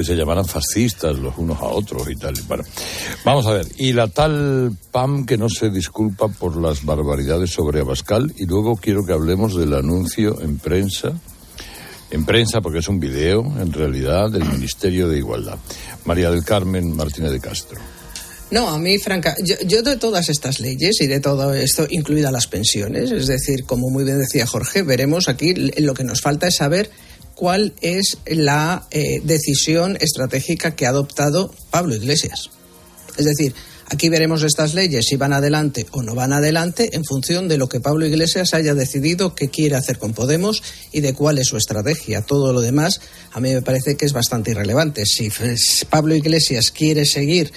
que 0.00 0.06
se 0.06 0.16
llamaran 0.16 0.46
fascistas 0.46 1.18
los 1.18 1.36
unos 1.36 1.58
a 1.60 1.66
otros 1.66 2.08
y 2.08 2.16
tal. 2.16 2.32
Bueno, 2.48 2.64
vamos 3.22 3.46
a 3.46 3.52
ver. 3.52 3.66
Y 3.76 3.92
la 3.92 4.08
tal 4.08 4.72
PAM 4.90 5.26
que 5.26 5.36
no 5.36 5.50
se 5.50 5.68
disculpa 5.68 6.28
por 6.28 6.56
las 6.56 6.84
barbaridades 6.86 7.50
sobre 7.50 7.80
Abascal. 7.80 8.32
Y 8.38 8.46
luego 8.46 8.76
quiero 8.76 9.04
que 9.04 9.12
hablemos 9.12 9.54
del 9.54 9.74
anuncio 9.74 10.40
en 10.40 10.58
prensa 10.58 11.12
en 12.12 12.24
prensa, 12.24 12.60
porque 12.60 12.80
es 12.80 12.88
un 12.88 12.98
video, 12.98 13.42
en 13.60 13.72
realidad, 13.72 14.32
del 14.32 14.44
Ministerio 14.44 15.08
de 15.08 15.18
Igualdad. 15.18 15.58
María 16.06 16.28
del 16.32 16.42
Carmen 16.42 16.96
Martínez 16.96 17.30
de 17.30 17.38
Castro. 17.38 17.80
No, 18.50 18.68
a 18.68 18.78
mí, 18.78 18.98
Franca, 18.98 19.36
yo, 19.44 19.54
yo 19.64 19.82
de 19.82 19.96
todas 19.96 20.28
estas 20.28 20.58
leyes 20.58 21.00
y 21.02 21.06
de 21.06 21.20
todo 21.20 21.54
esto, 21.54 21.86
incluidas 21.88 22.32
las 22.32 22.48
pensiones, 22.48 23.12
es 23.12 23.28
decir, 23.28 23.62
como 23.64 23.90
muy 23.90 24.02
bien 24.02 24.18
decía 24.18 24.44
Jorge, 24.44 24.82
veremos 24.82 25.28
aquí, 25.28 25.54
lo 25.54 25.94
que 25.94 26.02
nos 26.02 26.20
falta 26.20 26.48
es 26.48 26.56
saber 26.56 26.90
cuál 27.40 27.72
es 27.80 28.18
la 28.26 28.86
eh, 28.90 29.22
decisión 29.24 29.96
estratégica 29.98 30.76
que 30.76 30.84
ha 30.84 30.90
adoptado 30.90 31.50
Pablo 31.70 31.94
Iglesias. 31.94 32.50
Es 33.16 33.24
decir, 33.24 33.54
Aquí 33.92 34.08
veremos 34.08 34.44
estas 34.44 34.74
leyes 34.74 35.06
si 35.06 35.16
van 35.16 35.32
adelante 35.32 35.84
o 35.90 36.04
no 36.04 36.14
van 36.14 36.32
adelante 36.32 36.90
en 36.92 37.04
función 37.04 37.48
de 37.48 37.58
lo 37.58 37.68
que 37.68 37.80
Pablo 37.80 38.06
Iglesias 38.06 38.54
haya 38.54 38.72
decidido 38.72 39.34
que 39.34 39.48
quiere 39.48 39.74
hacer 39.74 39.98
con 39.98 40.12
Podemos 40.12 40.62
y 40.92 41.00
de 41.00 41.12
cuál 41.12 41.38
es 41.38 41.48
su 41.48 41.56
estrategia. 41.56 42.22
Todo 42.22 42.52
lo 42.52 42.60
demás 42.60 43.00
a 43.32 43.40
mí 43.40 43.52
me 43.52 43.62
parece 43.62 43.96
que 43.96 44.06
es 44.06 44.12
bastante 44.12 44.52
irrelevante. 44.52 45.04
Si 45.06 45.28
Pablo 45.90 46.14
Iglesias 46.14 46.70
quiere 46.70 47.04
seguir 47.04 47.52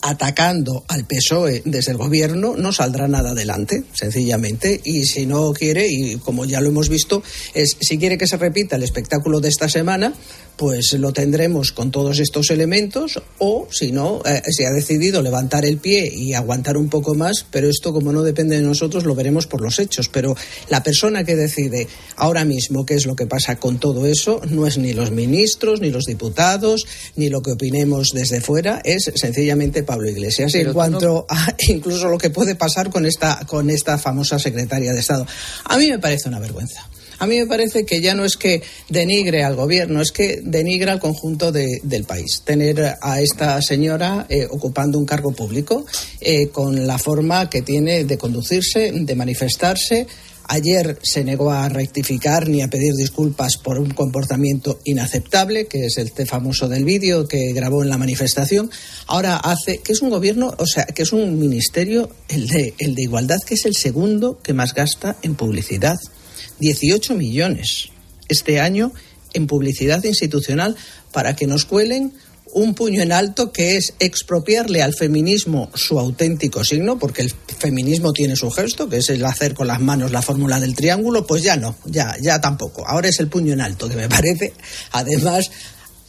atacando 0.00 0.84
al 0.88 1.06
PSOE 1.06 1.60
desde 1.66 1.92
el 1.92 1.98
gobierno, 1.98 2.56
no 2.56 2.72
saldrá 2.72 3.06
nada 3.06 3.32
adelante, 3.32 3.84
sencillamente. 3.92 4.80
Y 4.84 5.04
si 5.04 5.26
no 5.26 5.52
quiere, 5.52 5.86
y 5.86 6.16
como 6.16 6.46
ya 6.46 6.62
lo 6.62 6.70
hemos 6.70 6.88
visto, 6.88 7.22
es 7.52 7.76
si 7.78 7.98
quiere 7.98 8.16
que 8.16 8.26
se 8.26 8.38
repita 8.38 8.76
el 8.76 8.84
espectáculo 8.84 9.40
de 9.40 9.50
esta 9.50 9.68
semana, 9.68 10.14
pues 10.58 10.92
lo 10.94 11.12
tendremos 11.12 11.70
con 11.72 11.92
todos 11.92 12.18
estos 12.18 12.50
elementos 12.50 13.22
o 13.38 13.68
si 13.70 13.92
no, 13.92 14.20
eh, 14.24 14.42
se 14.50 14.66
ha 14.66 14.70
decidido 14.70 15.22
levantar 15.22 15.57
el 15.64 15.78
pie 15.78 16.10
y 16.12 16.34
aguantar 16.34 16.76
un 16.76 16.88
poco 16.88 17.14
más, 17.14 17.44
pero 17.50 17.68
esto 17.68 17.92
como 17.92 18.12
no 18.12 18.22
depende 18.22 18.56
de 18.56 18.62
nosotros 18.62 19.04
lo 19.04 19.14
veremos 19.14 19.46
por 19.46 19.60
los 19.60 19.78
hechos. 19.78 20.08
Pero 20.08 20.36
la 20.68 20.82
persona 20.82 21.24
que 21.24 21.36
decide 21.36 21.88
ahora 22.16 22.44
mismo 22.44 22.84
qué 22.84 22.94
es 22.94 23.06
lo 23.06 23.16
que 23.16 23.26
pasa 23.26 23.56
con 23.56 23.78
todo 23.78 24.06
eso 24.06 24.40
no 24.48 24.66
es 24.66 24.78
ni 24.78 24.92
los 24.92 25.10
ministros, 25.10 25.80
ni 25.80 25.90
los 25.90 26.04
diputados, 26.04 26.86
ni 27.16 27.28
lo 27.28 27.42
que 27.42 27.52
opinemos 27.52 28.10
desde 28.12 28.40
fuera, 28.40 28.80
es 28.84 29.10
sencillamente 29.14 29.82
Pablo 29.82 30.08
Iglesias. 30.08 30.54
en 30.54 30.72
cuanto 30.72 31.26
a 31.28 31.54
incluso 31.68 32.08
lo 32.08 32.18
que 32.18 32.30
puede 32.30 32.54
pasar 32.54 32.90
con 32.90 33.06
esta, 33.06 33.40
con 33.46 33.70
esta 33.70 33.98
famosa 33.98 34.38
secretaria 34.38 34.92
de 34.92 35.00
Estado. 35.00 35.26
A 35.64 35.78
mí 35.78 35.88
me 35.88 35.98
parece 35.98 36.28
una 36.28 36.38
vergüenza. 36.38 36.88
A 37.18 37.26
mí 37.26 37.38
me 37.38 37.46
parece 37.46 37.84
que 37.84 38.00
ya 38.00 38.14
no 38.14 38.24
es 38.24 38.36
que 38.36 38.62
denigre 38.88 39.42
al 39.42 39.56
gobierno, 39.56 40.00
es 40.00 40.12
que 40.12 40.40
denigra 40.42 40.92
al 40.92 41.00
conjunto 41.00 41.50
del 41.50 42.04
país. 42.04 42.42
Tener 42.44 42.96
a 43.00 43.20
esta 43.20 43.60
señora 43.60 44.26
eh, 44.28 44.46
ocupando 44.48 44.98
un 44.98 45.06
cargo 45.06 45.32
público 45.32 45.84
eh, 46.20 46.48
con 46.48 46.86
la 46.86 46.98
forma 46.98 47.50
que 47.50 47.62
tiene 47.62 48.04
de 48.04 48.18
conducirse, 48.18 48.92
de 48.92 49.14
manifestarse. 49.16 50.06
Ayer 50.50 50.98
se 51.02 51.24
negó 51.24 51.50
a 51.50 51.68
rectificar 51.68 52.48
ni 52.48 52.62
a 52.62 52.68
pedir 52.68 52.94
disculpas 52.94 53.58
por 53.58 53.78
un 53.78 53.90
comportamiento 53.90 54.80
inaceptable, 54.84 55.66
que 55.66 55.86
es 55.86 55.98
el 55.98 56.10
famoso 56.26 56.68
del 56.68 56.84
vídeo 56.84 57.28
que 57.28 57.52
grabó 57.52 57.82
en 57.82 57.90
la 57.90 57.98
manifestación. 57.98 58.70
Ahora 59.08 59.36
hace 59.36 59.78
que 59.78 59.92
es 59.92 60.00
un 60.00 60.08
gobierno, 60.08 60.54
o 60.56 60.66
sea, 60.66 60.84
que 60.86 61.02
es 61.02 61.12
un 61.12 61.38
ministerio, 61.38 62.08
el 62.28 62.46
de, 62.46 62.74
el 62.78 62.94
de 62.94 63.02
igualdad, 63.02 63.40
que 63.46 63.54
es 63.54 63.66
el 63.66 63.76
segundo 63.76 64.38
que 64.42 64.54
más 64.54 64.72
gasta 64.72 65.16
en 65.20 65.34
publicidad. 65.34 65.98
18 66.60 67.14
millones 67.14 67.90
este 68.28 68.60
año 68.60 68.92
en 69.34 69.46
publicidad 69.46 70.02
institucional 70.04 70.76
para 71.12 71.36
que 71.36 71.46
nos 71.46 71.64
cuelen 71.64 72.12
un 72.52 72.74
puño 72.74 73.02
en 73.02 73.12
alto 73.12 73.52
que 73.52 73.76
es 73.76 73.94
expropiarle 73.98 74.82
al 74.82 74.94
feminismo 74.94 75.70
su 75.74 75.98
auténtico 75.98 76.64
signo, 76.64 76.98
porque 76.98 77.22
el 77.22 77.32
feminismo 77.58 78.12
tiene 78.12 78.36
su 78.36 78.50
gesto, 78.50 78.88
que 78.88 78.98
es 78.98 79.10
el 79.10 79.24
hacer 79.24 79.54
con 79.54 79.66
las 79.66 79.80
manos 79.80 80.12
la 80.12 80.22
fórmula 80.22 80.58
del 80.58 80.74
triángulo, 80.74 81.26
pues 81.26 81.42
ya 81.42 81.56
no, 81.56 81.76
ya, 81.84 82.16
ya 82.20 82.40
tampoco. 82.40 82.86
Ahora 82.86 83.08
es 83.08 83.20
el 83.20 83.28
puño 83.28 83.52
en 83.52 83.60
alto, 83.60 83.88
que 83.88 83.96
me 83.96 84.08
parece, 84.08 84.54
además, 84.92 85.50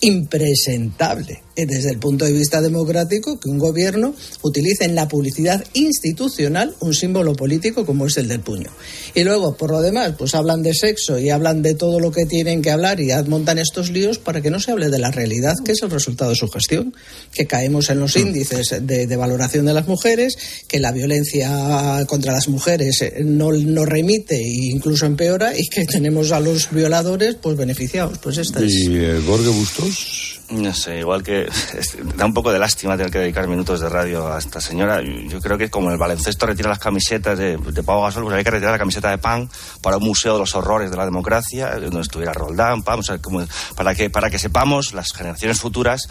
impresentable 0.01 1.41
eh, 1.55 1.65
desde 1.65 1.89
el 1.89 1.99
punto 1.99 2.23
de 2.23 2.31
vista 2.31 2.61
democrático 2.61 3.37
que 3.39 3.49
un 3.49 3.57
gobierno 3.57 4.15
utilice 4.43 4.85
en 4.85 4.95
la 4.95 5.09
publicidad 5.09 5.65
institucional 5.73 6.73
un 6.79 6.93
símbolo 6.93 7.33
político 7.33 7.85
como 7.85 8.05
es 8.05 8.17
el 8.17 8.29
del 8.29 8.39
puño. 8.39 8.69
Y 9.13 9.23
luego, 9.23 9.57
por 9.57 9.71
lo 9.71 9.81
demás, 9.81 10.13
pues 10.17 10.35
hablan 10.35 10.63
de 10.63 10.73
sexo 10.73 11.19
y 11.19 11.29
hablan 11.29 11.61
de 11.61 11.75
todo 11.75 11.99
lo 11.99 12.11
que 12.11 12.25
tienen 12.25 12.61
que 12.61 12.71
hablar 12.71 13.01
y 13.01 13.09
montan 13.27 13.59
estos 13.59 13.89
líos 13.89 14.19
para 14.19 14.41
que 14.41 14.49
no 14.49 14.59
se 14.59 14.71
hable 14.71 14.89
de 14.89 14.99
la 14.99 15.11
realidad, 15.11 15.55
que 15.65 15.73
es 15.73 15.81
el 15.81 15.91
resultado 15.91 16.31
de 16.31 16.37
su 16.37 16.47
gestión, 16.47 16.93
que 17.33 17.45
caemos 17.45 17.89
en 17.89 17.99
los 17.99 18.15
mm. 18.15 18.19
índices 18.19 18.75
de, 18.81 19.15
valoración 19.17 19.65
de 19.65 19.73
las 19.73 19.87
mujeres, 19.87 20.37
que 20.67 20.79
la 20.79 20.93
violencia 20.93 22.05
contra 22.07 22.31
las 22.31 22.47
mujeres 22.47 23.01
eh, 23.01 23.21
no, 23.25 23.51
no 23.51 23.85
remite 23.85 24.35
e 24.35 24.71
incluso 24.71 25.05
empeora 25.05 25.57
y 25.57 25.67
que 25.67 25.85
tenemos 25.85 26.31
a 26.31 26.39
los 26.39 26.71
violadores 26.71 27.35
pues 27.35 27.57
beneficiados. 27.57 28.17
Pues 28.19 28.37
esta 28.37 28.63
es... 28.63 28.71
¿Y 28.71 28.95
el 28.95 29.21
Bustos? 29.21 29.88
No 30.49 30.73
sé, 30.73 30.99
igual 30.99 31.21
que 31.21 31.47
da 32.15 32.25
un 32.25 32.33
poco 32.33 32.51
de 32.51 32.57
lástima 32.57 32.97
tener 32.97 33.11
que 33.11 33.19
dedicar 33.19 33.47
minutos 33.47 33.79
de 33.81 33.89
radio 33.89 34.33
a 34.33 34.39
esta 34.39 34.59
señora. 34.59 35.01
Yo 35.01 35.39
creo 35.41 35.57
que 35.57 35.69
como 35.69 35.91
el 35.91 35.97
baloncesto 35.97 36.47
retira 36.47 36.69
las 36.69 36.79
camisetas 36.79 37.37
de, 37.37 37.57
de 37.57 37.83
Pau 37.83 38.01
Gasol, 38.01 38.23
pues 38.23 38.35
hay 38.35 38.43
que 38.43 38.51
retirar 38.51 38.71
la 38.71 38.79
camiseta 38.79 39.11
de 39.11 39.19
pan 39.19 39.49
para 39.81 39.97
un 39.97 40.03
museo 40.03 40.33
de 40.33 40.39
los 40.39 40.55
horrores 40.55 40.89
de 40.89 40.97
la 40.97 41.05
democracia, 41.05 41.75
donde 41.79 42.01
estuviera 42.01 42.33
Roldán, 42.33 42.81
Pam, 42.81 43.01
como 43.21 43.45
para 43.75 43.93
que 43.93 44.09
para 44.09 44.29
que 44.29 44.39
sepamos 44.39 44.93
las 44.93 45.13
generaciones 45.13 45.59
futuras 45.59 46.07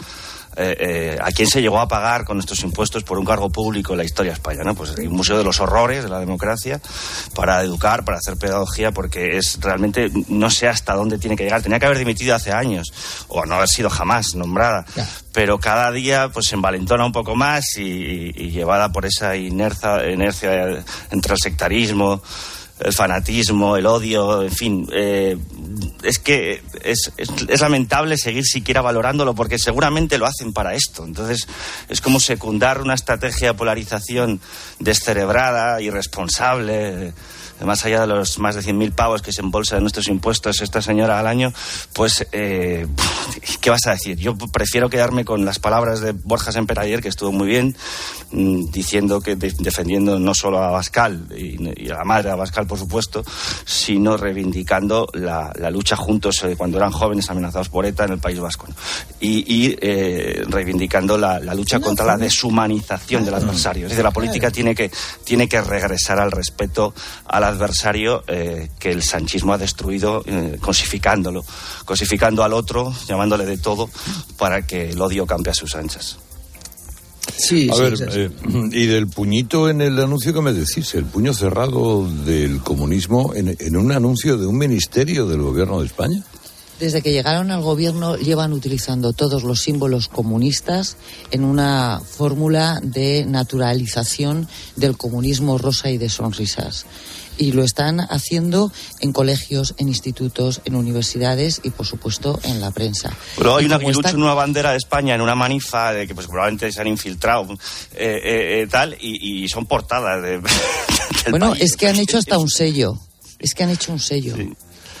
eh, 0.55 0.75
eh, 0.79 1.17
a 1.21 1.31
quién 1.31 1.47
se 1.47 1.61
llegó 1.61 1.79
a 1.79 1.87
pagar 1.87 2.25
con 2.25 2.39
estos 2.39 2.61
impuestos 2.63 3.03
por 3.03 3.19
un 3.19 3.25
cargo 3.25 3.49
público 3.49 3.93
en 3.93 3.99
la 3.99 4.03
historia 4.03 4.33
española, 4.33 4.65
¿no? 4.65 4.75
Pues 4.75 4.91
un 4.97 5.13
museo 5.13 5.37
de 5.37 5.43
los 5.43 5.59
horrores 5.59 6.03
de 6.03 6.09
la 6.09 6.19
democracia 6.19 6.81
para 7.35 7.61
educar, 7.61 8.03
para 8.03 8.17
hacer 8.17 8.37
pedagogía, 8.37 8.91
porque 8.91 9.37
es 9.37 9.59
realmente 9.61 10.11
no 10.27 10.49
sé 10.49 10.67
hasta 10.67 10.95
dónde 10.95 11.17
tiene 11.17 11.35
que 11.35 11.43
llegar. 11.43 11.61
Tenía 11.61 11.79
que 11.79 11.85
haber 11.85 11.99
dimitido 11.99 12.35
hace 12.35 12.51
años 12.51 12.91
o 13.27 13.45
no 13.45 13.55
haber 13.55 13.69
sido 13.69 13.89
jamás 13.89 14.35
nombrada, 14.35 14.85
pero 15.31 15.59
cada 15.59 15.91
día 15.91 16.29
pues 16.29 16.47
se 16.47 16.55
envalentona 16.55 17.05
un 17.05 17.11
poco 17.11 17.35
más 17.35 17.77
y, 17.77 18.49
llevada 18.49 18.91
por 18.91 19.05
esa 19.05 19.35
inercia, 19.35 20.09
inercia 20.09 20.83
entre 21.11 21.33
el 21.33 21.39
sectarismo 21.39 22.21
el 22.79 22.93
fanatismo, 22.93 23.75
el 23.75 23.85
odio, 23.85 24.43
en 24.43 24.51
fin, 24.51 24.89
eh, 24.93 25.37
es 26.03 26.19
que 26.19 26.61
es, 26.83 27.11
lamentable 27.59 28.17
seguir 28.17 28.45
siquiera 28.45 28.81
valorándolo 28.81 29.35
porque 29.35 29.59
seguramente 29.59 30.17
lo 30.17 30.25
hacen 30.25 30.53
para 30.53 30.73
esto. 30.73 31.03
Entonces 31.05 31.47
es 31.89 32.01
como 32.01 32.19
secundar 32.19 32.81
una 32.81 32.93
estrategia 32.93 33.49
de 33.49 33.53
polarización 33.53 34.39
descerebrada, 34.79 35.81
irresponsable 35.81 37.13
más 37.65 37.85
allá 37.85 38.01
de 38.01 38.07
los 38.07 38.39
más 38.39 38.55
de 38.55 38.61
100.000 38.61 38.93
pavos 38.93 39.21
que 39.21 39.31
se 39.31 39.41
embolsa 39.41 39.75
de 39.75 39.81
nuestros 39.81 40.07
impuestos 40.07 40.61
esta 40.61 40.81
señora 40.81 41.19
al 41.19 41.27
año, 41.27 41.53
pues, 41.93 42.25
eh, 42.31 42.87
¿qué 43.61 43.69
vas 43.69 43.85
a 43.87 43.91
decir? 43.91 44.17
Yo 44.17 44.37
prefiero 44.37 44.89
quedarme 44.89 45.25
con 45.25 45.45
las 45.45 45.59
palabras 45.59 46.01
de 46.01 46.11
Borja 46.11 46.51
Semper 46.51 46.79
ayer, 46.79 47.01
que 47.01 47.09
estuvo 47.09 47.31
muy 47.31 47.47
bien, 47.47 47.75
mm, 48.31 48.71
diciendo 48.71 49.21
que 49.21 49.35
defendiendo 49.35 50.19
no 50.19 50.33
solo 50.33 50.63
a 50.63 50.71
Bascal 50.71 51.27
y, 51.35 51.89
a 51.89 51.95
la 51.95 52.03
madre 52.03 52.29
de 52.29 52.35
Bascal, 52.35 52.67
por 52.67 52.77
supuesto, 52.77 53.23
sino 53.65 54.17
reivindicando 54.17 55.07
la, 55.13 55.51
lucha 55.69 55.95
juntos 55.95 56.43
eh, 56.43 56.55
cuando 56.57 56.77
eran 56.77 56.91
jóvenes 56.91 57.29
amenazados 57.29 57.69
por 57.69 57.85
ETA 57.85 58.05
en 58.05 58.13
el 58.13 58.19
País 58.19 58.39
Vasco. 58.39 58.67
Y, 59.19 59.75
eh, 59.81 60.43
reivindicando 60.47 61.17
la, 61.17 61.39
lucha 61.53 61.79
contra 61.79 62.05
la 62.05 62.17
deshumanización 62.17 63.25
del 63.25 63.33
adversario. 63.33 63.85
Es 63.85 63.91
decir, 63.91 64.03
la 64.03 64.11
política 64.11 64.49
tiene 64.51 64.73
que, 64.73 64.91
tiene 65.23 65.47
que 65.47 65.61
regresar 65.61 66.19
al 66.19 66.31
respeto 66.31 66.93
a 67.25 67.39
la 67.39 67.48
adversario 67.49 68.23
eh, 68.27 68.69
que 68.79 68.91
el 68.91 69.03
sanchismo 69.03 69.53
ha 69.53 69.57
destruido, 69.57 70.23
eh, 70.25 70.57
cosificándolo, 70.61 71.43
cosificando 71.85 72.43
al 72.43 72.53
otro, 72.53 72.93
llamándole 73.07 73.45
de 73.45 73.57
todo, 73.57 73.89
para 74.37 74.65
que 74.65 74.91
el 74.91 75.01
odio 75.01 75.25
campe 75.25 75.49
a 75.49 75.53
sus 75.53 75.75
anchas. 75.75 76.17
Sí, 77.37 77.69
a 77.71 77.75
ver, 77.75 77.93
eh, 78.11 78.29
y 78.71 78.85
del 78.87 79.07
puñito 79.07 79.69
en 79.69 79.81
el 79.81 79.99
anuncio 79.99 80.33
que 80.33 80.41
me 80.41 80.53
decís, 80.53 80.93
el 80.95 81.05
puño 81.05 81.33
cerrado 81.33 82.07
del 82.25 82.59
comunismo 82.59 83.33
en, 83.35 83.55
en 83.59 83.77
un 83.77 83.91
anuncio 83.91 84.37
de 84.37 84.47
un 84.47 84.57
ministerio 84.57 85.25
del 85.25 85.41
gobierno 85.41 85.79
de 85.79 85.87
España. 85.87 86.23
Desde 86.79 87.01
que 87.01 87.11
llegaron 87.11 87.51
al 87.51 87.61
gobierno 87.61 88.15
llevan 88.15 88.53
utilizando 88.53 89.11
todos 89.11 89.43
los 89.43 89.61
símbolos 89.61 90.07
comunistas 90.07 90.95
en 91.29 91.43
una 91.43 91.99
fórmula 91.99 92.79
de 92.81 93.25
naturalización 93.25 94.47
del 94.77 94.95
comunismo 94.95 95.57
rosa 95.57 95.91
y 95.91 95.97
de 95.97 96.07
sonrisas 96.07 96.85
y 97.39 97.53
lo 97.53 97.63
están 97.63 98.01
haciendo 98.01 98.71
en 98.99 99.13
colegios, 99.13 99.73
en 99.77 99.87
institutos, 99.87 100.61
en 100.65 100.75
universidades 100.75 101.61
y, 101.63 101.71
por 101.71 101.87
supuesto, 101.87 102.39
en 102.43 102.61
la 102.61 102.69
prensa. 102.69 103.11
Pero 103.37 103.55
hay 103.55 103.65
una, 103.65 103.77
una 103.77 104.33
bandera 104.33 104.71
de 104.71 104.77
España 104.77 105.15
en 105.15 105.21
una 105.21 105.35
manifa 105.35 105.93
de 105.93 106.05
que 106.05 106.13
pues, 106.13 106.27
probablemente 106.27 106.71
se 106.71 106.81
han 106.81 106.87
infiltrado 106.87 107.53
eh, 107.53 108.19
eh, 108.23 108.61
eh, 108.61 108.67
tal 108.69 108.95
y, 108.99 109.47
son 109.49 109.65
portadas 109.65 110.21
de. 110.21 110.41
bueno, 111.31 111.55
es 111.55 111.75
que 111.75 111.87
han 111.87 111.95
hecho 111.95 112.17
hasta 112.17 112.37
un 112.37 112.49
sello. 112.49 112.99
Es 113.39 113.53
que 113.53 113.63
han 113.63 113.69
hecho 113.69 113.93
un 113.93 113.99
sello 113.99 114.35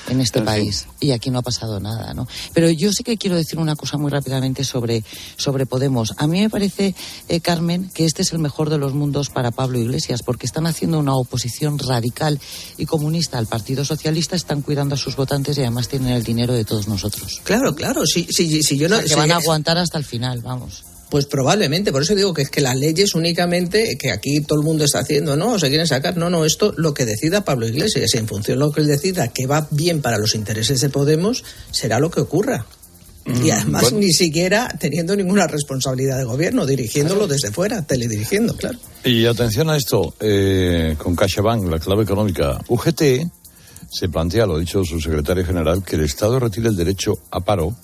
en 0.09 0.21
este 0.21 0.41
país 0.41 0.87
y 0.99 1.11
aquí 1.11 1.29
no 1.29 1.39
ha 1.39 1.41
pasado 1.41 1.79
nada, 1.79 2.13
¿no? 2.13 2.27
Pero 2.53 2.69
yo 2.69 2.91
sí 2.91 3.03
que 3.03 3.17
quiero 3.17 3.35
decir 3.35 3.59
una 3.59 3.75
cosa 3.75 3.97
muy 3.97 4.11
rápidamente 4.11 4.63
sobre, 4.63 5.03
sobre 5.37 5.65
Podemos. 5.65 6.13
A 6.17 6.27
mí 6.27 6.41
me 6.41 6.49
parece, 6.49 6.95
eh, 7.27 7.39
Carmen, 7.39 7.89
que 7.93 8.05
este 8.05 8.21
es 8.21 8.33
el 8.33 8.39
mejor 8.39 8.69
de 8.69 8.77
los 8.77 8.93
mundos 8.93 9.29
para 9.29 9.51
Pablo 9.51 9.79
Iglesias, 9.79 10.23
porque 10.23 10.45
están 10.45 10.67
haciendo 10.67 10.99
una 10.99 11.15
oposición 11.15 11.79
radical 11.79 12.39
y 12.77 12.85
comunista 12.85 13.37
al 13.37 13.47
Partido 13.47 13.85
Socialista, 13.85 14.35
están 14.35 14.61
cuidando 14.61 14.95
a 14.95 14.97
sus 14.97 15.15
votantes 15.15 15.57
y 15.57 15.61
además 15.61 15.87
tienen 15.87 16.09
el 16.09 16.23
dinero 16.23 16.53
de 16.53 16.65
todos 16.65 16.87
nosotros. 16.87 17.41
Claro, 17.43 17.75
claro, 17.75 18.05
sí, 18.05 18.27
sí, 18.29 18.61
sí 18.63 18.77
yo 18.77 18.89
no... 18.89 18.99
que 18.99 19.15
van 19.15 19.31
a 19.31 19.37
aguantar 19.37 19.77
hasta 19.77 19.97
el 19.97 20.05
final, 20.05 20.41
vamos. 20.41 20.83
Pues 21.09 21.25
probablemente, 21.25 21.91
por 21.91 22.03
eso 22.03 22.13
digo 22.13 22.33
que 22.33 22.43
es 22.43 22.49
que 22.49 22.61
las 22.61 22.77
leyes 22.77 23.15
únicamente, 23.15 23.97
que 23.97 24.11
aquí 24.11 24.41
todo 24.41 24.59
el 24.59 24.65
mundo 24.65 24.85
está 24.85 24.99
haciendo, 24.99 25.35
no, 25.35 25.57
se 25.57 25.69
quieren 25.69 25.87
sacar, 25.87 26.17
no, 26.17 26.29
no, 26.29 26.45
esto 26.45 26.73
lo 26.77 26.93
que 26.93 27.05
decida 27.05 27.43
Pablo 27.43 27.67
Iglesias, 27.67 28.13
en 28.13 28.27
función 28.27 28.59
de 28.59 28.65
lo 28.65 28.71
que 28.71 28.81
él 28.81 28.87
decida 28.87 29.29
que 29.29 29.47
va 29.47 29.67
bien 29.71 30.01
para 30.01 30.19
los 30.19 30.35
intereses 30.35 30.81
de 30.81 30.89
Podemos, 30.89 31.43
será 31.71 31.99
lo 31.99 32.11
que 32.11 32.21
ocurra. 32.21 32.65
Y 33.43 33.51
además 33.51 33.83
bueno. 33.83 33.99
ni 33.99 34.11
siquiera 34.11 34.73
teniendo 34.79 35.15
ninguna 35.15 35.45
responsabilidad 35.45 36.17
de 36.17 36.23
gobierno, 36.23 36.65
dirigiéndolo 36.65 37.27
desde 37.27 37.51
fuera, 37.51 37.81
teledirigiendo, 37.83 38.55
claro. 38.55 38.79
Y 39.03 39.25
atención 39.25 39.69
a 39.69 39.77
esto, 39.77 40.15
eh, 40.19 40.95
con 40.97 41.15
CaixaBank, 41.15 41.69
la 41.69 41.79
clave 41.79 42.03
económica, 42.03 42.59
UGT 42.67 43.01
se 43.91 44.09
plantea, 44.09 44.45
lo 44.45 44.55
ha 44.55 44.59
dicho 44.59 44.83
su 44.83 44.99
secretario 44.99 45.45
general, 45.45 45.83
que 45.83 45.95
el 45.95 46.03
Estado 46.03 46.39
retire 46.39 46.69
el 46.69 46.75
derecho 46.75 47.13
a 47.31 47.39
paro 47.39 47.75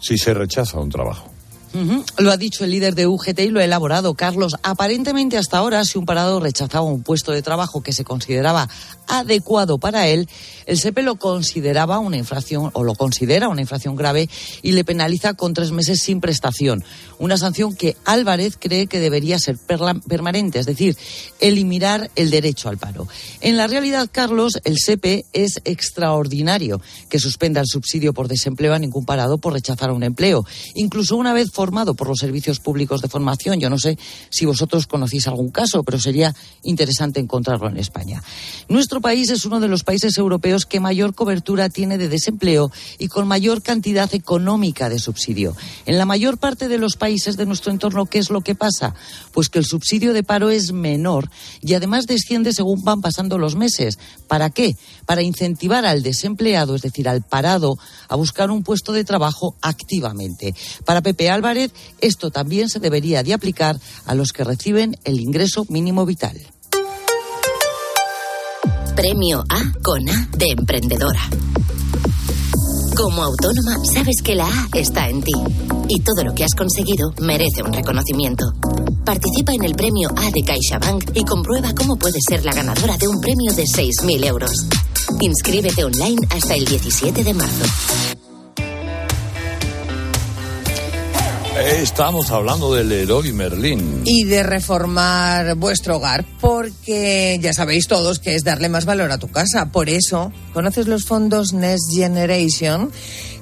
si 0.00 0.16
se 0.16 0.34
rechaza 0.34 0.78
un 0.78 0.90
trabajo. 0.90 1.30
Ujú. 1.72 2.04
Lo 2.18 2.32
ha 2.32 2.36
dicho 2.36 2.64
el 2.64 2.72
líder 2.72 2.94
de 2.94 3.06
UGT 3.06 3.38
y 3.40 3.48
lo 3.48 3.60
ha 3.60 3.64
elaborado 3.64 4.14
Carlos. 4.14 4.56
Aparentemente 4.62 5.38
hasta 5.38 5.58
ahora, 5.58 5.84
si 5.84 5.98
un 5.98 6.06
parado 6.06 6.40
rechazaba 6.40 6.84
un 6.84 7.02
puesto 7.02 7.32
de 7.32 7.42
trabajo 7.42 7.82
que 7.82 7.92
se 7.92 8.04
consideraba 8.04 8.68
adecuado 9.06 9.78
para 9.78 10.08
él, 10.08 10.28
el 10.66 10.78
SEPE 10.78 11.02
lo 11.02 11.16
consideraba 11.16 11.98
una 11.98 12.16
infracción 12.16 12.70
o 12.72 12.84
lo 12.84 12.94
considera 12.94 13.48
una 13.48 13.60
infracción 13.60 13.96
grave 13.96 14.28
y 14.62 14.72
le 14.72 14.84
penaliza 14.84 15.34
con 15.34 15.54
tres 15.54 15.72
meses 15.72 16.00
sin 16.00 16.20
prestación. 16.20 16.84
Una 17.18 17.36
sanción 17.36 17.74
que 17.74 17.96
Álvarez 18.04 18.56
cree 18.58 18.86
que 18.86 18.98
debería 18.98 19.38
ser 19.38 19.56
permanente, 19.58 20.58
es 20.58 20.66
decir, 20.66 20.96
eliminar 21.38 22.10
el 22.16 22.30
derecho 22.30 22.68
al 22.68 22.78
paro. 22.78 23.06
En 23.40 23.56
la 23.56 23.66
realidad, 23.66 24.08
Carlos, 24.10 24.58
el 24.64 24.78
SEPE 24.78 25.24
es 25.32 25.60
extraordinario 25.64 26.80
que 27.08 27.18
suspenda 27.18 27.60
el 27.60 27.66
subsidio 27.66 28.12
por 28.12 28.28
desempleo 28.28 28.74
a 28.74 28.78
ningún 28.78 29.04
parado 29.04 29.38
por 29.38 29.52
rechazar 29.52 29.90
un 29.90 30.02
empleo, 30.02 30.44
incluso 30.74 31.16
una 31.16 31.32
vez 31.32 31.50
formado 31.60 31.92
por 31.92 32.08
los 32.08 32.16
servicios 32.16 32.58
públicos 32.58 33.02
de 33.02 33.08
formación. 33.08 33.60
Yo 33.60 33.68
no 33.68 33.78
sé 33.78 33.98
si 34.30 34.46
vosotros 34.46 34.86
conocéis 34.86 35.28
algún 35.28 35.50
caso, 35.50 35.82
pero 35.82 36.00
sería 36.00 36.34
interesante 36.62 37.20
encontrarlo 37.20 37.68
en 37.68 37.76
España. 37.76 38.22
Nuestro 38.70 39.02
país 39.02 39.28
es 39.28 39.44
uno 39.44 39.60
de 39.60 39.68
los 39.68 39.84
países 39.84 40.16
europeos 40.16 40.64
que 40.64 40.80
mayor 40.80 41.14
cobertura 41.14 41.68
tiene 41.68 41.98
de 41.98 42.08
desempleo 42.08 42.72
y 42.98 43.08
con 43.08 43.28
mayor 43.28 43.60
cantidad 43.62 44.08
económica 44.14 44.88
de 44.88 44.98
subsidio. 44.98 45.54
En 45.84 45.98
la 45.98 46.06
mayor 46.06 46.38
parte 46.38 46.66
de 46.66 46.78
los 46.78 46.96
países 46.96 47.36
de 47.36 47.44
nuestro 47.44 47.70
entorno, 47.72 48.06
¿qué 48.06 48.20
es 48.20 48.30
lo 48.30 48.40
que 48.40 48.54
pasa? 48.54 48.94
Pues 49.32 49.50
que 49.50 49.58
el 49.58 49.66
subsidio 49.66 50.14
de 50.14 50.22
paro 50.22 50.48
es 50.48 50.72
menor 50.72 51.28
y 51.60 51.74
además 51.74 52.06
desciende 52.06 52.54
según 52.54 52.84
van 52.84 53.02
pasando 53.02 53.36
los 53.36 53.54
meses. 53.54 53.98
¿Para 54.28 54.48
qué? 54.48 54.76
Para 55.04 55.20
incentivar 55.20 55.84
al 55.84 56.02
desempleado, 56.02 56.74
es 56.74 56.80
decir, 56.80 57.06
al 57.06 57.20
parado, 57.20 57.76
a 58.08 58.16
buscar 58.16 58.50
un 58.50 58.62
puesto 58.62 58.94
de 58.94 59.04
trabajo 59.04 59.56
activamente. 59.60 60.54
Para 60.86 61.02
Pepe 61.02 61.28
Álvarez, 61.28 61.49
esto 62.00 62.30
también 62.30 62.68
se 62.68 62.80
debería 62.80 63.22
de 63.22 63.34
aplicar 63.34 63.78
a 64.06 64.14
los 64.14 64.32
que 64.32 64.44
reciben 64.44 64.96
el 65.04 65.20
ingreso 65.20 65.64
mínimo 65.68 66.06
vital. 66.06 66.36
Premio 68.94 69.44
A 69.48 69.72
con 69.82 70.08
A 70.08 70.28
de 70.36 70.46
emprendedora. 70.50 71.20
Como 72.96 73.22
autónoma, 73.22 73.76
sabes 73.84 74.16
que 74.22 74.34
la 74.34 74.46
A 74.46 74.68
está 74.74 75.08
en 75.08 75.22
ti 75.22 75.32
y 75.88 76.00
todo 76.00 76.22
lo 76.22 76.34
que 76.34 76.44
has 76.44 76.54
conseguido 76.54 77.12
merece 77.20 77.62
un 77.62 77.72
reconocimiento. 77.72 78.44
Participa 79.04 79.52
en 79.52 79.64
el 79.64 79.74
premio 79.74 80.10
A 80.16 80.30
de 80.30 80.42
CaixaBank 80.42 81.12
y 81.14 81.24
comprueba 81.24 81.74
cómo 81.74 81.96
puedes 81.96 82.22
ser 82.28 82.44
la 82.44 82.52
ganadora 82.52 82.96
de 82.96 83.08
un 83.08 83.20
premio 83.20 83.52
de 83.52 83.64
6.000 83.64 84.24
euros. 84.26 84.52
Inscríbete 85.20 85.84
online 85.84 86.20
hasta 86.30 86.54
el 86.54 86.64
17 86.64 87.24
de 87.24 87.34
marzo. 87.34 88.19
Estamos 91.60 92.30
hablando 92.30 92.72
del 92.72 92.88
Leroy 92.88 93.32
Merlin. 93.32 94.00
y 94.06 94.24
de 94.24 94.42
reformar 94.42 95.56
vuestro 95.56 95.96
hogar, 95.96 96.24
porque 96.40 97.38
ya 97.42 97.52
sabéis 97.52 97.86
todos 97.86 98.18
que 98.18 98.34
es 98.34 98.44
darle 98.44 98.70
más 98.70 98.86
valor 98.86 99.12
a 99.12 99.18
tu 99.18 99.28
casa. 99.28 99.70
Por 99.70 99.90
eso, 99.90 100.32
¿conoces 100.54 100.86
los 100.86 101.04
fondos 101.04 101.52
Next 101.52 101.92
Generation? 101.94 102.90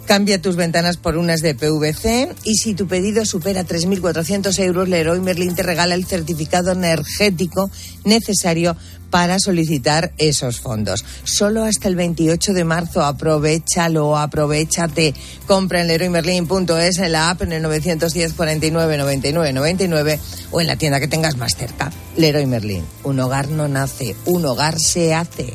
Cambia 0.08 0.40
tus 0.40 0.56
ventanas 0.56 0.96
por 0.96 1.18
unas 1.18 1.42
de 1.42 1.54
PVC 1.54 2.34
y 2.42 2.54
si 2.54 2.72
tu 2.72 2.88
pedido 2.88 3.26
supera 3.26 3.66
3.400 3.66 4.58
euros, 4.60 4.88
Leroy 4.88 5.20
Merlin 5.20 5.54
te 5.54 5.62
regala 5.62 5.94
el 5.94 6.06
certificado 6.06 6.72
energético 6.72 7.70
necesario 8.04 8.74
para 9.10 9.38
solicitar 9.38 10.14
esos 10.16 10.60
fondos. 10.60 11.04
Solo 11.24 11.62
hasta 11.64 11.88
el 11.88 11.96
28 11.96 12.54
de 12.54 12.64
marzo, 12.64 13.04
aprovechalo, 13.04 14.16
aprovechate. 14.16 15.12
Compra 15.46 15.82
en 15.82 15.88
leroymerlin.es, 15.88 16.98
en 17.00 17.12
la 17.12 17.28
app, 17.28 17.42
en 17.42 17.52
el 17.52 17.62
910 17.62 18.32
49 18.32 18.96
99 18.96 19.52
99 19.52 20.20
o 20.52 20.60
en 20.62 20.66
la 20.68 20.76
tienda 20.76 21.00
que 21.00 21.08
tengas 21.08 21.36
más 21.36 21.54
cerca. 21.54 21.92
Leroy 22.16 22.46
Merlin, 22.46 22.82
un 23.04 23.20
hogar 23.20 23.48
no 23.48 23.68
nace, 23.68 24.16
un 24.24 24.46
hogar 24.46 24.80
se 24.80 25.12
hace. 25.14 25.52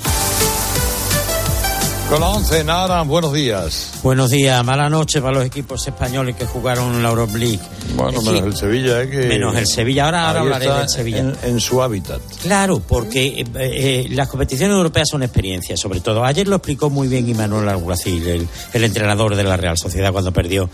Con 2.13 2.21
la 2.21 2.29
11, 2.29 2.63
Nara, 2.65 3.01
buenos 3.01 3.33
días. 3.33 3.93
Buenos 4.03 4.29
días, 4.29 4.63
mala 4.63 4.87
noche 4.87 5.19
para 5.19 5.33
los 5.33 5.45
equipos 5.45 5.87
españoles 5.87 6.35
que 6.35 6.45
jugaron 6.45 7.01
la 7.01 7.09
Euroleague. 7.09 7.59
Bueno, 7.95 8.19
Es 8.19 8.23
menos 8.23 8.43
el 8.43 8.55
Sevilla, 8.55 9.01
¿eh? 9.01 9.09
Que 9.09 9.25
Menos 9.25 9.55
el 9.55 9.65
Sevilla. 9.65 10.05
Ahora, 10.05 10.29
hablaré 10.29 10.71
del 10.71 10.89
Sevilla. 10.89 11.17
En, 11.17 11.35
en 11.41 11.59
su 11.59 11.81
hábitat. 11.81 12.21
Claro, 12.43 12.79
porque 12.87 13.39
eh, 13.39 13.45
eh, 13.55 14.07
las 14.11 14.27
competiciones 14.27 14.75
europeas 14.75 15.09
son 15.09 15.23
experiencias, 15.23 15.79
sobre 15.79 16.01
todo. 16.01 16.23
Ayer 16.23 16.47
lo 16.47 16.57
explicó 16.57 16.91
muy 16.91 17.07
bien 17.07 17.27
Imanuel 17.27 17.67
Alguacil, 17.67 18.27
el, 18.27 18.47
el 18.73 18.83
entrenador 18.83 19.35
de 19.35 19.43
la 19.43 19.57
Real 19.57 19.79
Sociedad, 19.79 20.11
cuando 20.11 20.31
perdió 20.31 20.69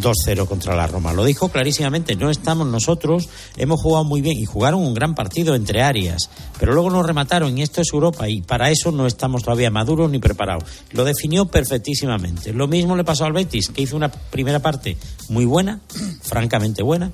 2-0 0.00 0.46
contra 0.46 0.74
la 0.76 0.86
Roma. 0.86 1.12
Lo 1.12 1.24
dijo 1.24 1.48
clarísimamente, 1.48 2.16
no 2.16 2.30
estamos 2.30 2.66
nosotros, 2.66 3.30
hemos 3.56 3.80
jugado 3.80 4.04
muy 4.04 4.20
bien 4.20 4.38
y 4.38 4.44
jugaron 4.44 4.80
un 4.80 4.94
gran 4.94 5.14
partido 5.14 5.54
entre 5.54 5.82
áreas, 5.82 6.30
pero 6.58 6.72
luego 6.72 6.90
nos 6.90 7.06
remataron 7.06 7.56
y 7.56 7.62
esto 7.62 7.80
es 7.80 7.88
Europa 7.92 8.28
y 8.28 8.42
para 8.42 8.70
eso 8.70 8.92
no 8.92 9.06
estamos 9.06 9.42
todavía 9.42 9.70
maduros 9.70 10.10
ni 10.10 10.18
preparados. 10.18 10.64
Lo 10.90 11.04
definió 11.04 11.46
perfectísimamente. 11.46 12.52
Lo 12.52 12.68
mismo 12.68 12.96
le 12.96 13.04
pasó 13.04 13.24
al 13.24 13.32
Betis, 13.32 13.68
que 13.68 13.82
hizo 13.82 13.96
una 13.96 14.10
primera 14.10 14.60
parte 14.60 14.96
muy 15.28 15.44
buena, 15.44 15.80
francamente 16.22 16.82
buena, 16.82 17.10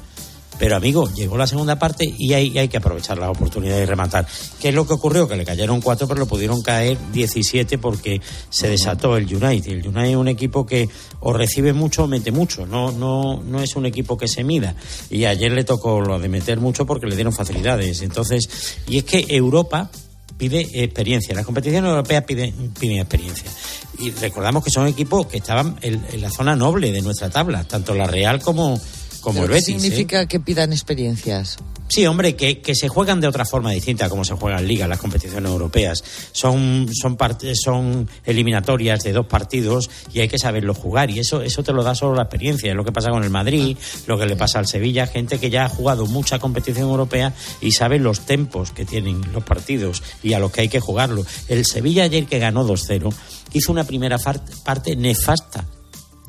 pero 0.59 0.75
amigo, 0.75 1.09
llegó 1.15 1.37
la 1.37 1.47
segunda 1.47 1.79
parte 1.79 2.13
y 2.19 2.33
hay, 2.33 2.59
hay 2.59 2.69
que 2.69 2.79
aprovechar 2.79 3.17
la 3.17 3.31
oportunidad 3.31 3.79
y 3.79 3.85
rematar. 3.85 4.27
¿Qué 4.61 4.71
es 4.71 4.75
lo 4.75 4.87
que 4.87 4.95
ocurrió? 4.95 5.29
Que 5.29 5.37
le 5.37 5.45
cayeron 5.45 5.81
cuatro, 5.81 6.09
pero 6.09 6.19
lo 6.19 6.27
pudieron 6.27 6.63
caer 6.63 6.99
17 7.13 7.79
porque 7.79 8.21
se 8.51 8.69
desató 8.69 9.17
el 9.17 9.33
United. 9.33 9.73
El 9.73 9.87
United 9.87 10.11
es 10.11 10.17
un 10.17 10.29
equipo 10.29 10.67
que 10.67 10.89
o 11.21 11.33
recibe 11.33 11.73
mucho 11.73 12.05
o 12.05 12.07
mete 12.09 12.33
mucho. 12.33 12.67
No, 12.67 12.91
no, 12.91 13.41
no 13.41 13.63
es 13.63 13.77
un 13.77 13.87
equipo 13.87 14.19
que 14.19 14.27
se 14.27 14.43
mida. 14.43 14.75
Y 15.11 15.27
ayer 15.27 15.53
le 15.53 15.63
tocó 15.63 16.01
lo 16.01 16.19
de 16.19 16.29
meter 16.29 16.59
mucho 16.59 16.87
porque 16.87 17.07
le 17.07 17.15
dieron 17.15 17.33
facilidades. 17.33 18.03
Entonces, 18.03 18.49
y 18.89 18.99
es 18.99 19.05
que 19.05 19.27
Europa 19.29 19.91
pide 20.39 20.85
experiencia. 20.85 21.35
Las 21.35 21.45
competiciones 21.45 21.91
europeas 21.91 22.25
piden, 22.25 22.71
piden 22.79 22.99
experiencia. 22.99 23.51
Y 23.99 24.13
recordamos 24.13 24.65
que 24.65 24.71
son 24.71 24.87
equipos 24.87 25.27
que 25.27 25.39
estaban 25.39 25.77
en, 25.83 26.03
en 26.13 26.21
la 26.21 26.31
zona 26.31 26.57
noble 26.57 26.93
de 26.93 27.03
nuestra 27.03 27.29
tabla, 27.29 27.65
tanto 27.65 27.95
la 27.95 28.07
Real 28.07 28.41
como, 28.41 28.81
como 29.21 29.41
el 29.41 29.47
¿Pero 29.47 29.55
¿Qué 29.55 29.61
Betis. 29.61 29.77
¿eh? 29.77 29.81
significa 29.81 30.27
que 30.27 30.41
pidan 30.41 30.73
experiencias? 30.73 31.59
Sí, 31.89 32.07
hombre, 32.07 32.37
que, 32.37 32.61
que 32.61 32.75
se 32.75 32.89
juegan 32.89 33.21
de 33.21 33.29
otra 33.29 33.47
forma 33.47 33.71
distinta 33.71 34.07
a 34.07 34.09
como 34.11 34.23
se 34.23 34.35
juegan 34.35 34.61
en 34.61 34.69
Liga, 34.69 34.87
las 34.87 34.99
competiciones 34.99 35.51
europeas. 35.51 36.05
Son, 36.33 36.87
son, 36.93 37.17
son 37.55 38.09
eliminatorias 38.27 39.03
de 39.05 39.13
dos 39.13 39.27
partidos 39.27 39.89
y 40.13 40.21
hay 40.21 40.29
que 40.29 40.39
saberlo 40.39 40.75
jugar. 40.75 41.11
Y 41.11 41.21
eso, 41.21 41.41
eso 41.41 41.63
te 41.63 41.73
lo 41.73 41.83
da 41.83 41.95
solo 41.95 42.15
la 42.15 42.25
experiencia. 42.25 42.71
Es 42.71 42.77
lo 42.77 42.85
que 42.85 42.93
pasa 42.93 43.09
con 43.09 43.25
el 43.25 43.31
Madrid, 43.31 43.77
lo 44.07 44.19
que 44.19 44.27
le 44.27 44.37
pasa 44.37 44.59
al 44.59 44.67
Sevilla, 44.67 45.07
gente 45.07 45.39
que 45.39 45.49
ya 45.49 45.65
ha 45.65 45.69
jugado 45.71 46.05
mucha 46.07 46.39
competición 46.39 46.91
europea 46.91 47.33
y 47.63 47.73
sabe 47.73 47.99
los 47.99 48.21
tempos 48.21 48.71
que 48.71 48.85
tienen 48.85 49.23
los 49.33 49.45
partidos 49.45 50.03
y 50.23 50.35
a 50.35 50.39
los 50.39 50.53
que 50.53 50.63
hay 50.63 50.69
que 50.69 50.81
jugarlo. 50.81 51.25
El 51.49 51.65
Sevilla 51.65 52.05
ayer 52.05 52.27
que 52.27 52.39
ganó 52.39 52.69
2-0 52.69 53.15
hizo 53.55 53.73
una 53.73 53.85
primera 53.85 54.19
parte 54.19 54.95
nefasta, 54.95 55.65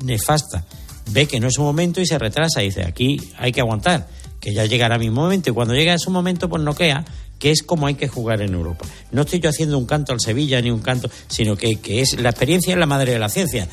nefasta. 0.02 0.64
Ve 1.12 1.26
que 1.26 1.40
no 1.40 1.48
es 1.48 1.54
su 1.54 1.62
momento 1.62 2.00
y 2.00 2.06
se 2.06 2.18
retrasa 2.18 2.62
y 2.62 2.66
dice, 2.66 2.84
aquí 2.84 3.18
hay 3.38 3.52
que 3.52 3.60
aguantar 3.60 4.08
que 4.40 4.54
ya 4.54 4.64
llegará 4.64 4.96
mi 4.98 5.10
momento 5.10 5.50
y 5.50 5.52
cuando 5.52 5.74
llegue 5.74 5.90
a 5.90 5.98
su 5.98 6.10
momento 6.10 6.48
pues 6.48 6.62
noquea 6.62 7.04
que 7.38 7.50
es 7.50 7.62
como 7.62 7.86
hay 7.86 7.94
que 7.94 8.08
jugar 8.08 8.40
en 8.42 8.54
Europa. 8.54 8.86
No 9.12 9.22
estoy 9.22 9.40
yo 9.40 9.48
haciendo 9.50 9.76
un 9.78 9.86
canto 9.86 10.12
al 10.12 10.20
Sevilla 10.20 10.60
ni 10.60 10.70
un 10.70 10.80
canto, 10.80 11.10
sino 11.28 11.56
que, 11.56 11.76
que 11.76 12.00
es 12.02 12.18
la 12.20 12.30
experiencia 12.30 12.72
es 12.74 12.78
la 12.78 12.86
madre 12.86 13.12
de 13.12 13.18
la 13.18 13.28
ciencia. 13.30 13.66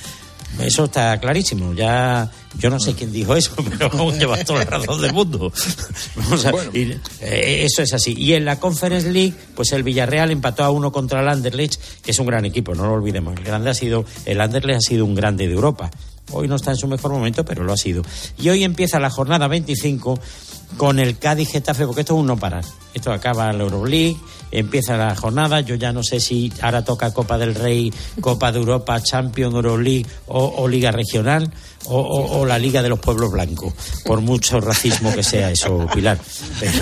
Eso 0.61 0.85
está 0.85 1.19
clarísimo. 1.19 1.73
Ya 1.73 2.31
yo 2.57 2.69
no 2.69 2.79
sé 2.79 2.93
quién 2.93 3.11
dijo 3.11 3.35
eso, 3.35 3.51
pero 3.77 4.11
lleva 4.17 4.41
toda 4.45 4.63
la 4.63 4.71
razón 4.77 5.01
del 5.01 5.11
mundo. 5.13 5.51
Vamos 6.15 6.45
a- 6.45 6.51
y, 6.73 6.97
eh, 7.21 7.65
eso 7.65 7.81
es 7.81 7.93
así. 7.93 8.13
Y 8.17 8.33
en 8.33 8.45
la 8.45 8.57
Conference 8.57 9.11
League, 9.11 9.33
pues 9.55 9.71
el 9.73 9.83
Villarreal 9.83 10.31
empató 10.31 10.63
a 10.63 10.69
uno 10.69 10.91
contra 10.93 11.19
el 11.21 11.27
Anderlecht, 11.27 11.79
que 12.01 12.11
es 12.11 12.19
un 12.19 12.27
gran 12.27 12.45
equipo, 12.45 12.73
no 12.73 12.85
lo 12.87 12.93
olvidemos. 12.93 13.35
El 13.37 13.43
grande 13.43 13.69
ha 13.69 13.73
sido, 13.73 14.05
el 14.25 14.39
Anderlecht 14.39 14.77
ha 14.77 14.81
sido 14.81 15.03
un 15.05 15.13
grande 15.15 15.45
de 15.47 15.53
Europa. 15.53 15.91
Hoy 16.31 16.47
no 16.47 16.55
está 16.55 16.71
en 16.71 16.77
su 16.77 16.87
mejor 16.87 17.11
momento, 17.11 17.45
pero 17.45 17.63
lo 17.63 17.73
ha 17.73 17.77
sido. 17.77 18.03
Y 18.39 18.49
hoy 18.49 18.63
empieza 18.63 18.99
la 18.99 19.09
jornada 19.09 19.47
25 19.47 20.19
con 20.75 20.99
el 20.99 21.17
Cádiz 21.17 21.49
Getafe, 21.51 21.85
porque 21.85 22.01
esto 22.01 22.15
es 22.15 22.19
un 22.19 22.27
no 22.27 22.37
parar. 22.37 22.65
Esto 22.93 23.11
acaba 23.11 23.53
la 23.53 23.63
Euroleague, 23.63 24.17
empieza 24.51 24.97
la 24.97 25.15
jornada. 25.15 25.61
Yo 25.61 25.75
ya 25.75 25.93
no 25.93 26.01
sé 26.03 26.19
si 26.19 26.51
ahora 26.61 26.83
toca 26.83 27.13
Copa 27.13 27.37
del 27.37 27.53
Rey, 27.53 27.93
Copa 28.19 28.51
de 28.51 28.57
Europa, 28.59 29.01
Champions, 29.03 29.53
Euroleague 29.53 30.05
o, 30.27 30.45
o 30.57 30.67
Liga 30.67 30.91
Regional 30.91 31.51
o, 31.85 31.99
o- 31.99 32.39
o 32.39 32.45
la 32.45 32.57
Liga 32.57 32.81
de 32.81 32.89
los 32.89 32.97
Pueblos 32.99 33.31
Blancos. 33.31 33.71
Por 34.03 34.21
mucho 34.21 34.59
racismo 34.59 35.13
que 35.13 35.21
sea 35.23 35.51
eso, 35.51 35.85
Pilar. 35.93 36.17
Pero 36.59 36.73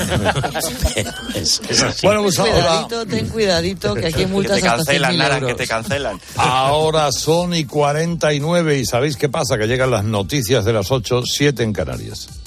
es, 1.36 1.62
es 1.70 1.82
así. 1.84 2.08
Bueno, 2.08 2.24
pues 2.24 2.40
ahora, 2.40 2.54
Cuidadito, 2.88 3.06
ten 3.06 3.28
cuidadito, 3.30 3.94
que 3.94 4.06
aquí 4.08 4.20
hay 4.20 4.26
Que 4.26 4.28
multas 4.28 4.62
te 4.62 4.68
hasta 4.68 4.78
cancelan, 4.86 5.12
100.000 5.14 5.18
Nara, 5.18 5.40
que 5.42 5.54
te 5.56 5.68
cancelan. 5.68 6.20
ahora 6.38 7.12
son 7.12 7.54
y 7.54 7.66
49 7.66 8.80
y 8.80 8.86
¿sabéis 8.86 9.18
qué 9.18 9.28
pasa? 9.30 9.58
Que 9.58 9.68
llegan 9.68 9.92
las 9.92 10.06
noticias 10.06 10.64
de 10.66 10.74
las 10.74 10.92
8, 10.92 11.24
7 11.26 11.62
en 11.64 11.74
Canarias. 11.74 12.30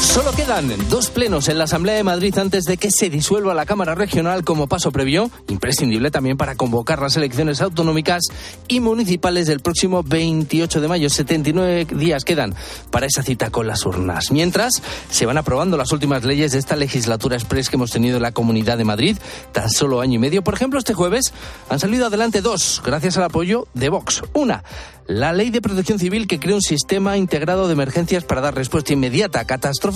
Solo 0.00 0.30
quedan 0.32 0.72
dos 0.88 1.10
plenos 1.10 1.48
en 1.48 1.58
la 1.58 1.64
Asamblea 1.64 1.96
de 1.96 2.04
Madrid 2.04 2.36
antes 2.38 2.64
de 2.64 2.76
que 2.76 2.90
se 2.90 3.10
disuelva 3.10 3.52
la 3.52 3.66
Cámara 3.66 3.96
Regional 3.96 4.44
como 4.44 4.68
paso 4.68 4.92
previo, 4.92 5.28
imprescindible 5.48 6.12
también 6.12 6.36
para 6.36 6.54
convocar 6.54 7.02
las 7.02 7.16
elecciones 7.16 7.60
autonómicas 7.60 8.22
y 8.68 8.78
municipales 8.78 9.48
del 9.48 9.58
próximo 9.58 10.04
28 10.04 10.80
de 10.80 10.88
mayo. 10.88 11.10
79 11.10 11.86
días 11.96 12.24
quedan 12.24 12.54
para 12.92 13.06
esa 13.06 13.24
cita 13.24 13.50
con 13.50 13.66
las 13.66 13.84
urnas. 13.86 14.30
Mientras, 14.30 14.82
se 15.10 15.26
van 15.26 15.36
aprobando 15.36 15.76
las 15.76 15.90
últimas 15.90 16.24
leyes 16.24 16.52
de 16.52 16.58
esta 16.58 16.76
legislatura 16.76 17.36
express 17.36 17.68
que 17.68 17.76
hemos 17.76 17.90
tenido 17.90 18.16
en 18.16 18.22
la 18.22 18.32
Comunidad 18.32 18.78
de 18.78 18.84
Madrid, 18.84 19.18
tan 19.52 19.68
solo 19.68 20.00
año 20.00 20.14
y 20.14 20.18
medio. 20.18 20.44
Por 20.44 20.54
ejemplo, 20.54 20.78
este 20.78 20.94
jueves 20.94 21.32
han 21.68 21.80
salido 21.80 22.06
adelante 22.06 22.40
dos, 22.40 22.82
gracias 22.84 23.16
al 23.16 23.24
apoyo 23.24 23.66
de 23.74 23.88
Vox. 23.88 24.22
Una, 24.32 24.62
la 25.08 25.32
ley 25.32 25.50
de 25.50 25.62
protección 25.62 25.98
civil 25.98 26.28
que 26.28 26.38
crea 26.38 26.54
un 26.54 26.62
sistema 26.62 27.16
integrado 27.16 27.66
de 27.66 27.72
emergencias 27.72 28.24
para 28.24 28.42
dar 28.42 28.54
respuesta 28.54 28.92
inmediata 28.92 29.40
a 29.40 29.46
catástrofes. 29.46 29.87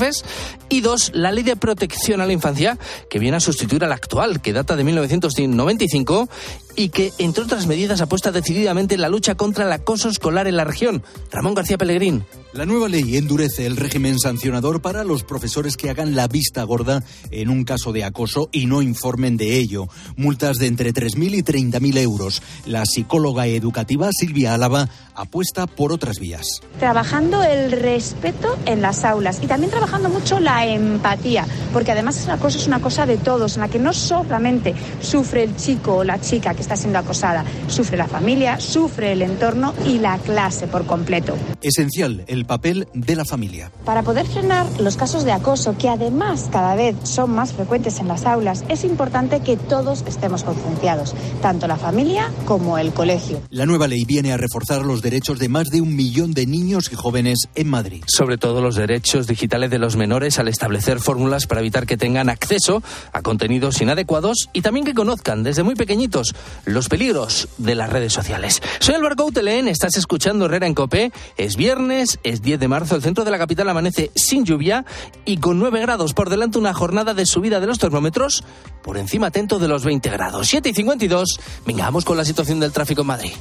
Y 0.69 0.81
dos, 0.81 1.11
la 1.15 1.33
ley 1.33 1.43
de 1.43 1.57
protección 1.57 2.21
a 2.21 2.27
la 2.27 2.33
infancia 2.33 2.79
que 3.11 3.19
viene 3.19 3.37
a 3.37 3.41
sustituir 3.41 3.85
a 3.85 3.89
la 3.89 3.95
actual, 3.95 4.41
que 4.41 4.53
data 4.53 4.77
de 4.77 4.85
1995 4.85 6.29
y 6.77 6.89
que, 6.89 7.13
entre 7.19 7.45
otras 7.45 7.67
medidas, 7.67 8.01
apuesta 8.01 8.33
decididamente 8.33 8.95
en 8.95 9.03
la 9.03 9.09
lucha 9.09 9.35
contra 9.35 9.65
el 9.65 9.73
acoso 9.73 10.09
escolar 10.09 10.47
en 10.47 10.57
la 10.57 10.65
región. 10.65 11.03
Ramón 11.31 11.55
García 11.55 11.79
Pellegrín. 11.79 12.25
La 12.55 12.67
nueva 12.67 12.87
ley 12.87 13.17
endurece 13.17 13.65
el 13.65 13.79
régimen 13.79 14.19
sancionador 14.19 14.83
para 14.83 15.05
los 15.05 15.25
profesores 15.25 15.79
que 15.79 15.89
hagan 15.89 16.15
la 16.15 16.29
vista 16.29 16.63
gorda 16.65 17.03
en 17.31 17.49
un 17.49 17.65
caso 17.65 17.93
de 17.93 18.05
acoso 18.05 18.51
y 18.53 18.67
no 18.67 18.83
informen 18.83 19.39
de 19.39 19.57
ello. 19.57 19.89
Multas 20.17 20.59
de 20.59 20.67
entre 20.67 20.93
3.000 20.93 21.35
y 21.37 21.43
30.000 21.43 21.97
euros. 21.97 22.43
La 22.67 22.85
psicóloga 22.85 23.47
educativa 23.47 24.11
Silvia 24.13 24.53
Álava 24.53 24.87
apuesta 25.15 25.67
por 25.67 25.93
otras 25.93 26.19
vías. 26.19 26.61
Trabajando 26.79 27.43
el 27.43 27.73
respeto 27.73 28.59
en 28.67 28.83
las 28.83 29.05
aulas 29.05 29.41
y 29.43 29.47
también 29.47 29.71
trabajando 29.71 30.11
mucho 30.11 30.39
la 30.39 30.67
empatía, 30.67 31.47
porque 31.73 31.93
además 31.93 32.23
el 32.25 32.33
acoso 32.33 32.59
es 32.59 32.67
una 32.67 32.81
cosa 32.81 33.07
de 33.07 33.17
todos, 33.17 33.55
en 33.55 33.63
la 33.63 33.69
que 33.69 33.79
no 33.79 33.95
solamente 33.95 34.75
sufre 35.01 35.45
el 35.45 35.57
chico 35.57 35.97
o 35.97 36.05
la 36.05 36.21
chica 36.21 36.55
que 36.55 36.61
está 36.61 36.77
siendo 36.77 36.99
acosada, 36.99 37.47
sufre 37.69 37.97
la 37.97 38.09
familia, 38.09 38.61
sufre 38.61 39.13
el 39.13 39.23
entorno 39.23 39.73
y 39.87 39.99
la 39.99 40.19
clase 40.19 40.67
por 40.67 40.85
completo. 40.85 41.35
Esencial 41.63 42.25
el 42.27 42.42
papel 42.45 42.89
de 42.95 43.17
la 43.17 43.25
familia. 43.25 43.71
Para 43.85 44.03
poder 44.03 44.27
frenar 44.27 44.67
los 44.81 44.97
casos 44.97 45.25
de 45.25 45.33
acoso, 45.33 45.77
que 45.77 45.89
además 45.89 46.49
cada 46.51 46.75
vez 46.75 46.97
son 47.05 47.35
más 47.35 47.53
frecuentes 47.53 47.99
en 48.01 48.09
las 48.09 48.25
aulas, 48.25 48.65
es 48.69 48.85
importante 48.85 49.41
que 49.41 49.57
todos 49.57 50.05
estemos 50.07 50.45
concienciados, 50.45 51.15
tanto 51.41 51.67
la 51.67 51.77
familia 51.77 52.31
como 52.47 52.79
el 52.79 52.93
colegio. 52.93 53.41
La 53.51 53.67
nueva 53.67 53.89
ley 53.89 54.05
viene 54.05 54.33
a 54.33 54.37
reforzar 54.37 54.83
los 54.85 55.03
derechos 55.03 55.39
de 55.39 55.49
más 55.49 55.69
de 55.69 55.81
un 55.81 55.95
millón 55.95 56.33
de 56.33 56.47
niños 56.47 56.91
y 56.93 56.97
jóvenes 56.97 57.49
en 57.55 57.69
Madrid. 57.69 58.05
Sobre 58.07 58.39
todo 58.39 58.61
los 58.61 58.77
derechos 58.77 59.27
digitales 59.27 59.71
de 59.71 59.79
los 59.79 59.97
menores 59.97 60.39
al 60.39 60.49
establecer 60.49 61.01
fórmulas 61.01 61.47
para 61.47 61.61
evitar 61.61 61.87
que 61.87 61.97
tengan 61.97 62.29
acceso 62.29 62.83
a 63.13 63.23
contenidos 63.23 63.81
inadecuados 63.81 64.49
y 64.53 64.63
también 64.63 64.85
que 64.85 64.95
conozcan 64.95 65.43
desde 65.43 65.63
muy 65.63 65.75
pequeñitos 65.75 66.35
los 66.65 66.89
peligros 66.89 67.49
de 67.59 67.75
las 67.75 67.91
redes 67.91 68.13
sociales. 68.13 68.63
Soy 68.81 68.95
Álvaro 68.95 69.17
Coutelén, 69.17 69.69
estás 69.69 69.97
escuchando 69.97 70.47
Herrera 70.47 70.67
en 70.67 70.75
Copé. 70.75 71.13
Es 71.37 71.57
viernes, 71.57 72.19
es 72.23 72.32
10 72.41 72.61
de 72.61 72.69
marzo, 72.69 72.97
el 72.97 73.03
centro 73.03 73.25
de 73.25 73.31
la 73.31 73.39
capital 73.39 73.69
amanece 73.69 74.11
sin 74.15 74.45
lluvia 74.45 74.85
y 75.25 75.37
con 75.37 75.59
9 75.59 75.81
grados 75.81 76.15
por 76.15 76.31
delante 76.31 76.59
una 76.59 76.73
jornada 76.73 77.13
de 77.15 77.27
subida 77.27 77.61
de 77.61 77.67
los 77.67 77.79
termómetros 77.79 78.45
por 78.83 78.97
encima 78.97 79.27
atento 79.27 79.59
de 79.59 79.69
los 79.69 79.85
20 79.85 80.09
grados. 80.11 80.49
7 80.49 80.71
y 80.71 80.75
52, 80.75 81.41
venga, 81.67 81.85
vamos 81.85 82.05
con 82.05 82.17
la 82.17 82.25
situación 82.25 82.61
del 82.61 82.73
tráfico 82.73 83.03
en 83.03 83.07
Madrid. 83.09 83.33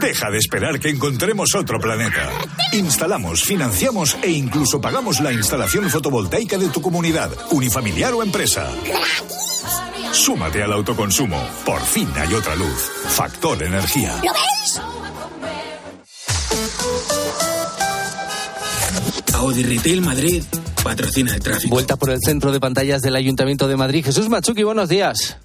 Deja 0.00 0.30
de 0.30 0.38
esperar 0.38 0.78
que 0.78 0.90
encontremos 0.90 1.54
otro 1.54 1.78
planeta. 1.80 2.30
Instalamos, 2.72 3.42
financiamos 3.42 4.16
e 4.22 4.30
incluso 4.30 4.80
pagamos 4.80 5.20
la 5.20 5.32
instalación 5.32 5.88
fotovoltaica 5.90 6.58
de 6.58 6.68
tu 6.68 6.80
comunidad, 6.80 7.30
unifamiliar 7.50 8.14
o 8.14 8.22
empresa. 8.22 8.70
Súmate 10.12 10.62
al 10.62 10.72
autoconsumo. 10.72 11.40
Por 11.64 11.80
fin 11.80 12.08
hay 12.16 12.34
otra 12.34 12.54
luz. 12.56 12.90
Factor 13.08 13.62
Energía. 13.62 14.14
¿Lo 14.24 14.32
veis? 14.32 14.80
Audi 19.34 19.62
Retail 19.62 20.00
Madrid 20.02 20.42
patrocina 20.82 21.34
el 21.34 21.40
tráfico. 21.40 21.74
Vuelta 21.74 21.96
por 21.96 22.10
el 22.10 22.20
centro 22.20 22.50
de 22.50 22.60
pantallas 22.60 23.02
del 23.02 23.14
Ayuntamiento 23.14 23.68
de 23.68 23.76
Madrid. 23.76 24.04
Jesús 24.04 24.28
Machuki, 24.28 24.62
buenos 24.62 24.88
días. 24.88 25.36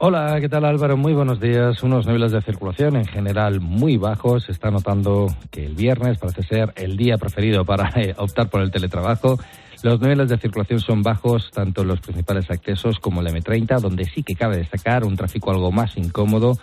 Hola, 0.00 0.40
¿qué 0.40 0.48
tal 0.48 0.64
Álvaro? 0.64 0.96
Muy 0.96 1.12
buenos 1.12 1.40
días. 1.40 1.82
Unos 1.82 2.06
niveles 2.06 2.30
de 2.30 2.40
circulación 2.40 2.94
en 2.94 3.04
general 3.04 3.58
muy 3.60 3.96
bajos. 3.96 4.44
Se 4.44 4.52
está 4.52 4.70
notando 4.70 5.26
que 5.50 5.66
el 5.66 5.74
viernes 5.74 6.18
parece 6.18 6.44
ser 6.44 6.72
el 6.76 6.96
día 6.96 7.18
preferido 7.18 7.64
para 7.64 7.90
eh, 8.00 8.14
optar 8.16 8.48
por 8.48 8.60
el 8.60 8.70
teletrabajo. 8.70 9.40
Los 9.82 10.00
niveles 10.00 10.28
de 10.28 10.38
circulación 10.38 10.80
son 10.80 11.02
bajos 11.02 11.50
tanto 11.52 11.82
en 11.82 11.88
los 11.88 12.00
principales 12.00 12.50
accesos 12.50 12.98
como 13.00 13.20
el 13.20 13.28
M30, 13.28 13.80
donde 13.80 14.04
sí 14.04 14.22
que 14.22 14.34
cabe 14.34 14.56
destacar 14.56 15.04
un 15.04 15.16
tráfico 15.16 15.50
algo 15.50 15.70
más 15.70 15.96
incómodo 15.96 16.58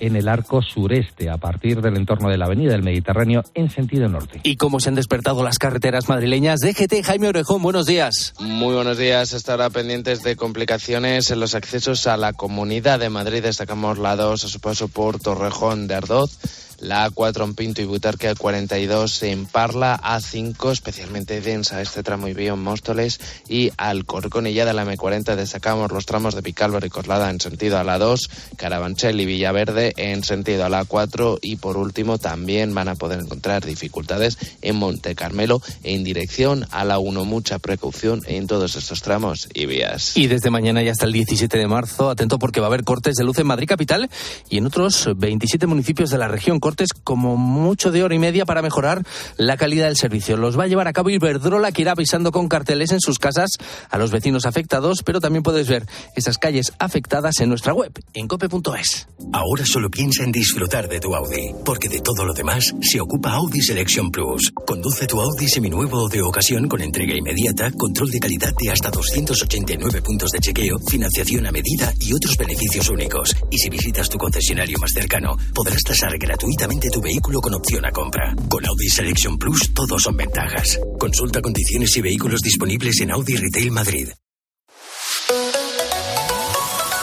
en 0.00 0.16
el 0.16 0.28
arco 0.28 0.62
sureste, 0.62 1.28
a 1.28 1.36
partir 1.36 1.82
del 1.82 1.96
entorno 1.96 2.30
de 2.30 2.38
la 2.38 2.46
Avenida 2.46 2.72
del 2.72 2.82
Mediterráneo 2.82 3.42
en 3.54 3.70
sentido 3.70 4.08
norte. 4.08 4.40
¿Y 4.42 4.56
cómo 4.56 4.80
se 4.80 4.88
han 4.88 4.94
despertado 4.94 5.44
las 5.44 5.58
carreteras 5.58 6.08
madrileñas? 6.08 6.60
DGT 6.60 7.04
Jaime 7.04 7.28
Orejón, 7.28 7.62
buenos 7.62 7.86
días. 7.86 8.34
Muy 8.40 8.74
buenos 8.74 8.96
días. 8.96 9.32
Estará 9.32 9.68
pendientes 9.68 10.22
de 10.22 10.36
complicaciones 10.36 11.30
en 11.30 11.40
los 11.40 11.54
accesos 11.54 12.06
a 12.06 12.16
la 12.16 12.32
Comunidad 12.32 12.98
de 12.98 13.10
Madrid. 13.10 13.42
Destacamos 13.42 13.98
la 13.98 14.16
2 14.16 14.44
a 14.44 14.48
su 14.48 14.60
paso 14.60 14.88
por 14.88 15.20
Torrejón 15.20 15.86
de 15.86 15.96
Ardoz. 15.96 16.38
La 16.80 17.10
A4 17.10 17.44
en 17.44 17.54
Pinto 17.54 17.82
y 17.82 17.84
Butarque, 17.84 18.28
a 18.28 18.34
42 18.34 19.22
en 19.24 19.46
Parla, 19.46 20.00
A5 20.02 20.72
especialmente 20.72 21.40
densa 21.40 21.82
este 21.82 22.02
tramo 22.02 22.28
y 22.28 22.32
en 22.46 22.58
Móstoles 22.58 23.20
y 23.48 23.70
Alcorcón 23.76 24.46
y 24.46 24.54
ya 24.54 24.64
de 24.64 24.72
la 24.72 24.84
M40 24.84 25.36
destacamos 25.36 25.92
los 25.92 26.06
tramos 26.06 26.34
de 26.34 26.42
Picálvaro 26.42 26.86
y 26.86 26.90
Coslada 26.90 27.30
en 27.30 27.40
sentido 27.40 27.78
a 27.78 27.84
la 27.84 27.98
2, 27.98 28.30
Carabanchel 28.56 29.20
y 29.20 29.26
Villaverde 29.26 29.92
en 29.96 30.24
sentido 30.24 30.64
a 30.64 30.68
la 30.68 30.84
4 30.84 31.38
y 31.42 31.56
por 31.56 31.76
último 31.76 32.18
también 32.18 32.74
van 32.74 32.88
a 32.88 32.94
poder 32.94 33.20
encontrar 33.20 33.64
dificultades 33.64 34.38
en 34.62 34.76
Monte 34.76 35.14
Carmelo 35.14 35.60
en 35.82 36.04
dirección 36.04 36.66
a 36.70 36.84
la 36.84 36.98
1. 36.98 37.24
Mucha 37.24 37.58
precaución 37.58 38.22
en 38.26 38.46
todos 38.46 38.76
estos 38.76 39.02
tramos 39.02 39.48
y 39.52 39.66
vías. 39.66 40.16
Y 40.16 40.28
desde 40.28 40.50
mañana 40.50 40.82
y 40.82 40.88
hasta 40.88 41.04
el 41.04 41.12
17 41.12 41.58
de 41.58 41.66
marzo, 41.66 42.10
atento 42.10 42.38
porque 42.38 42.60
va 42.60 42.66
a 42.66 42.68
haber 42.68 42.84
cortes 42.84 43.16
de 43.16 43.24
luz 43.24 43.38
en 43.38 43.46
Madrid 43.46 43.68
capital 43.68 44.08
y 44.48 44.58
en 44.58 44.66
otros 44.66 45.08
27 45.16 45.66
municipios 45.66 46.10
de 46.10 46.18
la 46.18 46.28
región. 46.28 46.60
Cortes 46.70 46.90
cortes 46.92 47.02
como 47.02 47.36
mucho 47.36 47.90
de 47.90 48.04
hora 48.04 48.14
y 48.14 48.20
media 48.20 48.46
para 48.46 48.62
mejorar 48.62 49.02
la 49.36 49.56
calidad 49.56 49.86
del 49.86 49.96
servicio. 49.96 50.36
Los 50.36 50.56
va 50.56 50.64
a 50.64 50.66
llevar 50.68 50.86
a 50.86 50.92
cabo 50.92 51.10
Iberdrola, 51.10 51.72
que 51.72 51.82
irá 51.82 51.92
avisando 51.92 52.30
con 52.30 52.48
carteles 52.48 52.92
en 52.92 53.00
sus 53.00 53.18
casas 53.18 53.50
a 53.90 53.98
los 53.98 54.12
vecinos 54.12 54.46
afectados, 54.46 55.02
pero 55.04 55.20
también 55.20 55.42
puedes 55.42 55.68
ver 55.68 55.84
esas 56.14 56.38
calles 56.38 56.72
afectadas 56.78 57.40
en 57.40 57.48
nuestra 57.48 57.74
web, 57.74 57.92
en 58.14 58.28
cope.es. 58.28 59.08
Ahora 59.32 59.66
solo 59.66 59.90
piensa 59.90 60.22
en 60.22 60.30
disfrutar 60.30 60.88
de 60.88 61.00
tu 61.00 61.12
Audi, 61.12 61.50
porque 61.64 61.88
de 61.88 62.00
todo 62.00 62.24
lo 62.24 62.34
demás 62.34 62.72
se 62.82 63.00
ocupa 63.00 63.32
Audi 63.32 63.62
Selection 63.62 64.12
Plus. 64.12 64.52
Conduce 64.64 65.08
tu 65.08 65.20
Audi 65.20 65.48
seminuevo 65.48 66.08
de 66.08 66.22
ocasión 66.22 66.68
con 66.68 66.82
entrega 66.82 67.16
inmediata, 67.16 67.72
control 67.72 68.10
de 68.10 68.20
calidad 68.20 68.52
de 68.60 68.70
hasta 68.70 68.90
289 68.90 70.02
puntos 70.02 70.30
de 70.30 70.38
chequeo, 70.38 70.78
financiación 70.86 71.46
a 71.46 71.52
medida 71.52 71.92
y 71.98 72.12
otros 72.12 72.36
beneficios 72.36 72.88
únicos. 72.90 73.34
Y 73.50 73.58
si 73.58 73.70
visitas 73.70 74.08
tu 74.08 74.18
concesionario 74.18 74.78
más 74.78 74.92
cercano, 74.94 75.36
podrás 75.52 75.82
tasar 75.82 76.16
gratuitamente 76.16 76.59
tu 76.68 77.00
vehículo 77.00 77.40
con 77.40 77.54
opción 77.54 77.84
a 77.86 77.90
compra. 77.90 78.34
Con 78.48 78.66
Audi 78.66 78.88
Selection 78.88 79.38
Plus 79.38 79.72
todos 79.72 80.02
son 80.02 80.16
ventajas. 80.16 80.78
Consulta 80.98 81.40
condiciones 81.40 81.96
y 81.96 82.02
vehículos 82.02 82.42
disponibles 82.42 83.00
en 83.00 83.12
Audi 83.12 83.36
Retail 83.36 83.70
Madrid. 83.70 84.08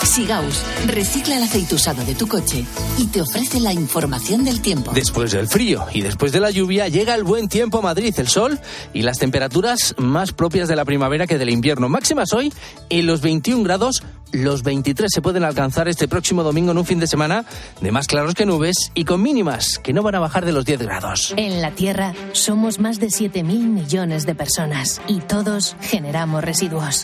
Sigaus 0.03 0.63
recicla 0.87 1.37
el 1.37 1.43
aceite 1.43 1.75
usado 1.75 2.03
de 2.03 2.15
tu 2.15 2.27
coche 2.27 2.65
y 2.97 3.07
te 3.07 3.21
ofrece 3.21 3.59
la 3.59 3.73
información 3.73 4.43
del 4.43 4.61
tiempo. 4.61 4.91
Después 4.93 5.31
del 5.31 5.47
frío 5.47 5.85
y 5.93 6.01
después 6.01 6.31
de 6.31 6.39
la 6.39 6.49
lluvia 6.49 6.87
llega 6.87 7.13
el 7.13 7.23
buen 7.23 7.47
tiempo 7.47 7.79
a 7.79 7.81
Madrid, 7.81 8.13
el 8.17 8.27
sol 8.27 8.59
y 8.93 9.01
las 9.01 9.19
temperaturas 9.19 9.93
más 9.97 10.33
propias 10.33 10.69
de 10.69 10.75
la 10.75 10.85
primavera 10.85 11.27
que 11.27 11.37
del 11.37 11.49
invierno. 11.49 11.89
Máximas 11.89 12.33
hoy 12.33 12.53
en 12.89 13.05
los 13.05 13.21
21 13.21 13.63
grados, 13.63 14.03
los 14.31 14.63
23 14.63 15.11
se 15.11 15.21
pueden 15.21 15.43
alcanzar 15.43 15.87
este 15.87 16.07
próximo 16.07 16.43
domingo 16.43 16.71
en 16.71 16.77
un 16.77 16.85
fin 16.85 16.99
de 16.99 17.07
semana 17.07 17.45
de 17.81 17.91
más 17.91 18.07
claros 18.07 18.33
que 18.33 18.45
nubes 18.45 18.91
y 18.93 19.05
con 19.05 19.21
mínimas 19.21 19.79
que 19.79 19.93
no 19.93 20.03
van 20.03 20.15
a 20.15 20.19
bajar 20.19 20.45
de 20.45 20.51
los 20.51 20.65
10 20.65 20.81
grados. 20.81 21.33
En 21.37 21.61
la 21.61 21.71
Tierra 21.71 22.13
somos 22.33 22.79
más 22.79 22.99
de 22.99 23.07
7.000 23.07 23.43
millones 23.43 24.25
de 24.25 24.35
personas 24.35 25.01
y 25.07 25.19
todos 25.19 25.75
generamos 25.81 26.43
residuos. 26.43 27.03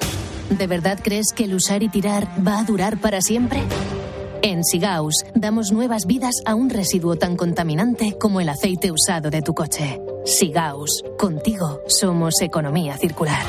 ¿De 0.49 0.67
verdad 0.67 0.99
crees 1.01 1.27
que 1.35 1.45
el 1.45 1.55
usar 1.55 1.83
y 1.83 1.89
tirar 1.89 2.27
va 2.45 2.59
a 2.59 2.63
durar 2.63 2.97
para 2.97 3.21
siempre? 3.21 3.61
En 4.41 4.63
Sigaus 4.65 5.23
damos 5.35 5.71
nuevas 5.71 6.05
vidas 6.05 6.35
a 6.45 6.53
un 6.53 6.69
residuo 6.69 7.15
tan 7.15 7.37
contaminante 7.37 8.17
como 8.19 8.41
el 8.41 8.49
aceite 8.49 8.91
usado 8.91 9.29
de 9.29 9.41
tu 9.41 9.53
coche. 9.53 10.01
Sigaus, 10.25 11.03
contigo 11.17 11.81
somos 11.87 12.41
economía 12.41 12.97
circular. 12.97 13.43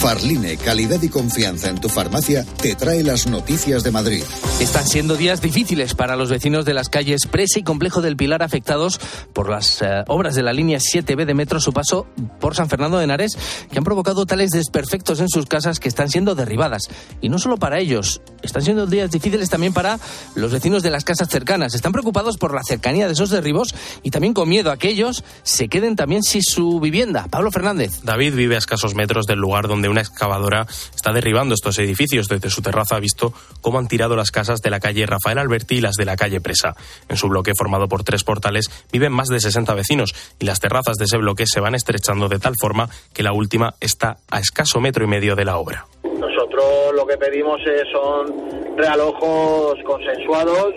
Farline, 0.00 0.56
calidad 0.56 1.02
y 1.02 1.08
confianza 1.08 1.68
en 1.68 1.80
tu 1.80 1.88
farmacia, 1.88 2.46
te 2.62 2.76
trae 2.76 3.02
las 3.02 3.26
noticias 3.26 3.82
de 3.82 3.90
Madrid. 3.90 4.22
Están 4.60 4.86
siendo 4.86 5.16
días 5.16 5.40
difíciles 5.40 5.94
para 5.94 6.14
los 6.14 6.30
vecinos 6.30 6.64
de 6.64 6.72
las 6.72 6.88
calles 6.88 7.26
Presa 7.26 7.58
y 7.58 7.64
Complejo 7.64 8.00
del 8.00 8.16
Pilar 8.16 8.44
afectados 8.44 9.00
por 9.32 9.50
las 9.50 9.82
eh, 9.82 10.04
obras 10.06 10.36
de 10.36 10.44
la 10.44 10.52
línea 10.52 10.78
7B 10.78 11.24
de 11.24 11.34
metro 11.34 11.58
su 11.58 11.72
paso 11.72 12.06
por 12.38 12.54
San 12.54 12.68
Fernando 12.68 12.98
de 12.98 13.04
Henares 13.04 13.36
que 13.70 13.78
han 13.78 13.82
provocado 13.82 14.24
tales 14.24 14.50
desperfectos 14.50 15.18
en 15.18 15.28
sus 15.28 15.46
casas 15.46 15.80
que 15.80 15.88
están 15.88 16.08
siendo 16.08 16.36
derribadas. 16.36 16.82
Y 17.20 17.28
no 17.28 17.40
solo 17.40 17.56
para 17.56 17.80
ellos, 17.80 18.22
están 18.42 18.62
siendo 18.62 18.86
días 18.86 19.10
difíciles 19.10 19.50
también 19.50 19.72
para 19.72 19.98
los 20.36 20.52
vecinos 20.52 20.84
de 20.84 20.90
las 20.90 21.04
casas 21.04 21.28
cercanas. 21.28 21.74
Están 21.74 21.92
preocupados 21.92 22.38
por 22.38 22.54
la 22.54 22.62
cercanía 22.62 23.08
de 23.08 23.14
esos 23.14 23.30
derribos 23.30 23.74
y 24.04 24.10
también 24.10 24.32
con 24.32 24.48
miedo 24.48 24.70
a 24.70 24.76
que 24.76 24.90
ellos 24.90 25.24
se 25.42 25.68
queden 25.68 25.96
también 25.96 26.22
sin 26.22 26.42
su 26.42 26.78
vivienda. 26.78 27.26
Pablo 27.28 27.50
Fernández. 27.50 28.00
David 28.04 28.34
vive 28.34 28.54
a 28.54 28.58
escasos 28.58 28.94
metros 28.94 29.26
del 29.26 29.40
lugar 29.40 29.66
donde 29.66 29.87
una 29.88 30.00
excavadora 30.00 30.66
está 30.94 31.12
derribando 31.12 31.54
estos 31.54 31.78
edificios. 31.78 32.28
Desde 32.28 32.50
su 32.50 32.62
terraza 32.62 32.96
ha 32.96 33.00
visto 33.00 33.32
cómo 33.60 33.78
han 33.78 33.88
tirado 33.88 34.16
las 34.16 34.30
casas 34.30 34.60
de 34.60 34.70
la 34.70 34.80
calle 34.80 35.06
Rafael 35.06 35.38
Alberti 35.38 35.76
y 35.76 35.80
las 35.80 35.96
de 35.96 36.04
la 36.04 36.16
calle 36.16 36.40
Presa. 36.40 36.74
En 37.08 37.16
su 37.16 37.28
bloque, 37.28 37.52
formado 37.56 37.88
por 37.88 38.04
tres 38.04 38.24
portales, 38.24 38.70
viven 38.92 39.12
más 39.12 39.28
de 39.28 39.40
60 39.40 39.74
vecinos 39.74 40.14
y 40.38 40.44
las 40.44 40.60
terrazas 40.60 40.96
de 40.96 41.04
ese 41.04 41.18
bloque 41.18 41.44
se 41.46 41.60
van 41.60 41.74
estrechando 41.74 42.28
de 42.28 42.38
tal 42.38 42.54
forma 42.60 42.88
que 43.12 43.22
la 43.22 43.32
última 43.32 43.74
está 43.80 44.18
a 44.30 44.40
escaso 44.40 44.80
metro 44.80 45.04
y 45.04 45.08
medio 45.08 45.36
de 45.36 45.44
la 45.44 45.58
obra. 45.58 45.86
Nosotros 46.04 46.94
lo 46.94 47.06
que 47.06 47.16
pedimos 47.16 47.60
son 47.92 48.76
realojos 48.76 49.78
consensuados 49.84 50.74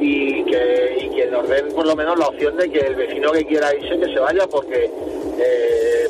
y 0.00 0.44
que, 0.44 0.96
y 1.00 1.10
que 1.14 1.26
nos 1.30 1.48
den 1.48 1.68
por 1.74 1.86
lo 1.86 1.94
menos 1.94 2.18
la 2.18 2.26
opción 2.26 2.56
de 2.56 2.70
que 2.70 2.80
el 2.80 2.94
vecino 2.94 3.30
que 3.32 3.44
quiera 3.44 3.74
irse 3.74 3.98
que 3.98 4.12
se 4.12 4.20
vaya 4.20 4.46
porque 4.46 4.90
eh, 5.38 6.08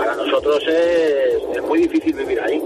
para 0.00 0.16
nosotros 0.16 0.62
es, 0.66 1.56
es 1.56 1.62
muy 1.62 1.80
difícil 1.80 2.14
vivir 2.14 2.40
ahí. 2.40 2.58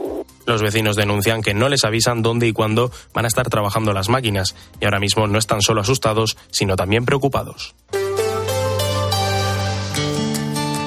Los 0.46 0.62
vecinos 0.62 0.94
denuncian 0.94 1.42
que 1.42 1.52
no 1.52 1.68
les 1.68 1.84
avisan 1.84 2.22
dónde 2.22 2.46
y 2.46 2.52
cuándo 2.52 2.92
van 3.12 3.24
a 3.24 3.28
estar 3.28 3.48
trabajando 3.48 3.92
las 3.92 4.08
máquinas 4.08 4.54
y 4.80 4.84
ahora 4.84 5.00
mismo 5.00 5.26
no 5.26 5.38
están 5.38 5.60
solo 5.60 5.80
asustados, 5.80 6.36
sino 6.50 6.76
también 6.76 7.04
preocupados. 7.04 7.74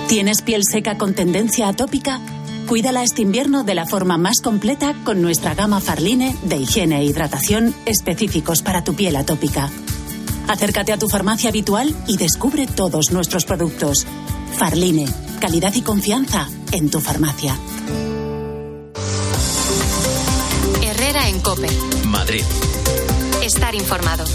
¿Tienes 0.08 0.42
piel 0.42 0.62
seca 0.64 0.98
con 0.98 1.14
tendencia 1.16 1.68
atópica? 1.68 2.22
Cuídala 2.66 3.04
este 3.04 3.24
invierno 3.24 3.66
de 3.66 3.76
la 3.76 3.86
forma 3.86 4.18
más 4.18 4.40
completa 4.42 4.96
con 5.04 5.22
nuestra 5.22 5.54
gama 5.54 5.82
Farline 5.82 6.34
de 6.44 6.58
higiene 6.58 7.02
e 7.02 7.04
hidratación 7.04 7.76
específicos 7.86 8.62
para 8.62 8.86
tu 8.86 8.96
piel 8.96 9.18
atópica. 9.18 9.70
Acércate 10.48 10.94
a 10.94 10.98
tu 10.98 11.10
farmacia 11.10 11.50
habitual 11.50 11.94
y 12.08 12.16
descubre 12.16 12.68
todos 12.68 13.12
nuestros 13.12 13.44
productos. 13.44 14.08
Farline, 14.58 15.08
calidad 15.38 15.74
y 15.74 15.82
confianza 15.82 16.48
en 16.72 16.90
tu 16.90 17.00
farmacia. 17.00 17.58
Herrera 20.82 21.30
en 21.30 21.40
Cope. 21.40 21.70
Madrid. 22.06 22.44
Estar 23.42 23.74
informado. 23.76 24.26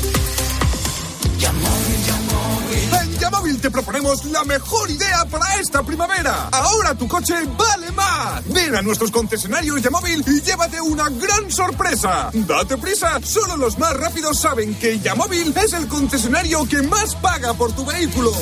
En 3.02 3.18
Yamóvil 3.18 3.60
te 3.60 3.70
proponemos 3.70 4.24
la 4.26 4.44
mejor 4.44 4.90
idea 4.90 5.24
para 5.30 5.56
esta 5.56 5.82
primavera. 5.82 6.48
Ahora 6.52 6.94
tu 6.94 7.08
coche 7.08 7.34
vale 7.58 7.90
más. 7.92 8.42
Ven 8.46 8.74
a 8.76 8.82
nuestros 8.82 9.10
concesionarios 9.10 9.82
Yamóvil 9.82 10.24
y 10.26 10.40
llévate 10.40 10.80
una 10.80 11.08
gran 11.08 11.50
sorpresa. 11.50 12.30
Date 12.32 12.76
prisa, 12.78 13.20
solo 13.22 13.56
los 13.56 13.78
más 13.78 13.94
rápidos 13.96 14.38
saben 14.38 14.74
que 14.76 15.00
Yamóvil 15.00 15.54
es 15.64 15.72
el 15.72 15.88
concesionario 15.88 16.64
que 16.66 16.82
más 16.82 17.14
paga 17.16 17.54
por 17.54 17.72
tu 17.72 17.84
vehículo. 17.84 18.32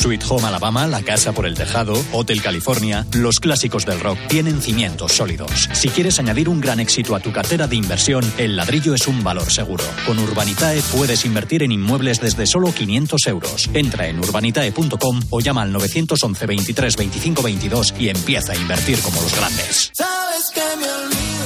Sweet 0.00 0.22
Home 0.30 0.46
Alabama, 0.46 0.86
La 0.86 1.02
Casa 1.02 1.32
por 1.32 1.44
el 1.44 1.54
Tejado, 1.54 1.92
Hotel 2.12 2.40
California, 2.40 3.06
los 3.12 3.38
clásicos 3.38 3.84
del 3.84 4.00
rock 4.00 4.18
tienen 4.28 4.62
cimientos 4.62 5.12
sólidos. 5.12 5.68
Si 5.74 5.90
quieres 5.90 6.18
añadir 6.18 6.48
un 6.48 6.58
gran 6.58 6.80
éxito 6.80 7.14
a 7.14 7.20
tu 7.20 7.32
cartera 7.32 7.66
de 7.66 7.76
inversión, 7.76 8.24
el 8.38 8.56
ladrillo 8.56 8.94
es 8.94 9.06
un 9.06 9.22
valor 9.22 9.52
seguro. 9.52 9.84
Con 10.06 10.18
Urbanitae 10.18 10.80
puedes 10.96 11.26
invertir 11.26 11.62
en 11.64 11.72
inmuebles 11.72 12.18
desde 12.18 12.46
solo 12.46 12.72
500 12.72 13.26
euros. 13.26 13.68
Entra 13.74 14.08
en 14.08 14.20
urbanitae.com 14.20 15.20
o 15.28 15.40
llama 15.40 15.60
al 15.60 15.72
911 15.72 16.46
23 16.46 16.96
25 16.96 17.42
22 17.42 17.94
y 17.98 18.08
empieza 18.08 18.52
a 18.54 18.56
invertir 18.56 18.98
como 19.00 19.20
los 19.20 19.36
grandes. 19.36 19.92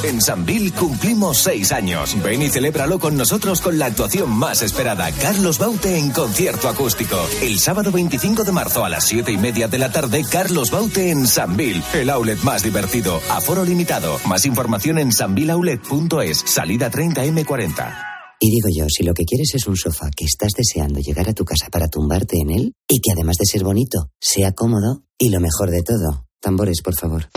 En 0.05 0.21
Sanvil 0.21 0.71
cumplimos 0.75 1.39
seis 1.39 1.73
años. 1.73 2.15
Ven 2.23 2.43
y 2.43 2.51
celébralo 2.51 2.99
con 2.99 3.17
nosotros 3.17 3.63
con 3.63 3.79
la 3.79 3.87
actuación 3.87 4.29
más 4.29 4.61
esperada. 4.61 5.11
Carlos 5.13 5.59
Baute 5.59 5.97
en 5.97 6.11
concierto 6.11 6.69
acústico. 6.69 7.17
El 7.41 7.59
sábado 7.59 7.91
25 7.91 8.45
de 8.45 8.53
marzo 8.53 8.85
a 8.85 8.91
las 8.91 9.07
siete 9.07 9.33
y 9.33 9.39
media 9.39 9.67
de 9.67 9.79
la 9.79 9.91
tarde, 9.91 10.23
Carlos 10.31 10.71
Baute 10.71 11.11
en 11.11 11.27
Sanvil. 11.27 11.83
El 11.95 12.11
outlet 12.11 12.39
más 12.43 12.63
divertido. 12.63 13.19
Aforo 13.31 13.65
limitado. 13.65 14.21
Más 14.27 14.45
información 14.45 14.99
en 14.99 15.11
sanvilaulet.es. 15.11 16.45
Salida 16.45 16.91
30M40. 16.91 17.95
Y 18.41 18.51
digo 18.51 18.69
yo, 18.77 18.85
si 18.91 19.05
lo 19.05 19.15
que 19.15 19.25
quieres 19.25 19.55
es 19.55 19.67
un 19.67 19.77
sofá 19.79 20.11
que 20.15 20.27
estás 20.27 20.53
deseando 20.55 21.01
llegar 21.01 21.31
a 21.31 21.33
tu 21.33 21.47
casa 21.47 21.69
para 21.71 21.89
tumbarte 21.89 22.37
en 22.43 22.51
él 22.51 22.75
y 22.87 23.01
que 23.01 23.13
además 23.13 23.39
de 23.39 23.47
ser 23.47 23.65
bonito, 23.65 24.11
sea 24.21 24.53
cómodo 24.53 25.05
y 25.17 25.31
lo 25.31 25.41
mejor 25.41 25.71
de 25.71 25.83
todo, 25.83 26.27
tambores, 26.43 26.83
por 26.83 26.95
favor. 26.95 27.31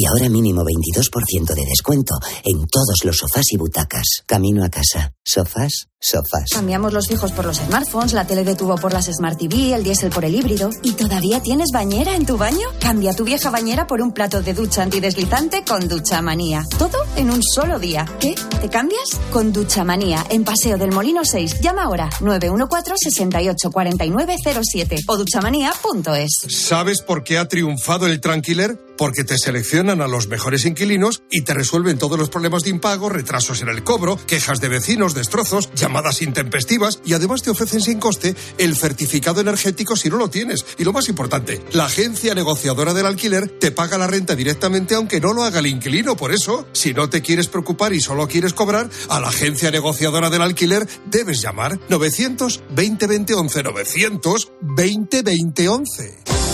Y 0.00 0.06
ahora 0.06 0.28
mínimo 0.28 0.62
22% 0.62 1.54
de 1.54 1.64
descuento 1.66 2.14
en 2.44 2.68
todos 2.68 3.02
los 3.02 3.16
sofás 3.16 3.46
y 3.50 3.56
butacas. 3.56 4.22
Camino 4.26 4.64
a 4.64 4.68
casa. 4.68 5.12
Sofás, 5.24 5.88
sofás. 6.00 6.50
Cambiamos 6.52 6.92
los 6.92 7.08
fijos 7.08 7.32
por 7.32 7.44
los 7.44 7.58
smartphones, 7.58 8.12
la 8.12 8.26
tele 8.26 8.44
de 8.44 8.54
tubo 8.54 8.76
por 8.76 8.92
las 8.92 9.06
Smart 9.06 9.38
TV, 9.38 9.74
el 9.74 9.84
diésel 9.84 10.10
por 10.10 10.24
el 10.24 10.34
híbrido. 10.34 10.70
¿Y 10.82 10.92
todavía 10.92 11.40
tienes 11.40 11.68
bañera 11.72 12.14
en 12.14 12.26
tu 12.26 12.36
baño? 12.36 12.68
Cambia 12.80 13.14
tu 13.14 13.24
vieja 13.24 13.50
bañera 13.50 13.86
por 13.86 14.00
un 14.00 14.12
plato 14.12 14.42
de 14.42 14.54
ducha 14.54 14.82
antideslizante 14.82 15.64
con 15.64 15.88
Ducha 15.88 16.22
Manía. 16.22 16.64
Todo 16.78 16.98
en 17.16 17.30
un 17.30 17.42
solo 17.42 17.78
día. 17.78 18.06
¿Qué? 18.20 18.34
¿Te 18.60 18.68
cambias? 18.68 19.20
Con 19.32 19.52
Ducha 19.52 19.84
Manía, 19.84 20.24
en 20.30 20.44
Paseo 20.44 20.78
del 20.78 20.92
Molino 20.92 21.24
6. 21.24 21.60
Llama 21.60 21.84
ahora 21.84 22.10
914-684907 22.20 25.04
o 25.06 25.16
duchamanía.es. 25.16 26.30
¿Sabes 26.48 27.02
por 27.02 27.24
qué 27.24 27.38
ha 27.38 27.48
triunfado 27.48 28.06
el 28.06 28.20
Tranquiler? 28.20 28.78
porque 28.98 29.24
te 29.24 29.38
seleccionan 29.38 30.02
a 30.02 30.08
los 30.08 30.26
mejores 30.26 30.66
inquilinos 30.66 31.22
y 31.30 31.42
te 31.42 31.54
resuelven 31.54 31.98
todos 31.98 32.18
los 32.18 32.28
problemas 32.28 32.64
de 32.64 32.70
impago, 32.70 33.08
retrasos 33.08 33.62
en 33.62 33.68
el 33.68 33.84
cobro, 33.84 34.18
quejas 34.26 34.60
de 34.60 34.68
vecinos, 34.68 35.14
destrozos, 35.14 35.70
llamadas 35.88 36.20
intempestivas 36.20 37.00
y 37.02 37.14
además 37.14 37.40
te 37.40 37.48
ofrecen 37.48 37.80
sin 37.80 37.98
coste 37.98 38.36
el 38.58 38.76
certificado 38.76 39.40
energético 39.40 39.96
si 39.96 40.10
no 40.10 40.18
lo 40.18 40.28
tienes. 40.28 40.66
Y 40.76 40.84
lo 40.84 40.92
más 40.92 41.08
importante, 41.08 41.62
la 41.72 41.86
agencia 41.86 42.34
negociadora 42.34 42.92
del 42.92 43.06
alquiler 43.06 43.48
te 43.48 43.70
paga 43.70 43.96
la 43.96 44.06
renta 44.06 44.36
directamente 44.36 44.94
aunque 44.94 45.18
no 45.18 45.32
lo 45.32 45.44
haga 45.44 45.60
el 45.60 45.66
inquilino. 45.66 46.14
Por 46.14 46.32
eso, 46.32 46.68
si 46.72 46.92
no 46.92 47.08
te 47.08 47.22
quieres 47.22 47.48
preocupar 47.48 47.94
y 47.94 48.00
solo 48.00 48.28
quieres 48.28 48.52
cobrar, 48.52 48.90
a 49.08 49.18
la 49.18 49.28
agencia 49.28 49.70
negociadora 49.70 50.28
del 50.28 50.42
alquiler 50.42 50.86
debes 51.06 51.40
llamar 51.40 51.80
920 51.88 53.06
20 53.06 53.34
11 53.34 53.62
920 53.62 55.22
20 55.22 55.68
11. 55.68 56.47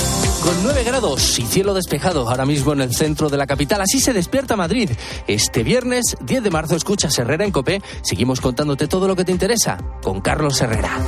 Con 0.45 0.63
9 0.63 0.85
grados 0.85 1.39
y 1.39 1.43
cielo 1.47 1.73
despejado 1.73 2.29
ahora 2.29 2.45
mismo 2.45 2.75
en 2.75 2.83
el 2.83 2.95
centro 2.95 3.31
de 3.31 3.39
la 3.39 3.47
capital. 3.47 3.81
Así 3.81 3.99
se 3.99 4.13
despierta 4.13 4.57
Madrid. 4.57 4.91
Este 5.27 5.63
viernes 5.63 6.19
10 6.21 6.43
de 6.43 6.51
marzo 6.51 6.77
escuchas 6.77 7.19
Herrera 7.19 7.47
en 7.47 7.51
Copé. 7.51 7.81
Seguimos 8.03 8.43
contándote 8.43 8.87
todo 8.87 9.09
lo 9.09 9.17
que 9.17 9.25
te 9.25 9.33
interesa 9.33 9.79
con 10.03 10.21
Carlos 10.21 10.61
Herrera. 10.61 10.99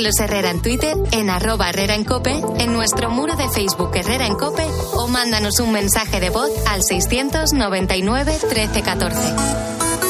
Carlos 0.00 0.18
Herrera 0.18 0.50
en 0.50 0.62
Twitter, 0.62 0.96
en 1.12 1.28
arroba 1.28 1.68
Herrera 1.68 1.94
en 1.94 2.04
Cope, 2.04 2.42
en 2.58 2.72
nuestro 2.72 3.10
muro 3.10 3.36
de 3.36 3.50
Facebook 3.50 3.90
Herrera 3.94 4.26
en 4.26 4.34
Cope 4.34 4.64
o 4.94 5.08
mándanos 5.08 5.60
un 5.60 5.72
mensaje 5.72 6.20
de 6.20 6.30
voz 6.30 6.48
al 6.68 6.82
699 6.82 8.32
1314. 8.32 10.09